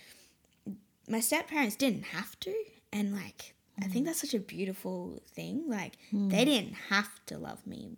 my 1.09 1.21
step 1.21 1.49
parents 1.49 1.77
didn't 1.77 2.05
have 2.05 2.39
to. 2.41 2.55
And 2.93 3.15
like 3.15 3.55
I 3.83 3.87
think 3.87 4.07
that's 4.07 4.21
such 4.21 4.35
a 4.35 4.39
beautiful 4.39 5.23
thing. 5.27 5.65
Like 5.67 5.95
they 6.13 6.45
didn't 6.45 6.75
have 6.91 7.11
to 7.27 7.39
love 7.39 7.67
me 7.67 7.97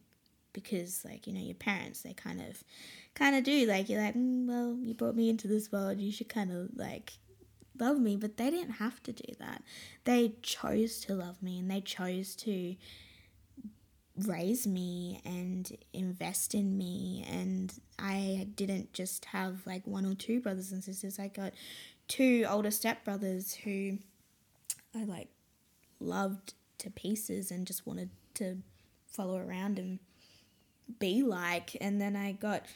because 0.52 1.04
like 1.04 1.26
you 1.26 1.34
know 1.34 1.40
your 1.40 1.54
parents 1.54 2.00
they 2.00 2.14
kind 2.14 2.40
of 2.40 2.64
kind 3.14 3.36
of 3.36 3.44
do. 3.44 3.66
Like 3.66 3.88
you're 3.88 4.00
like 4.00 4.14
mm, 4.14 4.46
well 4.46 4.76
you 4.80 4.94
brought 4.94 5.16
me 5.16 5.28
into 5.28 5.48
this 5.48 5.70
world. 5.70 6.00
You 6.00 6.12
should 6.12 6.28
kind 6.28 6.50
of 6.50 6.70
like 6.74 7.14
love 7.78 7.98
me. 7.98 8.16
But 8.16 8.36
they 8.36 8.50
didn't 8.50 8.74
have 8.74 9.02
to 9.04 9.12
do 9.12 9.34
that. 9.38 9.62
They 10.04 10.34
chose 10.42 11.00
to 11.00 11.14
love 11.14 11.42
me 11.42 11.58
and 11.58 11.70
they 11.70 11.82
chose 11.82 12.34
to 12.36 12.76
raise 14.24 14.66
me 14.66 15.20
and 15.24 15.76
invest 15.92 16.54
in 16.54 16.78
me 16.78 17.24
and 17.30 17.72
I 17.98 18.48
didn't 18.54 18.92
just 18.92 19.26
have 19.26 19.66
like 19.66 19.86
one 19.86 20.06
or 20.06 20.14
two 20.14 20.40
brothers 20.40 20.72
and 20.72 20.82
sisters. 20.82 21.18
I 21.18 21.28
got 21.28 21.52
two 22.08 22.46
older 22.48 22.70
stepbrothers 22.70 23.54
who 23.56 23.98
I 24.94 25.04
like 25.04 25.28
loved 26.00 26.54
to 26.78 26.90
pieces 26.90 27.50
and 27.50 27.66
just 27.66 27.86
wanted 27.86 28.10
to 28.34 28.58
follow 29.06 29.38
around 29.38 29.78
and 29.78 29.98
be 30.98 31.22
like. 31.22 31.76
And 31.80 32.00
then 32.00 32.16
I 32.16 32.32
got 32.32 32.66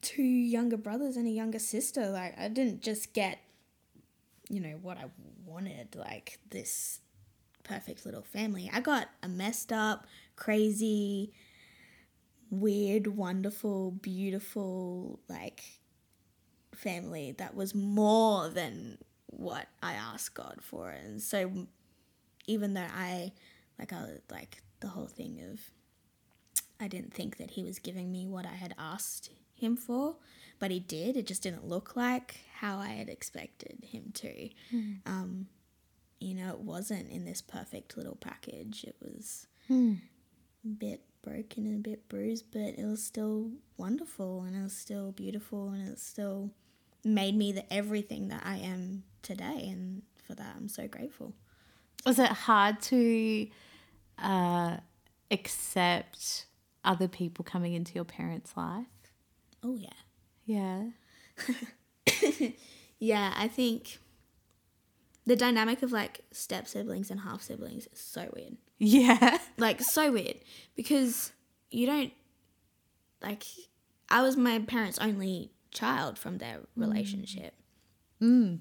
two 0.00 0.22
younger 0.22 0.76
brothers 0.76 1.16
and 1.16 1.26
a 1.26 1.30
younger 1.30 1.58
sister. 1.58 2.08
Like 2.10 2.38
I 2.38 2.48
didn't 2.48 2.82
just 2.82 3.12
get 3.12 3.38
you 4.48 4.60
know 4.60 4.78
what 4.80 4.96
I 4.96 5.06
wanted 5.44 5.96
like 5.96 6.38
this 6.50 7.00
perfect 7.64 8.06
little 8.06 8.22
family. 8.22 8.70
I 8.72 8.80
got 8.80 9.08
a 9.22 9.28
messed 9.28 9.72
up, 9.72 10.06
crazy, 10.36 11.32
weird, 12.50 13.06
wonderful, 13.08 13.90
beautiful, 13.90 15.20
like 15.28 15.64
family 16.74 17.32
that 17.38 17.54
was 17.54 17.74
more 17.74 18.48
than 18.48 18.98
what 19.26 19.66
I 19.82 19.94
asked 19.94 20.34
God 20.34 20.58
for. 20.62 20.90
And 20.90 21.20
so 21.22 21.66
even 22.46 22.74
though 22.74 22.86
I 22.94 23.32
like 23.78 23.92
I 23.92 24.18
like 24.30 24.62
the 24.80 24.88
whole 24.88 25.06
thing 25.08 25.40
of 25.52 25.60
I 26.78 26.88
didn't 26.88 27.14
think 27.14 27.38
that 27.38 27.50
he 27.52 27.64
was 27.64 27.78
giving 27.78 28.12
me 28.12 28.26
what 28.26 28.44
I 28.46 28.54
had 28.54 28.74
asked 28.78 29.30
him 29.54 29.76
for, 29.76 30.16
but 30.58 30.70
he 30.70 30.78
did. 30.78 31.16
It 31.16 31.26
just 31.26 31.42
didn't 31.42 31.66
look 31.66 31.96
like 31.96 32.36
how 32.54 32.78
I 32.78 32.88
had 32.88 33.08
expected 33.08 33.84
him 33.90 34.10
to. 34.14 34.48
Um, 35.06 35.46
you 36.20 36.34
know, 36.34 36.50
it 36.50 36.60
wasn't 36.60 37.10
in 37.10 37.24
this 37.24 37.40
perfect 37.42 37.96
little 37.96 38.16
package. 38.16 38.84
It 38.84 38.96
was 39.00 39.46
a 39.70 39.74
bit 40.66 41.02
broken 41.22 41.66
and 41.66 41.76
a 41.76 41.88
bit 41.90 42.08
bruised, 42.08 42.46
but 42.52 42.60
it 42.60 42.84
was 42.84 43.02
still 43.02 43.50
wonderful 43.76 44.42
and 44.42 44.56
it 44.56 44.62
was 44.62 44.76
still 44.76 45.12
beautiful 45.12 45.70
and 45.70 45.88
it 45.88 45.98
still 45.98 46.50
made 47.04 47.36
me 47.36 47.52
the 47.52 47.72
everything 47.72 48.28
that 48.28 48.42
I 48.44 48.58
am 48.58 49.04
today. 49.22 49.68
And 49.68 50.02
for 50.26 50.34
that, 50.34 50.54
I'm 50.56 50.68
so 50.68 50.86
grateful. 50.86 51.34
Was 52.04 52.18
it 52.18 52.28
hard 52.28 52.80
to 52.82 53.48
uh, 54.18 54.76
accept 55.30 56.46
other 56.84 57.08
people 57.08 57.44
coming 57.44 57.74
into 57.74 57.94
your 57.94 58.04
parents' 58.04 58.56
life? 58.56 58.86
Oh, 59.62 59.76
yeah. 59.76 59.90
Yeah. 60.44 60.84
Yeah, 62.98 63.32
I 63.36 63.48
think 63.48 63.98
the 65.26 65.36
dynamic 65.36 65.82
of 65.82 65.92
like 65.92 66.20
step 66.32 66.66
siblings 66.66 67.10
and 67.10 67.20
half 67.20 67.42
siblings 67.42 67.86
is 67.92 68.00
so 68.00 68.30
weird. 68.34 68.56
Yeah. 68.78 69.38
Like 69.58 69.80
so 69.80 70.12
weird 70.12 70.36
because 70.76 71.32
you 71.70 71.86
don't 71.86 72.12
like 73.22 73.44
I 74.10 74.20
was 74.20 74.36
my 74.36 74.58
parents' 74.58 74.98
only 74.98 75.50
child 75.70 76.18
from 76.18 76.36
their 76.38 76.60
relationship. 76.76 77.54
Mm. 78.20 78.58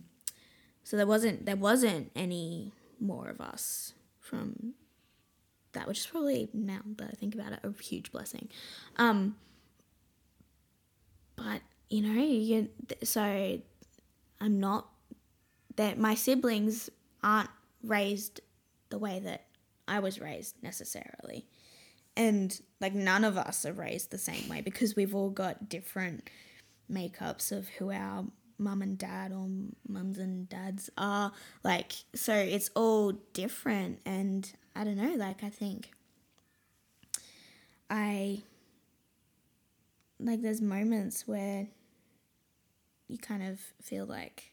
So 0.84 0.96
there 0.96 1.06
wasn't 1.06 1.46
there 1.46 1.58
wasn't 1.58 2.12
any 2.16 2.72
more 3.00 3.28
of 3.28 3.42
us 3.42 3.94
from 4.20 4.74
that, 5.74 5.88
which 5.88 6.00
is 6.00 6.06
probably 6.06 6.50
now 6.54 6.80
that 6.98 7.10
I 7.12 7.14
think 7.14 7.36
about 7.36 7.52
it, 7.52 7.60
a 7.64 7.74
huge 7.84 8.12
blessing. 8.12 8.50
Um, 8.98 9.36
but 11.36 11.62
you 11.90 12.02
know, 12.02 12.24
you 12.24 12.70
so 13.04 13.60
I'm 14.42 14.60
not 14.60 14.90
that 15.76 16.00
my 16.00 16.16
siblings 16.16 16.90
aren't 17.24 17.50
raised 17.84 18.42
the 18.90 18.98
way 18.98 19.20
that 19.20 19.46
I 19.88 20.00
was 20.00 20.20
raised 20.20 20.62
necessarily. 20.62 21.46
And 22.18 22.58
like 22.80 22.94
none 22.94 23.24
of 23.24 23.38
us 23.38 23.66
are 23.66 23.74
raised 23.74 24.12
the 24.12 24.18
same 24.18 24.48
way 24.48 24.62
because 24.62 24.96
we've 24.96 25.14
all 25.14 25.30
got 25.30 25.68
different 25.70 26.30
makeups 26.92 27.52
of 27.52 27.68
who 27.68 27.92
our 27.92 28.26
mum 28.58 28.82
and 28.82 28.98
dad 28.98 29.32
or 29.32 29.48
mums 29.88 30.18
and 30.18 30.48
dads 30.48 30.90
are. 30.98 31.32
Like, 31.64 31.94
so 32.14 32.34
it's 32.34 32.70
all 32.76 33.12
different. 33.34 34.00
And 34.06 34.52
I 34.76 34.84
don't 34.84 34.98
know, 34.98 35.16
like, 35.16 35.44
I 35.44 35.50
think 35.50 35.92
I 37.90 38.42
like 40.20 40.42
there's 40.42 40.62
moments 40.62 41.28
where 41.28 41.68
you 43.08 43.18
kind 43.18 43.44
of 43.44 43.60
feel 43.82 44.06
like 44.06 44.52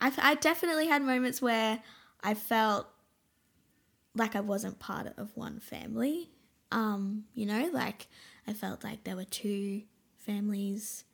I, 0.00 0.12
I 0.18 0.34
definitely 0.34 0.86
had 0.86 1.02
moments 1.02 1.40
where 1.40 1.82
I 2.22 2.34
felt 2.34 2.88
like 4.14 4.36
I 4.36 4.40
wasn't 4.40 4.78
part 4.78 5.12
of 5.16 5.36
one 5.36 5.60
family. 5.60 6.30
Um, 6.70 7.24
you 7.34 7.46
know, 7.46 7.70
like 7.72 8.08
I 8.46 8.52
felt 8.52 8.84
like 8.84 9.04
there 9.04 9.16
were 9.16 9.24
two 9.24 9.82
families, 10.18 11.04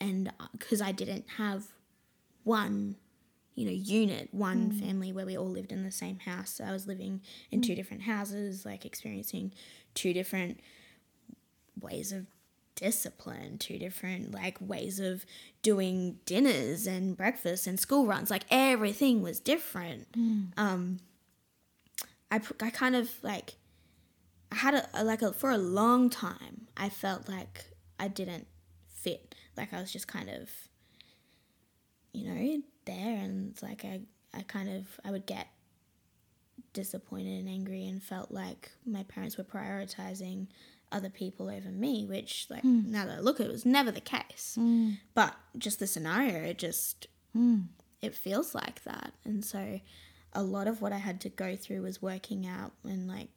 and 0.00 0.32
because 0.52 0.80
I 0.80 0.92
didn't 0.92 1.24
have 1.36 1.64
one, 2.44 2.96
you 3.54 3.66
know, 3.66 3.72
unit, 3.72 4.28
one 4.32 4.70
family 4.72 5.12
where 5.12 5.26
we 5.26 5.36
all 5.36 5.48
lived 5.48 5.72
in 5.72 5.84
the 5.84 5.90
same 5.90 6.18
house, 6.20 6.50
so 6.54 6.64
I 6.64 6.72
was 6.72 6.86
living 6.86 7.20
in 7.50 7.60
two 7.62 7.74
different 7.74 8.02
houses, 8.02 8.64
like 8.64 8.84
experiencing 8.84 9.52
two 9.94 10.12
different 10.12 10.60
ways 11.80 12.12
of 12.12 12.26
discipline, 12.74 13.58
two 13.58 13.78
different 13.78 14.32
like 14.32 14.56
ways 14.60 14.98
of 15.00 15.24
doing 15.62 16.18
dinners 16.24 16.86
and 16.86 17.16
breakfast 17.16 17.66
and 17.66 17.78
school 17.78 18.06
runs. 18.06 18.30
Like 18.30 18.44
everything 18.50 19.22
was 19.22 19.38
different. 19.40 20.08
Um, 20.56 21.00
I 22.30 22.40
I 22.60 22.70
kind 22.70 22.96
of 22.96 23.10
like 23.22 23.54
I 24.52 24.56
had 24.56 24.88
a, 24.94 25.04
like 25.04 25.22
a 25.22 25.32
for 25.32 25.50
a 25.50 25.58
long 25.58 26.10
time. 26.10 26.68
I 26.76 26.88
felt 26.88 27.28
like 27.28 27.64
I 27.98 28.08
didn't 28.08 28.46
fit. 28.88 29.34
Like 29.56 29.72
I 29.72 29.80
was 29.80 29.92
just 29.92 30.08
kind 30.08 30.28
of, 30.28 30.50
you 32.12 32.26
know, 32.26 32.62
there, 32.86 33.16
and 33.16 33.60
like 33.62 33.84
I 33.84 34.00
I 34.34 34.42
kind 34.42 34.68
of 34.68 35.00
I 35.04 35.10
would 35.10 35.26
get 35.26 35.48
disappointed 36.72 37.40
and 37.40 37.48
angry 37.48 37.86
and 37.86 38.02
felt 38.02 38.30
like 38.30 38.70
my 38.86 39.02
parents 39.04 39.36
were 39.36 39.44
prioritizing 39.44 40.46
other 40.92 41.10
people 41.10 41.48
over 41.48 41.68
me, 41.68 42.04
which 42.04 42.46
like 42.50 42.62
hmm. 42.62 42.90
now 42.90 43.06
that 43.06 43.18
I 43.18 43.20
look 43.20 43.40
at 43.40 43.46
it 43.46 43.52
was 43.52 43.66
never 43.66 43.90
the 43.90 44.00
case. 44.00 44.54
Hmm. 44.56 44.92
But 45.14 45.34
just 45.58 45.78
the 45.78 45.86
scenario, 45.86 46.42
it 46.44 46.58
just 46.58 47.06
hmm. 47.32 47.60
it 48.02 48.14
feels 48.14 48.54
like 48.54 48.82
that. 48.84 49.12
And 49.24 49.44
so 49.44 49.80
a 50.32 50.42
lot 50.42 50.68
of 50.68 50.80
what 50.80 50.92
I 50.92 50.98
had 50.98 51.20
to 51.22 51.28
go 51.28 51.56
through 51.56 51.82
was 51.82 52.00
working 52.00 52.46
out 52.46 52.72
and 52.84 53.08
like 53.08 53.28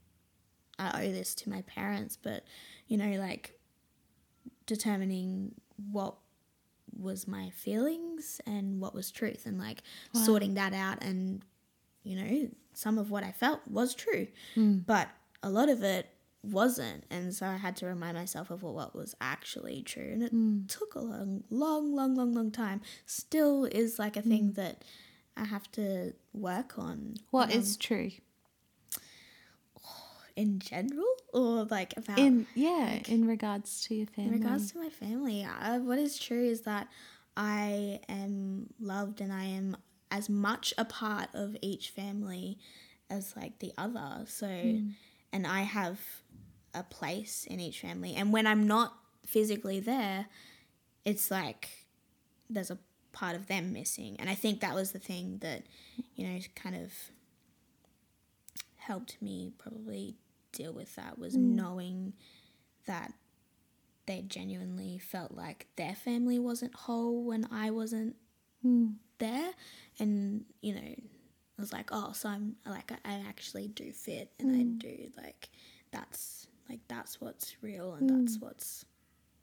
I 0.79 1.03
owe 1.03 1.11
this 1.11 1.35
to 1.35 1.49
my 1.49 1.61
parents, 1.63 2.17
but 2.21 2.43
you 2.87 2.97
know, 2.97 3.19
like 3.19 3.59
determining 4.65 5.53
what 5.91 6.15
was 6.95 7.27
my 7.27 7.49
feelings 7.49 8.39
and 8.45 8.79
what 8.79 8.93
was 8.93 9.11
truth 9.11 9.45
and 9.45 9.59
like 9.59 9.81
sorting 10.13 10.53
that 10.53 10.73
out 10.73 11.03
and 11.03 11.43
you 12.03 12.15
know, 12.15 12.49
some 12.73 12.97
of 12.97 13.11
what 13.11 13.23
I 13.23 13.31
felt 13.31 13.61
was 13.67 13.95
true, 13.95 14.27
hmm. 14.55 14.79
but 14.79 15.07
a 15.41 15.49
lot 15.49 15.69
of 15.69 15.83
it 15.83 16.09
wasn't. 16.43 17.05
And 17.09 17.33
so 17.33 17.45
I 17.45 17.55
had 17.55 17.77
to 17.77 17.85
remind 17.85 18.17
myself 18.17 18.51
of 18.51 18.63
what 18.63 18.93
was 18.93 19.15
actually 19.21 19.81
true. 19.81 20.09
And 20.11 20.21
it 20.21 20.31
hmm. 20.31 20.65
took 20.67 20.95
a 20.95 20.99
long, 20.99 21.43
long, 21.49 21.95
long, 21.95 22.15
long, 22.15 22.33
long 22.33 22.51
time. 22.51 22.81
Still 23.05 23.65
is 23.65 23.97
like 23.97 24.17
a 24.17 24.21
thing 24.21 24.47
hmm. 24.47 24.53
that 24.53 24.83
I 25.35 25.45
have 25.45 25.71
to 25.73 26.13
work 26.33 26.77
on. 26.77 27.15
What 27.31 27.53
is 27.53 27.77
true? 27.77 28.11
in 30.35 30.59
general 30.59 31.05
or 31.31 31.65
like 31.65 31.93
about 31.95 32.17
In 32.17 32.47
yeah, 32.55 32.99
in 33.07 33.27
regards 33.27 33.83
to 33.85 33.95
your 33.95 34.07
family. 34.07 34.31
in 34.35 34.41
regards 34.41 34.71
to 34.71 34.79
my 34.79 34.89
family 34.89 35.43
uh, 35.43 35.77
what 35.79 35.99
is 35.99 36.17
true 36.17 36.43
is 36.43 36.61
that 36.61 36.87
i 37.37 37.99
am 38.09 38.67
loved 38.79 39.21
and 39.21 39.31
i 39.31 39.43
am 39.43 39.77
as 40.09 40.29
much 40.29 40.73
a 40.77 40.85
part 40.85 41.29
of 41.33 41.55
each 41.61 41.89
family 41.89 42.57
as 43.11 43.35
like 43.35 43.59
the 43.59 43.71
other 43.77 44.23
so 44.25 44.47
and 45.31 45.45
i 45.47 45.61
have 45.61 45.99
a 46.73 46.81
place 46.83 47.45
in 47.47 47.59
each 47.59 47.79
family 47.81 48.15
and 48.15 48.33
when 48.33 48.47
i'm 48.47 48.65
not 48.65 48.93
physically 49.25 49.79
there 49.79 50.25
it's 51.05 51.29
like 51.29 51.69
there's 52.49 52.71
a 52.71 52.77
part 53.13 53.35
of 53.35 53.47
them 53.47 53.71
missing. 53.71 54.17
And 54.19 54.29
i 54.29 54.35
think 54.35 54.59
that 54.59 54.75
was 54.75 54.91
the 54.91 54.99
thing 54.99 55.37
that 55.39 55.63
you 56.15 56.27
know 56.27 56.39
kind 56.55 56.75
of 56.75 56.91
helped 58.75 59.21
me 59.21 59.51
probably 59.57 60.15
deal 60.51 60.73
with 60.73 60.95
that 60.95 61.17
was 61.17 61.35
mm. 61.35 61.41
knowing 61.41 62.13
that 62.85 63.13
they 64.05 64.21
genuinely 64.21 64.97
felt 64.97 65.31
like 65.31 65.67
their 65.75 65.95
family 65.95 66.37
wasn't 66.39 66.75
whole 66.75 67.23
when 67.23 67.47
I 67.51 67.71
wasn't 67.71 68.15
mm. 68.65 68.93
there. 69.19 69.51
And, 69.99 70.45
you 70.61 70.75
know, 70.75 70.81
I 70.81 71.61
was 71.61 71.71
like, 71.71 71.89
oh, 71.91 72.11
so 72.13 72.29
I'm 72.29 72.55
like, 72.65 72.91
I, 72.91 72.97
I 73.05 73.23
actually 73.27 73.67
do 73.67 73.91
fit 73.91 74.31
and 74.39 74.51
I 74.51 74.63
mm. 74.63 74.79
do 74.79 75.11
like, 75.17 75.49
that's 75.91 76.47
like, 76.69 76.81
that's 76.87 77.21
what's 77.21 77.55
real 77.61 77.93
and 77.93 78.09
that's 78.09 78.39
what's 78.39 78.85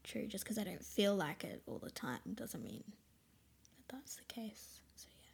true. 0.05 0.27
Just 0.27 0.45
because 0.45 0.59
I 0.59 0.64
don't 0.64 0.85
feel 0.85 1.14
like 1.14 1.45
it 1.45 1.62
all 1.66 1.79
the 1.79 1.91
time 1.91 2.21
doesn't 2.35 2.62
mean 2.62 2.85
that's 3.91 4.16
the 4.16 4.24
case. 4.24 4.80
So, 4.97 5.07
yeah. 5.20 5.26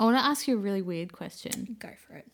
I 0.00 0.04
want 0.04 0.16
to 0.18 0.24
ask 0.24 0.46
you 0.48 0.54
a 0.54 0.60
really 0.60 0.82
weird 0.82 1.12
question. 1.12 1.76
go 1.78 1.90
for 2.06 2.14
it. 2.16 2.26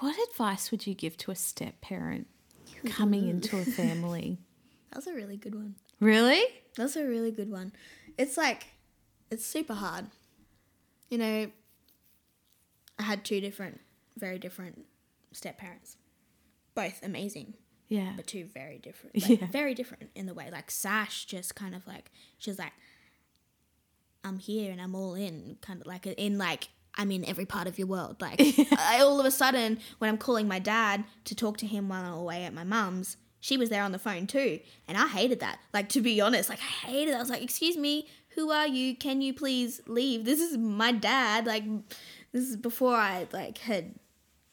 What 0.00 0.16
advice 0.30 0.70
would 0.70 0.86
you 0.86 0.94
give 0.94 1.16
to 1.18 1.30
a 1.30 1.34
step 1.34 1.80
parent 1.80 2.26
coming 2.86 3.28
into 3.28 3.56
a 3.58 3.64
family? 3.64 4.38
That's 4.92 5.06
a 5.06 5.12
really 5.14 5.36
good 5.36 5.54
one. 5.54 5.74
really? 6.00 6.42
That's 6.76 6.96
a 6.96 7.04
really 7.04 7.30
good 7.30 7.50
one. 7.50 7.72
It's 8.16 8.36
like, 8.36 8.66
it's 9.30 9.44
super 9.44 9.74
hard. 9.74 10.06
You 11.10 11.18
know, 11.18 11.50
I 12.98 13.02
had 13.02 13.24
two 13.24 13.40
different, 13.40 13.80
very 14.16 14.38
different 14.38 14.86
step 15.32 15.58
parents. 15.58 15.96
Both 16.74 17.02
amazing, 17.02 17.54
Yeah. 17.88 18.12
but 18.16 18.26
two 18.26 18.44
very 18.46 18.78
different. 18.78 19.16
Like, 19.28 19.40
Yeah. 19.40 19.46
Very 19.48 19.74
different 19.74 20.10
in 20.14 20.26
the 20.26 20.34
way. 20.34 20.48
Like, 20.50 20.70
Sash 20.70 21.24
just 21.26 21.54
kind 21.54 21.74
of 21.74 21.86
like, 21.86 22.10
she 22.38 22.50
was 22.50 22.58
like, 22.58 22.72
I'm 24.24 24.38
here 24.38 24.70
and 24.70 24.80
I'm 24.80 24.94
all 24.94 25.14
in. 25.14 25.56
Kind 25.60 25.80
of 25.80 25.86
like, 25.86 26.06
in 26.06 26.38
like, 26.38 26.68
I'm 26.96 27.10
in 27.10 27.24
every 27.24 27.46
part 27.46 27.66
of 27.66 27.78
your 27.78 27.86
world. 27.86 28.20
Like, 28.20 28.40
I, 28.78 29.00
all 29.00 29.20
of 29.20 29.26
a 29.26 29.30
sudden, 29.30 29.78
when 29.98 30.10
I'm 30.10 30.18
calling 30.18 30.48
my 30.48 30.58
dad 30.58 31.04
to 31.24 31.34
talk 31.34 31.56
to 31.58 31.66
him 31.66 31.88
while 31.88 32.04
I'm 32.04 32.14
away 32.14 32.44
at 32.44 32.52
my 32.52 32.64
mum's, 32.64 33.16
she 33.40 33.56
was 33.56 33.70
there 33.70 33.82
on 33.82 33.92
the 33.92 33.98
phone 33.98 34.26
too. 34.26 34.60
And 34.88 34.98
I 34.98 35.06
hated 35.06 35.40
that. 35.40 35.60
Like, 35.72 35.88
to 35.90 36.00
be 36.00 36.20
honest, 36.20 36.48
like, 36.50 36.58
I 36.58 36.86
hated 36.86 37.12
it. 37.12 37.16
I 37.16 37.20
was 37.20 37.30
like, 37.30 37.42
excuse 37.42 37.76
me, 37.76 38.08
who 38.30 38.50
are 38.50 38.66
you? 38.66 38.96
Can 38.96 39.20
you 39.20 39.32
please 39.32 39.80
leave? 39.86 40.24
This 40.24 40.40
is 40.40 40.56
my 40.56 40.92
dad. 40.92 41.46
Like, 41.46 41.64
this 42.32 42.44
is 42.44 42.56
before 42.56 42.94
I, 42.94 43.28
like, 43.32 43.58
had 43.58 43.94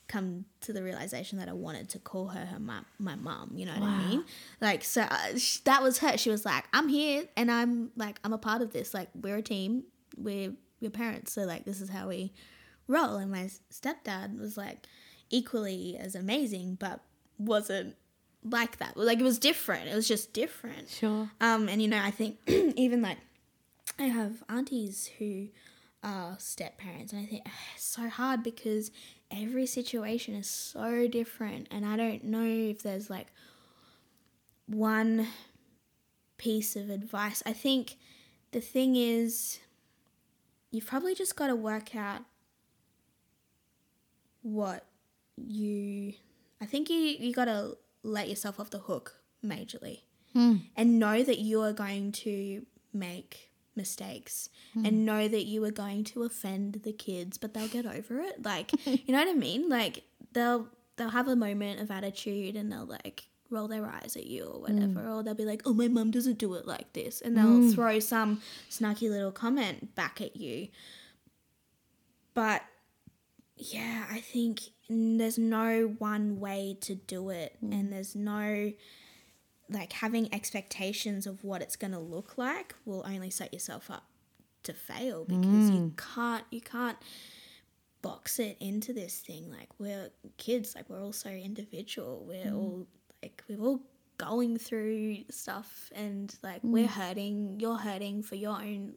come 0.07 0.45
to 0.61 0.71
the 0.73 0.83
realization 0.83 1.39
that 1.39 1.49
I 1.49 1.53
wanted 1.53 1.89
to 1.89 1.99
call 1.99 2.27
her 2.27 2.45
her 2.45 2.59
mum, 2.59 2.85
my 2.99 3.15
mom. 3.15 3.51
You 3.55 3.65
know 3.65 3.73
what 3.73 3.83
I 3.83 4.07
mean? 4.07 4.23
Like, 4.61 4.83
so 4.83 5.01
uh, 5.01 5.37
sh- 5.37 5.57
that 5.59 5.81
was 5.81 5.99
her. 5.99 6.17
She 6.17 6.29
was 6.29 6.45
like, 6.45 6.65
I'm 6.73 6.87
here 6.87 7.23
and 7.35 7.51
I'm 7.51 7.91
like, 7.95 8.19
I'm 8.23 8.33
a 8.33 8.37
part 8.37 8.61
of 8.61 8.71
this. 8.71 8.93
Like, 8.93 9.09
we're 9.15 9.37
a 9.37 9.41
team. 9.41 9.83
We're 10.17 10.53
your 10.79 10.91
parents. 10.91 11.33
So, 11.33 11.41
like, 11.41 11.65
this 11.65 11.81
is 11.81 11.89
how 11.89 12.07
we 12.09 12.33
roll. 12.87 13.15
And 13.15 13.31
my 13.31 13.49
stepdad 13.71 14.39
was 14.39 14.57
like 14.57 14.85
equally 15.29 15.97
as 15.99 16.15
amazing, 16.15 16.77
but 16.79 16.99
wasn't 17.37 17.95
like 18.43 18.77
that. 18.77 18.95
Like, 18.95 19.19
it 19.19 19.23
was 19.23 19.39
different. 19.39 19.87
It 19.87 19.95
was 19.95 20.07
just 20.07 20.33
different. 20.33 20.89
Sure. 20.89 21.29
Um, 21.41 21.67
and 21.67 21.81
you 21.81 21.87
know, 21.87 22.01
I 22.01 22.11
think 22.11 22.37
even 22.47 23.01
like 23.01 23.17
I 23.97 24.03
have 24.03 24.43
aunties 24.49 25.09
who 25.17 25.47
are 26.03 26.35
step 26.37 26.77
parents, 26.77 27.11
and 27.13 27.21
I 27.23 27.25
think 27.25 27.47
it's 27.75 27.83
so 27.83 28.07
hard 28.09 28.43
because 28.43 28.91
every 29.31 29.65
situation 29.65 30.35
is 30.35 30.49
so 30.49 31.07
different, 31.07 31.67
and 31.71 31.85
I 31.85 31.95
don't 31.95 32.23
know 32.23 32.45
if 32.45 32.83
there's 32.83 33.09
like 33.09 33.27
one 34.67 35.27
piece 36.37 36.75
of 36.75 36.89
advice. 36.89 37.41
I 37.45 37.53
think 37.53 37.97
the 38.51 38.61
thing 38.61 38.95
is, 38.95 39.59
you've 40.71 40.85
probably 40.85 41.15
just 41.15 41.35
got 41.35 41.47
to 41.47 41.55
work 41.55 41.95
out 41.95 42.21
what 44.41 44.85
you. 45.37 46.13
I 46.61 46.65
think 46.65 46.89
you 46.89 46.97
you 46.97 47.33
got 47.33 47.45
to 47.45 47.77
let 48.03 48.29
yourself 48.29 48.59
off 48.59 48.69
the 48.69 48.79
hook 48.79 49.15
majorly 49.43 50.01
hmm. 50.33 50.57
and 50.75 50.99
know 50.99 51.23
that 51.23 51.39
you 51.39 51.61
are 51.61 51.73
going 51.73 52.11
to 52.11 52.65
make 52.93 53.51
mistakes 53.75 54.49
hmm. 54.73 54.85
and 54.85 55.05
know 55.05 55.27
that 55.27 55.45
you 55.45 55.63
are 55.63 55.71
going 55.71 56.03
to 56.03 56.23
offend 56.23 56.81
the 56.83 56.93
kids 56.93 57.37
but 57.37 57.53
they'll 57.53 57.67
get 57.67 57.85
over 57.85 58.19
it. 58.21 58.43
Like 58.43 58.71
you 58.85 59.13
know 59.13 59.19
what 59.19 59.27
i 59.27 59.33
mean? 59.33 59.69
Like 59.69 60.03
they'll 60.33 60.67
they'll 60.97 61.09
have 61.09 61.27
a 61.27 61.35
moment 61.35 61.79
of 61.79 61.91
attitude 61.91 62.55
and 62.55 62.71
they'll 62.71 62.85
like 62.85 63.25
roll 63.51 63.67
their 63.67 63.85
eyes 63.85 64.15
at 64.15 64.25
you 64.25 64.45
or 64.45 64.67
hmm. 64.67 64.73
whatever 64.73 65.09
or 65.09 65.23
they'll 65.23 65.35
be 65.35 65.45
like 65.45 65.61
oh 65.65 65.73
my 65.73 65.87
mum 65.87 66.11
doesn't 66.11 66.37
do 66.37 66.53
it 66.55 66.65
like 66.65 66.91
this 66.93 67.21
and 67.21 67.37
they'll 67.37 67.45
hmm. 67.45 67.71
throw 67.71 67.99
some 67.99 68.41
snarky 68.69 69.09
little 69.09 69.31
comment 69.31 69.95
back 69.95 70.21
at 70.21 70.35
you. 70.35 70.67
But 72.33 72.63
yeah, 73.57 74.05
I 74.11 74.19
think 74.19 74.61
there's 74.89 75.37
no 75.37 75.95
one 75.97 76.39
way 76.39 76.77
to 76.81 76.95
do 76.95 77.29
it, 77.29 77.55
and 77.61 77.91
there's 77.91 78.15
no 78.15 78.71
like 79.69 79.93
having 79.93 80.33
expectations 80.33 81.25
of 81.25 81.43
what 81.43 81.61
it's 81.61 81.75
going 81.75 81.93
to 81.93 81.99
look 81.99 82.37
like 82.37 82.75
will 82.85 83.03
only 83.07 83.29
set 83.29 83.53
yourself 83.53 83.89
up 83.89 84.05
to 84.63 84.73
fail 84.73 85.25
because 85.25 85.69
you 85.69 85.93
mm. 85.93 86.15
can't 86.15 86.43
you 86.49 86.61
can't 86.61 86.97
box 88.01 88.39
it 88.39 88.57
into 88.59 88.93
this 88.93 89.19
thing. 89.19 89.51
Like 89.51 89.69
we're 89.79 90.09
kids 90.37 90.75
like 90.75 90.89
we're 90.89 91.01
all 91.01 91.13
so 91.13 91.29
individual. 91.29 92.25
We're 92.27 92.45
mm. 92.45 92.55
all 92.55 92.87
like 93.21 93.43
we're 93.49 93.59
all 93.59 93.81
going 94.17 94.57
through 94.57 95.17
stuff 95.29 95.91
and 95.93 96.33
like 96.41 96.61
we're 96.63 96.87
mm. 96.87 96.89
hurting 96.89 97.59
you're 97.59 97.77
hurting 97.77 98.23
for 98.23 98.35
your 98.35 98.53
own 98.53 98.93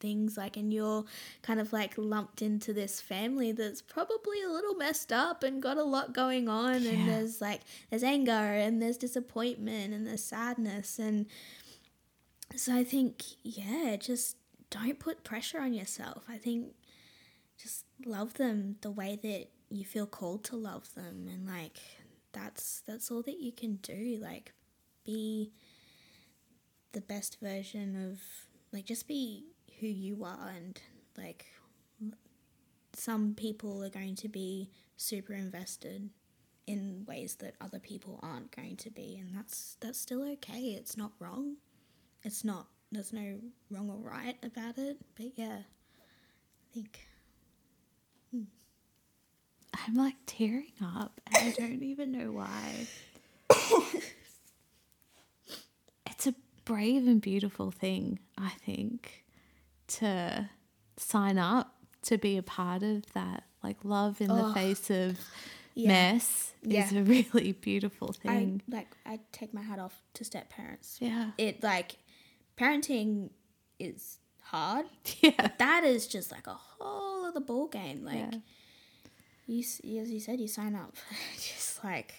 things 0.00 0.36
like 0.36 0.56
and 0.56 0.72
you're 0.72 1.04
kind 1.42 1.60
of 1.60 1.72
like 1.72 1.94
lumped 1.96 2.42
into 2.42 2.72
this 2.72 3.00
family 3.00 3.52
that's 3.52 3.82
probably 3.82 4.42
a 4.42 4.48
little 4.48 4.74
messed 4.74 5.12
up 5.12 5.42
and 5.42 5.62
got 5.62 5.76
a 5.76 5.84
lot 5.84 6.12
going 6.14 6.48
on 6.48 6.74
and 6.86 7.08
there's 7.08 7.40
like 7.40 7.60
there's 7.90 8.02
anger 8.02 8.32
and 8.32 8.82
there's 8.82 8.96
disappointment 8.96 9.92
and 9.94 10.06
there's 10.06 10.24
sadness 10.24 10.98
and 10.98 11.26
so 12.56 12.74
I 12.74 12.82
think 12.82 13.22
yeah 13.42 13.96
just 13.96 14.36
don't 14.70 14.98
put 14.98 15.24
pressure 15.24 15.60
on 15.60 15.74
yourself. 15.74 16.24
I 16.28 16.38
think 16.38 16.68
just 17.60 17.84
love 18.06 18.34
them 18.34 18.76
the 18.80 18.90
way 18.90 19.18
that 19.22 19.48
you 19.68 19.84
feel 19.84 20.06
called 20.06 20.44
to 20.44 20.56
love 20.56 20.94
them 20.94 21.28
and 21.28 21.46
like 21.46 21.78
that's 22.32 22.82
that's 22.86 23.10
all 23.10 23.22
that 23.22 23.40
you 23.40 23.52
can 23.52 23.76
do. 23.76 24.18
Like 24.22 24.52
be 25.04 25.52
the 26.92 27.00
best 27.00 27.38
version 27.40 28.10
of 28.10 28.20
like 28.72 28.84
just 28.84 29.06
be 29.06 29.44
who 29.80 29.86
you 29.86 30.24
are 30.24 30.52
and 30.54 30.80
like 31.16 31.46
some 32.92 33.34
people 33.34 33.82
are 33.82 33.90
going 33.90 34.14
to 34.16 34.28
be 34.28 34.70
super 34.96 35.32
invested 35.32 36.10
in 36.66 37.04
ways 37.08 37.36
that 37.36 37.54
other 37.60 37.78
people 37.78 38.20
aren't 38.22 38.54
going 38.54 38.76
to 38.76 38.90
be 38.90 39.16
and 39.18 39.34
that's 39.34 39.76
that's 39.80 39.98
still 39.98 40.22
okay. 40.32 40.76
It's 40.78 40.96
not 40.96 41.12
wrong. 41.18 41.56
It's 42.22 42.44
not 42.44 42.66
there's 42.92 43.12
no 43.12 43.36
wrong 43.70 43.88
or 43.90 43.96
right 43.98 44.36
about 44.42 44.76
it 44.76 44.98
but 45.14 45.26
yeah 45.36 45.58
i 45.60 46.74
think 46.74 47.06
hmm. 48.30 48.42
I'm 49.86 49.94
like 49.94 50.16
tearing 50.26 50.72
up 50.82 51.20
and 51.26 51.48
I 51.48 51.52
don't 51.52 51.82
even 51.82 52.10
know 52.10 52.32
why. 52.32 52.86
it's 56.06 56.26
a 56.26 56.34
brave 56.64 57.06
and 57.06 57.20
beautiful 57.20 57.70
thing, 57.70 58.18
I 58.36 58.50
think, 58.50 59.24
to 59.98 60.48
sign 60.96 61.38
up 61.38 61.74
to 62.02 62.18
be 62.18 62.36
a 62.36 62.42
part 62.42 62.82
of 62.82 63.04
that. 63.12 63.44
Like 63.62 63.76
love 63.84 64.20
in 64.20 64.28
the 64.28 64.46
Oh, 64.46 64.52
face 64.54 64.88
of 64.90 65.18
yeah. 65.74 65.88
mess 65.88 66.52
is 66.62 66.92
a 66.92 67.02
really 67.02 67.52
beautiful 67.52 68.14
i 68.24 68.28
thing. 68.28 68.62
like 68.68 68.88
i 69.06 69.18
take 69.32 69.54
my 69.54 69.62
hat 69.62 69.78
off 69.78 70.02
to 70.14 70.24
step 70.24 70.50
parents 70.50 70.98
yeah. 71.00 71.30
it 71.38 71.62
like 71.62 71.96
parenting 72.58 73.30
is 73.78 74.18
hard 74.42 74.86
Yeah. 75.20 75.48
that 75.58 75.84
is 75.84 76.06
just 76.08 76.32
like 76.32 76.46
a 76.48 76.54
whole 76.54 77.24
other 77.26 77.40
ball 77.40 77.68
game 77.68 78.04
like 78.04 78.16
Yeah. 78.16 78.38
you 79.46 80.00
as 80.00 80.10
you 80.10 80.20
said 80.20 80.40
you 80.40 80.48
sign 80.48 80.74
up 80.74 80.96
just 81.36 81.84
like 81.84 82.14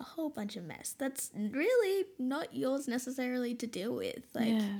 a 0.00 0.04
whole 0.04 0.30
bunch 0.30 0.56
of 0.56 0.64
mess 0.64 0.94
that's 0.96 1.30
really 1.36 2.06
not 2.18 2.54
yours 2.54 2.88
necessarily 2.88 3.54
to 3.56 3.66
deal 3.66 3.94
with 3.94 4.22
like 4.34 4.48
yeah. 4.48 4.78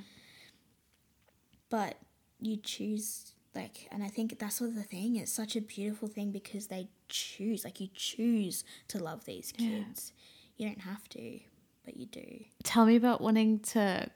but 1.70 1.96
you 2.40 2.56
choose 2.56 3.32
like 3.54 3.88
and 3.90 4.02
i 4.04 4.08
think 4.08 4.38
that's 4.38 4.60
what 4.60 4.74
the 4.74 4.82
thing 4.82 5.16
it's 5.16 5.32
such 5.32 5.56
a 5.56 5.60
beautiful 5.60 6.06
thing 6.08 6.30
because 6.30 6.68
they 6.68 6.88
choose 7.08 7.64
like 7.64 7.80
you 7.80 7.88
choose 7.94 8.64
to 8.88 8.98
love 8.98 9.24
these 9.24 9.52
Yeah. 9.56 9.68
kids 9.84 10.12
you 10.56 10.66
don't 10.68 10.80
have 10.82 11.08
to 11.10 11.40
but 11.84 11.96
you 11.96 12.06
do 12.06 12.44
Tell 12.62 12.84
me 12.86 12.96
about 12.96 13.20
wanting 13.20 13.60
to 13.60 14.08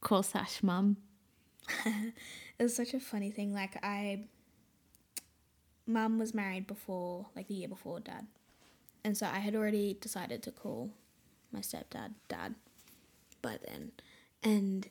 call 0.00 0.22
Sash 0.22 0.62
mum. 0.62 0.96
it 1.86 2.62
was 2.62 2.74
such 2.74 2.94
a 2.94 3.00
funny 3.00 3.30
thing 3.30 3.52
like 3.54 3.76
i 3.84 4.24
mum 5.86 6.18
was 6.18 6.34
married 6.34 6.66
before 6.66 7.26
like 7.36 7.48
the 7.48 7.54
year 7.54 7.68
before 7.68 8.00
dad 8.00 8.26
and 9.04 9.16
so 9.16 9.26
i 9.26 9.38
had 9.38 9.54
already 9.54 9.94
decided 10.00 10.42
to 10.42 10.50
call 10.50 10.90
my 11.52 11.60
stepdad 11.60 12.12
dad 12.28 12.54
by 13.42 13.56
then 13.66 13.92
and 14.42 14.88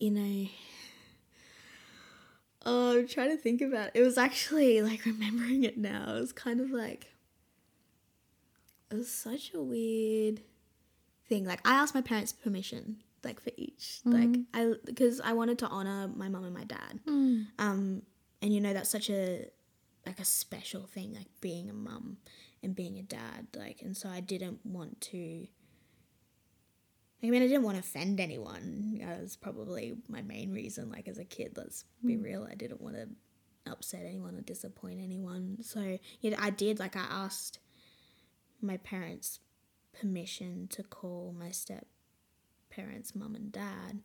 you 0.00 0.10
know 0.10 0.46
Um, 2.64 2.74
oh 2.74 2.98
i'm 2.98 3.08
trying 3.08 3.30
to 3.30 3.36
think 3.36 3.60
about 3.60 3.88
it 3.88 3.92
it 3.94 4.02
was 4.02 4.18
actually 4.18 4.82
like 4.82 5.04
remembering 5.04 5.64
it 5.64 5.78
now. 5.78 6.16
It 6.16 6.20
was 6.20 6.32
kind 6.32 6.60
of 6.60 6.70
like 6.70 7.08
it 8.90 8.94
was 8.94 9.10
such 9.10 9.52
a 9.54 9.62
weird 9.62 10.40
thing. 11.28 11.44
Like 11.44 11.66
i 11.66 11.74
asked 11.74 11.94
my 11.94 12.02
parents 12.02 12.32
permission 12.32 13.02
like 13.22 13.40
for 13.40 13.50
each 13.56 14.00
mm-hmm. 14.06 14.12
like 14.12 14.40
i 14.52 14.74
because 14.84 15.18
i 15.22 15.32
wanted 15.32 15.58
to 15.58 15.66
honor 15.68 16.10
my 16.14 16.28
mom 16.28 16.44
and 16.44 16.54
my 16.54 16.64
dad. 16.64 17.00
Hmm. 17.06 17.42
Um 17.58 18.02
and 18.42 18.52
you 18.52 18.60
know 18.60 18.72
that's 18.72 18.90
such 18.90 19.10
a 19.10 19.46
like 20.06 20.20
a 20.20 20.24
special 20.24 20.82
thing 20.86 21.14
like 21.14 21.28
being 21.40 21.70
a 21.70 21.72
mum 21.72 22.18
and 22.62 22.74
being 22.74 22.98
a 22.98 23.02
dad 23.02 23.46
like 23.56 23.80
and 23.82 23.96
so 23.96 24.08
i 24.08 24.20
didn't 24.20 24.60
want 24.64 25.00
to 25.00 25.46
I 27.22 27.30
mean, 27.30 27.42
I 27.42 27.46
didn't 27.46 27.62
want 27.62 27.76
to 27.76 27.80
offend 27.80 28.20
anyone. 28.20 28.98
That 29.00 29.20
was 29.20 29.36
probably 29.36 29.94
my 30.08 30.22
main 30.22 30.52
reason. 30.52 30.90
Like 30.90 31.08
as 31.08 31.18
a 31.18 31.24
kid, 31.24 31.52
let's 31.56 31.84
be 32.04 32.16
real, 32.16 32.46
I 32.50 32.54
didn't 32.54 32.82
want 32.82 32.96
to 32.96 33.08
upset 33.70 34.04
anyone 34.04 34.36
or 34.36 34.42
disappoint 34.42 35.00
anyone. 35.02 35.58
So 35.62 35.98
yeah, 36.20 36.36
I 36.38 36.50
did. 36.50 36.78
Like 36.78 36.96
I 36.96 37.06
asked 37.10 37.58
my 38.60 38.76
parents 38.78 39.40
permission 39.98 40.68
to 40.72 40.82
call 40.82 41.34
my 41.38 41.50
step 41.50 41.86
parents, 42.70 43.14
mum 43.14 43.34
and 43.34 43.52
dad, 43.52 44.00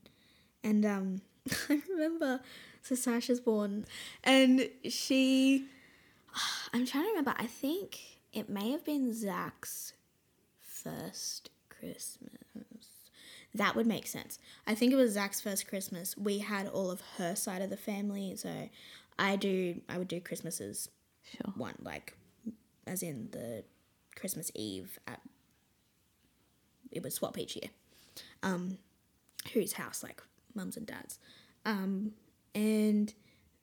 and 0.63 0.85
um, 0.85 1.21
I 1.69 1.81
remember 1.89 2.39
so 2.81 2.95
Sasha's 2.95 3.39
born, 3.39 3.85
and 4.23 4.69
she. 4.89 5.65
I'm 6.73 6.85
trying 6.85 7.05
to 7.05 7.09
remember. 7.09 7.33
I 7.37 7.47
think 7.47 7.99
it 8.31 8.49
may 8.49 8.71
have 8.71 8.85
been 8.85 9.13
Zach's 9.13 9.93
first 10.61 11.49
Christmas. 11.69 12.31
That 13.55 13.75
would 13.75 13.87
make 13.87 14.05
sense. 14.07 14.37
I 14.67 14.75
think 14.75 14.93
it 14.93 14.95
was 14.95 15.11
Zach's 15.13 15.41
first 15.41 15.67
Christmas. 15.67 16.15
We 16.17 16.37
had 16.39 16.67
all 16.67 16.91
of 16.91 17.01
her 17.17 17.35
side 17.35 17.61
of 17.61 17.69
the 17.69 17.77
family, 17.77 18.35
so 18.35 18.69
I 19.17 19.35
do. 19.35 19.81
I 19.89 19.97
would 19.97 20.07
do 20.07 20.19
Christmases 20.19 20.89
Sure. 21.23 21.53
one 21.55 21.75
like, 21.81 22.15
as 22.87 23.01
in 23.03 23.29
the 23.31 23.63
Christmas 24.15 24.51
Eve 24.55 24.99
at. 25.07 25.19
It 26.91 27.03
would 27.03 27.13
swap 27.13 27.37
each 27.37 27.55
year. 27.55 27.69
Um, 28.43 28.77
whose 29.53 29.73
house 29.73 30.03
like 30.03 30.21
mums 30.55 30.75
and 30.77 30.85
dads, 30.85 31.19
um, 31.65 32.13
and 32.55 33.13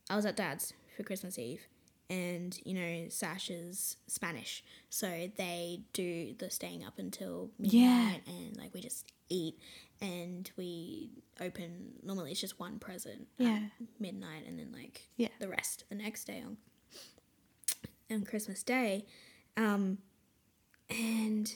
I 0.08 0.16
was 0.16 0.24
at 0.26 0.36
dad's 0.36 0.72
for 0.96 1.02
Christmas 1.02 1.38
Eve, 1.38 1.66
and 2.08 2.58
you 2.64 2.74
know 2.74 3.08
Sasha's 3.08 3.96
Spanish, 4.06 4.62
so 4.90 5.30
they 5.36 5.80
do 5.92 6.34
the 6.38 6.50
staying 6.50 6.84
up 6.84 6.98
until 6.98 7.50
midnight, 7.58 8.22
and 8.26 8.56
like 8.56 8.72
we 8.74 8.80
just 8.80 9.12
eat 9.28 9.58
and 10.00 10.50
we 10.56 11.10
open. 11.40 11.92
Normally, 12.02 12.32
it's 12.32 12.40
just 12.40 12.58
one 12.60 12.78
present 12.78 13.28
Yeah. 13.38 13.68
midnight, 13.98 14.44
and 14.46 14.58
then 14.58 14.72
like 14.72 15.08
Yeah. 15.16 15.28
the 15.38 15.48
rest 15.48 15.84
the 15.88 15.94
next 15.94 16.24
day 16.26 16.42
on 16.42 16.56
on 18.10 18.24
Christmas 18.24 18.62
Day, 18.62 19.04
um, 19.56 19.98
and 20.88 21.52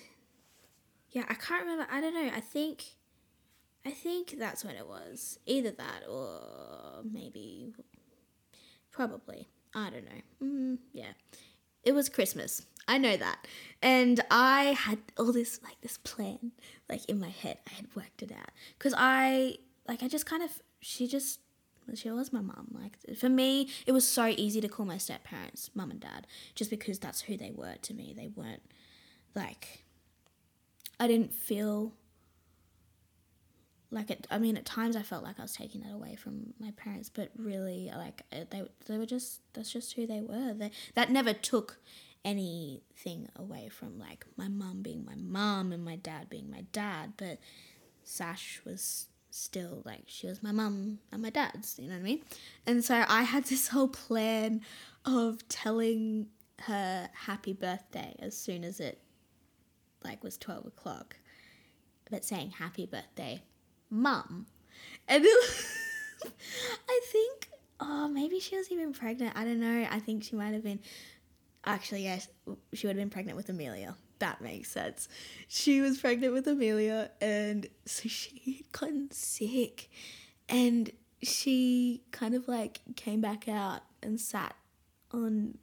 yeah, 1.13 1.25
I 1.29 1.35
can't 1.35 1.63
remember. 1.63 1.87
I 1.91 2.01
don't 2.01 2.15
know. 2.15 2.31
I 2.35 2.41
think. 2.41 2.97
I 3.85 3.91
think 3.93 4.35
that's 4.39 4.63
when 4.65 4.77
it 4.77 4.87
was. 4.87 5.39
Either 5.47 5.71
that 5.71 6.07
or 6.09 7.03
maybe. 7.05 7.73
Probably. 8.91 9.49
I 9.75 9.89
don't 9.91 10.05
know. 10.05 10.21
Mm, 10.43 10.79
yeah. 10.93 11.13
It 11.83 11.93
was 11.93 12.09
Christmas. 12.11 12.67
I 12.89 12.99
know 12.99 13.17
that. 13.17 13.47
And 13.83 14.21
I 14.31 14.77
had 14.79 14.99
all 15.17 15.33
this, 15.33 15.61
like, 15.63 15.81
this 15.81 15.99
plan, 15.99 16.53
like, 16.89 17.05
in 17.07 17.21
my 17.21 17.29
head. 17.29 17.59
I 17.69 17.75
had 17.75 17.87
worked 17.95 18.23
it 18.23 18.33
out. 18.33 18.51
Because 18.79 18.95
I, 18.97 19.59
like, 19.89 20.03
I 20.03 20.09
just 20.09 20.27
kind 20.27 20.43
of, 20.43 20.51
she 20.81 21.07
just, 21.07 21.41
she 21.95 22.11
was 22.11 22.33
my 22.33 22.41
mum. 22.41 22.69
Like, 22.73 23.17
for 23.17 23.29
me, 23.29 23.69
it 23.87 23.93
was 23.93 24.07
so 24.07 24.27
easy 24.27 24.61
to 24.61 24.69
call 24.69 24.87
my 24.87 24.99
step 24.99 25.25
parents 25.25 25.71
mum 25.75 25.91
and 25.91 26.01
dad, 26.01 26.27
just 26.55 26.71
because 26.71 26.99
that's 26.99 27.23
who 27.23 27.37
they 27.37 27.53
were 27.55 27.77
to 27.83 27.95
me. 27.95 28.15
They 28.17 28.29
weren't, 28.29 28.63
like, 29.35 29.85
I 30.99 31.07
didn't 31.07 31.33
feel 31.33 31.95
like 33.91 34.11
it, 34.11 34.27
I 34.31 34.39
mean, 34.39 34.57
at 34.57 34.65
times 34.65 34.95
I 34.95 35.03
felt 35.03 35.25
like 35.25 35.39
I 35.39 35.43
was 35.43 35.55
taking 35.55 35.81
that 35.83 35.93
away 35.93 36.15
from 36.15 36.55
my 36.61 36.71
parents, 36.73 37.09
but 37.09 37.31
really, 37.37 37.91
like 37.97 38.23
uh, 38.33 38.45
they 38.51 38.63
they 38.87 38.99
were 38.99 39.07
just 39.07 39.41
that's 39.53 39.73
just 39.73 39.95
who 39.95 40.07
they 40.07 40.21
were. 40.21 40.55
They 40.55 40.71
that 40.95 41.11
never 41.11 41.33
took 41.33 41.79
anything 42.25 43.29
away 43.37 43.69
from 43.69 43.99
like 43.99 44.27
my 44.37 44.49
mom 44.49 44.83
being 44.83 45.05
my 45.05 45.17
mom 45.17 45.73
and 45.73 45.85
my 45.85 45.97
dad 45.97 46.29
being 46.29 46.51
my 46.51 46.65
dad, 46.73 47.15
but 47.17 47.39
Sash 48.05 48.61
was 48.65 49.07
still 49.31 49.83
like 49.85 50.03
she 50.07 50.27
was 50.27 50.43
my 50.43 50.53
mum 50.53 50.99
and 51.13 51.23
my 51.23 51.31
dad's. 51.31 51.79
You 51.79 51.89
know 51.89 51.95
what 51.95 52.01
I 52.01 52.05
mean? 52.05 52.23
And 52.67 52.85
so 52.85 53.05
I 53.09 53.23
had 53.23 53.45
this 53.45 53.69
whole 53.69 53.89
plan 53.89 54.63
of 55.05 55.47
telling 55.49 56.27
her 56.63 57.09
happy 57.15 57.55
birthday 57.55 58.15
as 58.19 58.37
soon 58.37 58.65
as 58.65 58.81
it 58.81 59.01
like 60.05 60.23
was 60.23 60.37
twelve 60.37 60.67
o'clock, 60.67 61.17
but 62.11 62.25
saying 62.25 62.51
happy 62.51 62.87
birthday 62.87 63.43
mum. 63.91 64.47
And 65.09 65.25
it, 65.25 65.67
I 66.89 67.01
think, 67.07 67.49
oh, 67.81 68.09
maybe 68.09 68.41
she 68.41 68.57
was 68.57 68.71
even 68.71 68.93
pregnant. 68.93 69.37
I 69.37 69.45
don't 69.45 69.61
know. 69.61 69.87
I 69.91 69.99
think 69.99 70.23
she 70.25 70.37
might 70.37 70.53
have 70.55 70.65
been. 70.65 70.81
Actually, 71.65 72.05
yes, 72.05 72.29
she 72.73 72.87
would 72.87 72.97
have 72.97 73.03
been 73.03 73.11
pregnant 73.11 73.37
with 73.37 73.49
Amelia. 73.49 73.97
That 74.19 74.41
makes 74.41 74.71
sense. 74.71 75.09
She 75.49 75.81
was 75.81 75.99
pregnant 75.99 76.33
with 76.33 76.47
Amelia, 76.47 77.11
and 77.21 77.67
so 77.87 78.09
she 78.09 78.57
had 78.59 78.73
gotten 78.73 79.11
sick. 79.11 79.91
And 80.49 80.91
she 81.23 82.03
kind 82.11 82.35
of 82.35 82.49
like 82.49 82.81
came 82.97 83.21
back 83.21 83.49
out 83.49 83.81
and 84.03 84.21
sat 84.21 84.57
on 85.13 85.59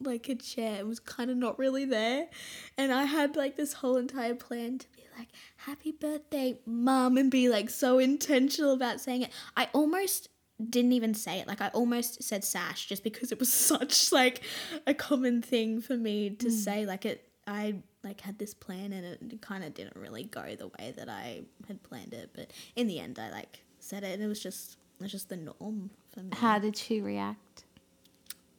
like 0.00 0.28
a 0.28 0.34
chair 0.34 0.80
and 0.80 0.88
was 0.88 1.00
kind 1.00 1.30
of 1.30 1.36
not 1.36 1.58
really 1.58 1.84
there. 1.84 2.28
And 2.76 2.92
I 2.92 3.04
had 3.04 3.36
like 3.36 3.56
this 3.56 3.74
whole 3.74 3.96
entire 3.96 4.34
plan 4.34 4.78
to 4.78 4.86
be 4.90 5.02
like, 5.18 5.28
happy 5.56 5.92
birthday, 5.92 6.58
mum, 6.66 7.16
and 7.16 7.30
be 7.30 7.48
like 7.48 7.70
so 7.70 7.98
intentional 7.98 8.72
about 8.72 9.00
saying 9.00 9.22
it. 9.22 9.30
I 9.56 9.68
almost 9.72 10.28
didn't 10.70 10.92
even 10.92 11.14
say 11.14 11.38
it. 11.40 11.46
Like 11.46 11.60
I 11.60 11.68
almost 11.68 12.22
said 12.22 12.44
sash 12.44 12.86
just 12.86 13.04
because 13.04 13.30
it 13.32 13.38
was 13.38 13.52
such 13.72 14.12
like 14.12 14.42
a 14.86 14.94
common 14.94 15.42
thing 15.42 15.80
for 15.80 15.96
me 15.96 16.30
to 16.30 16.50
say. 16.50 16.86
Like 16.86 17.04
it 17.04 17.28
I 17.46 17.82
like 18.02 18.20
had 18.22 18.38
this 18.38 18.54
plan 18.54 18.92
and 18.92 19.32
it 19.32 19.40
kind 19.42 19.64
of 19.64 19.74
didn't 19.74 19.96
really 19.96 20.24
go 20.24 20.54
the 20.56 20.68
way 20.68 20.92
that 20.96 21.08
I 21.08 21.42
had 21.68 21.82
planned 21.82 22.14
it. 22.14 22.30
But 22.34 22.50
in 22.74 22.86
the 22.86 22.98
end 23.00 23.18
I 23.18 23.30
like 23.30 23.64
said 23.78 24.02
it 24.04 24.14
and 24.14 24.22
it 24.22 24.26
was 24.28 24.40
just 24.42 24.76
it 24.98 25.02
was 25.02 25.12
just 25.12 25.28
the 25.28 25.36
norm 25.36 25.90
for 26.12 26.20
me. 26.20 26.30
How 26.32 26.58
did 26.58 26.76
she 26.76 27.00
react? 27.00 27.64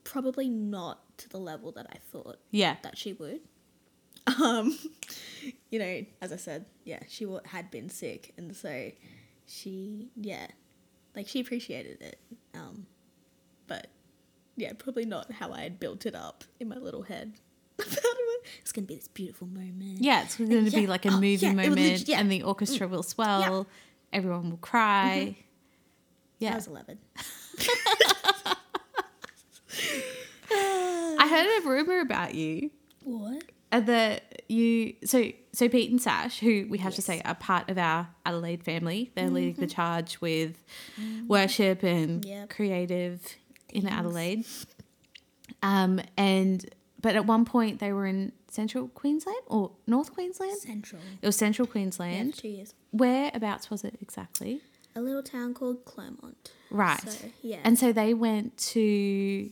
Probably 0.04 0.48
not 0.48 1.00
to 1.18 1.28
the 1.28 1.38
level 1.38 1.72
that 1.72 1.86
I 1.90 1.98
thought 2.12 2.38
Yeah. 2.50 2.76
that 2.82 2.96
she 2.98 3.12
would. 3.14 3.40
Um, 4.42 4.76
you 5.70 5.78
know, 5.78 6.04
as 6.20 6.32
I 6.34 6.36
said, 6.36 6.66
yeah, 6.84 6.98
she 7.08 7.26
had 7.46 7.70
been 7.70 7.88
sick, 7.88 8.34
and 8.36 8.54
so 8.54 8.90
she, 9.46 10.10
yeah, 10.16 10.48
like 11.18 11.26
she 11.28 11.40
appreciated 11.40 12.00
it. 12.00 12.18
Um, 12.54 12.86
but 13.66 13.88
yeah, 14.56 14.72
probably 14.78 15.04
not 15.04 15.32
how 15.32 15.52
I 15.52 15.62
had 15.62 15.80
built 15.80 16.06
it 16.06 16.14
up 16.14 16.44
in 16.60 16.68
my 16.68 16.76
little 16.76 17.02
head. 17.02 17.32
it's 17.78 18.70
gonna 18.72 18.86
be 18.86 18.94
this 18.94 19.08
beautiful 19.08 19.48
moment. 19.48 19.98
Yeah, 20.00 20.22
it's 20.22 20.36
going 20.36 20.64
to 20.64 20.70
be 20.70 20.86
like 20.86 21.04
a 21.06 21.10
Oh, 21.10 21.20
movie 21.20 21.46
yeah, 21.46 21.52
moment, 21.52 21.74
lit- 21.76 22.08
yeah. 22.08 22.18
Mm. 22.18 22.20
and 22.20 22.32
the 22.32 22.42
orchestra 22.44 22.86
will 22.86 23.02
swell. 23.02 23.66
Everyone 24.12 24.50
will 24.50 24.56
cry. 24.58 25.36
I 25.36 25.44
Yeah, 26.38 26.54
was 26.54 26.68
eleven. 26.68 26.98
I 30.50 31.26
heard 31.28 31.64
a 31.64 31.68
rumor 31.68 32.00
about 32.00 32.34
you 32.34 32.70
What? 33.02 33.42
Uh, 33.70 33.80
that 33.80 34.42
you. 34.48 34.94
So 35.04 35.30
so 35.52 35.68
Pete 35.68 35.90
and 35.90 36.00
Sash, 36.00 36.40
who 36.40 36.66
we 36.68 36.78
have 36.78 36.94
to 36.94 37.02
say 37.02 37.20
are 37.24 37.34
part 37.34 37.68
of 37.68 37.76
our 37.78 38.08
Adelaide 38.24 38.62
family, 38.62 39.10
they're 39.14 39.28
leading 39.28 39.54
the 39.54 39.66
charge 39.66 40.20
with 40.20 40.64
worship 41.26 41.82
and 41.82 42.24
Yep. 42.24 42.50
creative 42.50 43.36
in 43.70 43.86
Adelaide. 43.86 44.46
Um, 45.62 46.00
and 46.16 46.64
but 47.00 47.16
at 47.16 47.26
one 47.26 47.44
point 47.44 47.80
they 47.80 47.92
were 47.92 48.06
in 48.06 48.32
Central 48.50 48.88
Queensland 48.88 49.42
or 49.46 49.72
North 49.86 50.12
Queensland. 50.14 50.58
Central. 50.58 51.02
It 51.20 51.26
was 51.26 51.36
Central 51.36 51.66
Queensland. 51.66 52.34
for 52.34 52.42
two 52.42 52.48
years. 52.48 52.74
Whereabouts 52.92 53.70
was 53.70 53.84
it 53.84 53.98
exactly? 54.00 54.60
A 54.96 55.00
little 55.00 55.22
town 55.22 55.54
called 55.54 55.84
Clermont. 55.84 56.52
Right. 56.70 57.00
So, 57.08 57.28
yeah. 57.42 57.58
And 57.62 57.78
so 57.78 57.92
they 57.92 58.14
went 58.14 58.56
to 58.58 59.50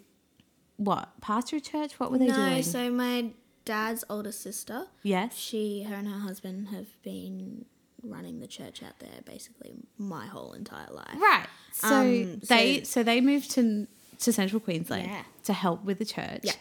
what? 0.76 1.08
Pastor 1.20 1.60
church? 1.60 2.00
What 2.00 2.10
were 2.10 2.18
they 2.18 2.26
no, 2.28 2.34
doing? 2.34 2.54
No, 2.56 2.60
so 2.62 2.90
my 2.90 3.30
dad's 3.66 4.02
older 4.08 4.32
sister, 4.32 4.86
yes. 5.02 5.36
she, 5.36 5.82
her 5.82 5.94
and 5.96 6.08
her 6.08 6.20
husband 6.20 6.68
have 6.68 6.86
been 7.02 7.66
running 8.02 8.40
the 8.40 8.46
church 8.46 8.82
out 8.82 8.98
there 9.00 9.20
basically 9.26 9.74
my 9.98 10.24
whole 10.26 10.52
entire 10.54 10.90
life. 10.92 11.16
Right. 11.18 11.46
So 11.72 11.88
Um, 12.00 12.40
they 12.48 12.78
so- 12.78 12.84
so 12.84 13.02
they 13.02 13.20
moved 13.20 13.50
to 13.52 13.86
to 14.20 14.32
Central 14.32 14.60
Queensland 14.60 15.08
Yeah. 15.10 15.22
to 15.44 15.52
help 15.52 15.84
with 15.84 15.98
the 15.98 16.04
church. 16.06 16.40
Yeah. 16.44 16.52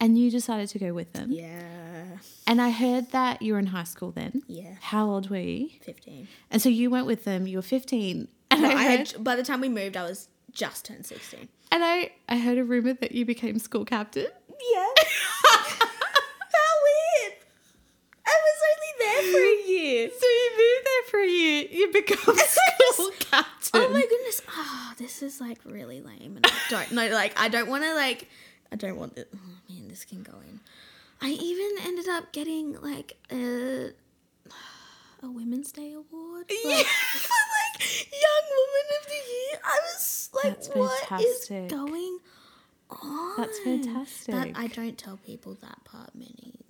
And 0.00 0.18
you 0.18 0.30
decided 0.30 0.68
to 0.70 0.78
go 0.78 0.92
with 0.94 1.12
them. 1.12 1.30
Yeah. 1.30 2.18
And 2.46 2.60
I 2.62 2.70
heard 2.70 3.10
that 3.10 3.42
you 3.42 3.52
were 3.52 3.58
in 3.58 3.66
high 3.66 3.84
school 3.84 4.10
then. 4.10 4.42
Yeah. 4.46 4.76
How 4.80 5.08
old 5.10 5.28
were 5.30 5.36
you? 5.36 5.68
15. 5.82 6.28
And 6.50 6.62
so 6.62 6.68
you 6.70 6.88
went 6.90 7.06
with 7.06 7.24
them. 7.24 7.46
You 7.46 7.58
were 7.58 7.62
15. 7.62 8.28
And 8.50 8.66
I, 8.66 8.72
I 8.72 8.82
heard, 8.84 9.12
had, 9.12 9.24
by 9.24 9.36
the 9.36 9.42
time 9.42 9.60
we 9.60 9.68
moved, 9.68 9.96
I 9.96 10.02
was 10.04 10.28
just 10.52 10.84
turned 10.86 11.04
16. 11.06 11.48
and 11.72 11.84
I, 11.84 12.12
I 12.28 12.38
heard 12.38 12.56
a 12.58 12.64
rumor 12.64 12.94
that 12.94 13.12
you 13.12 13.24
became 13.26 13.58
school 13.58 13.84
captain. 13.84 14.26
Yeah. 14.74 14.86
How 15.44 16.72
weird. 16.86 17.34
I 18.26 18.34
was 18.46 18.58
only 18.70 18.92
there 19.00 19.13
for 19.32 19.38
a 19.38 19.68
year. 19.68 20.10
So 20.20 20.26
you 20.26 20.50
moved 20.52 20.86
there 20.86 21.10
for 21.10 21.20
a 21.20 21.28
year. 21.28 21.66
You 21.70 21.92
become 21.92 22.36
school 22.36 23.10
captain. 23.20 23.80
Oh 23.82 23.88
my 23.88 24.00
goodness. 24.02 24.40
Oh, 24.48 24.92
this 24.98 25.22
is 25.22 25.40
like 25.40 25.58
really 25.64 26.00
lame. 26.00 26.36
And 26.36 26.46
I 26.46 26.52
don't 26.70 26.92
know, 26.92 27.08
like, 27.08 27.38
I 27.40 27.48
don't 27.48 27.68
want 27.68 27.84
to, 27.84 27.94
like, 27.94 28.28
I 28.72 28.76
don't 28.76 28.96
want 28.96 29.16
it. 29.18 29.28
Oh 29.34 29.38
man, 29.68 29.88
this 29.88 30.04
can 30.04 30.22
go 30.22 30.32
in. 30.48 30.60
I 31.20 31.30
even 31.30 31.70
ended 31.86 32.08
up 32.08 32.32
getting, 32.32 32.80
like, 32.82 33.16
a, 33.32 33.90
a 35.22 35.30
Women's 35.30 35.72
Day 35.72 35.92
award. 35.92 36.46
for, 36.48 36.68
Yeah. 36.68 36.76
Like, 36.76 37.80
Young 37.80 38.46
Woman 38.50 38.86
of 39.00 39.06
the 39.08 39.14
Year. 39.14 39.60
I 39.64 39.80
was 39.84 40.30
like, 40.34 40.44
That's 40.54 40.68
what 40.68 41.20
is 41.22 41.48
going 41.70 42.18
on? 42.90 43.34
That's 43.38 43.58
fantastic. 43.60 44.34
That, 44.34 44.50
I 44.54 44.66
don't 44.68 44.98
tell 44.98 45.16
people 45.16 45.54
that 45.62 45.82
part 45.84 46.14
many, 46.14 46.60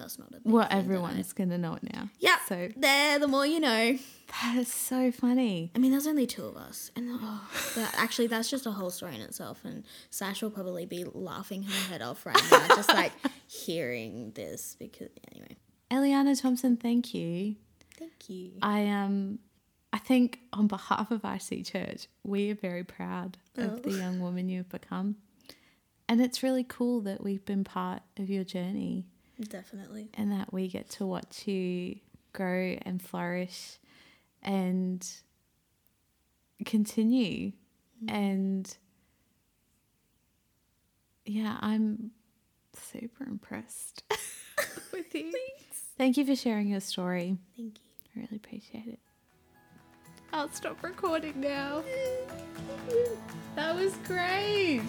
that's 0.00 0.18
not 0.18 0.32
a 0.32 0.40
well, 0.44 0.66
everyone's 0.70 1.32
going 1.32 1.50
to 1.50 1.58
know 1.58 1.74
it 1.74 1.82
now. 1.94 2.08
Yeah. 2.18 2.36
So 2.48 2.68
there, 2.76 3.18
the 3.18 3.28
more 3.28 3.46
you 3.46 3.60
know. 3.60 3.98
that 4.42 4.56
is 4.56 4.72
so 4.72 5.12
funny. 5.12 5.70
I 5.74 5.78
mean, 5.78 5.90
there's 5.90 6.06
only 6.06 6.26
two 6.26 6.44
of 6.44 6.56
us, 6.56 6.90
and 6.96 7.08
oh, 7.12 7.48
that, 7.76 7.94
actually, 7.96 8.26
that's 8.28 8.50
just 8.50 8.66
a 8.66 8.70
whole 8.70 8.90
story 8.90 9.14
in 9.14 9.20
itself. 9.20 9.64
And 9.64 9.84
Sash 10.10 10.42
will 10.42 10.50
probably 10.50 10.86
be 10.86 11.04
laughing 11.04 11.62
her 11.64 11.88
head 11.90 12.02
off 12.02 12.24
right 12.24 12.42
now, 12.50 12.66
just 12.68 12.88
like 12.88 13.12
hearing 13.46 14.32
this. 14.34 14.76
Because 14.78 15.10
anyway, 15.32 15.56
Eliana 15.90 16.40
Thompson, 16.40 16.76
thank 16.76 17.14
you. 17.14 17.56
thank 17.98 18.28
you. 18.28 18.52
I 18.62 18.86
um 18.88 19.38
I 19.92 19.98
think 19.98 20.40
on 20.52 20.66
behalf 20.66 21.10
of 21.10 21.24
IC 21.24 21.66
Church, 21.66 22.06
we 22.22 22.50
are 22.50 22.54
very 22.54 22.84
proud 22.84 23.38
of 23.56 23.82
the 23.82 23.90
young 23.90 24.20
woman 24.20 24.48
you've 24.48 24.68
become. 24.68 25.16
And 26.08 26.20
it's 26.20 26.42
really 26.42 26.64
cool 26.64 27.00
that 27.02 27.22
we've 27.22 27.44
been 27.44 27.64
part 27.64 28.02
of 28.16 28.28
your 28.28 28.44
journey 28.44 29.06
Definitely. 29.48 30.10
and 30.14 30.32
that 30.32 30.52
we 30.52 30.68
get 30.68 30.90
to 30.90 31.06
watch 31.06 31.46
you 31.48 31.96
grow 32.32 32.76
and 32.82 33.00
flourish 33.02 33.78
and 34.42 35.06
continue. 36.64 37.52
Mm. 38.04 38.10
And 38.10 38.76
yeah, 41.24 41.56
I'm 41.60 42.10
super 42.74 43.24
impressed 43.24 44.04
with 44.92 45.14
you. 45.14 45.32
Thank 45.96 46.16
you 46.16 46.24
for 46.24 46.36
sharing 46.36 46.68
your 46.68 46.80
story. 46.80 47.36
Thank 47.56 47.78
you. 47.78 47.84
I 48.16 48.20
really 48.20 48.36
appreciate 48.36 48.86
it. 48.86 48.98
I'll 50.32 50.50
stop 50.52 50.82
recording 50.82 51.40
now. 51.40 51.82
That 53.56 53.74
was 53.74 53.94
great. 54.06 54.82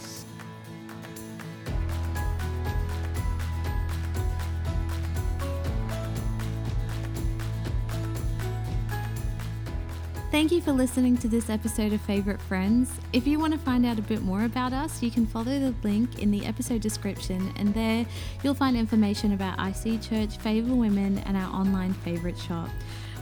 Thank 10.32 10.54
you 10.54 10.62
for 10.62 10.72
listening 10.72 11.18
to 11.18 11.28
this 11.28 11.50
episode 11.50 11.92
of 11.92 12.00
Favorite 12.00 12.42
Friends. 12.42 12.90
If 13.12 13.28
you 13.28 13.38
want 13.38 13.52
to 13.52 13.60
find 13.60 13.86
out 13.86 14.00
a 14.00 14.02
bit 14.02 14.22
more 14.22 14.46
about 14.46 14.72
us, 14.72 15.04
you 15.04 15.12
can 15.12 15.28
follow 15.28 15.60
the 15.60 15.76
link 15.84 16.20
in 16.20 16.32
the 16.32 16.46
episode 16.46 16.80
description, 16.80 17.52
and 17.58 17.74
there 17.74 18.06
you'll 18.42 18.54
find 18.54 18.78
information 18.78 19.34
about 19.34 19.60
IC 19.60 20.02
Church, 20.02 20.38
Favor 20.38 20.74
Women, 20.74 21.18
and 21.26 21.36
our 21.36 21.54
online 21.54 21.94
favorite 21.94 22.40
shop. 22.40 22.70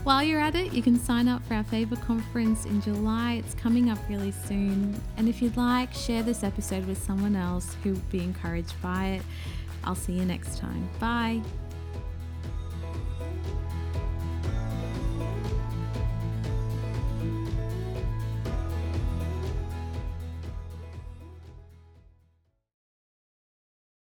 While 0.04 0.22
you're 0.22 0.40
at 0.40 0.54
it, 0.54 0.72
you 0.72 0.82
can 0.82 1.00
sign 1.00 1.26
up 1.26 1.44
for 1.46 1.54
our 1.54 1.64
Favor 1.64 1.96
conference 1.96 2.64
in 2.64 2.80
July. 2.80 3.42
It's 3.44 3.54
coming 3.54 3.90
up 3.90 3.98
really 4.08 4.30
soon. 4.30 4.94
And 5.16 5.28
if 5.28 5.42
you'd 5.42 5.56
like, 5.56 5.92
share 5.92 6.22
this 6.22 6.44
episode 6.44 6.86
with 6.86 7.02
someone 7.02 7.34
else 7.34 7.76
who 7.82 7.94
will 7.94 8.02
be 8.12 8.20
encouraged 8.20 8.80
by 8.80 9.06
it. 9.06 9.22
I'll 9.82 9.96
see 9.96 10.12
you 10.12 10.24
next 10.24 10.58
time. 10.58 10.88
Bye. 11.00 11.42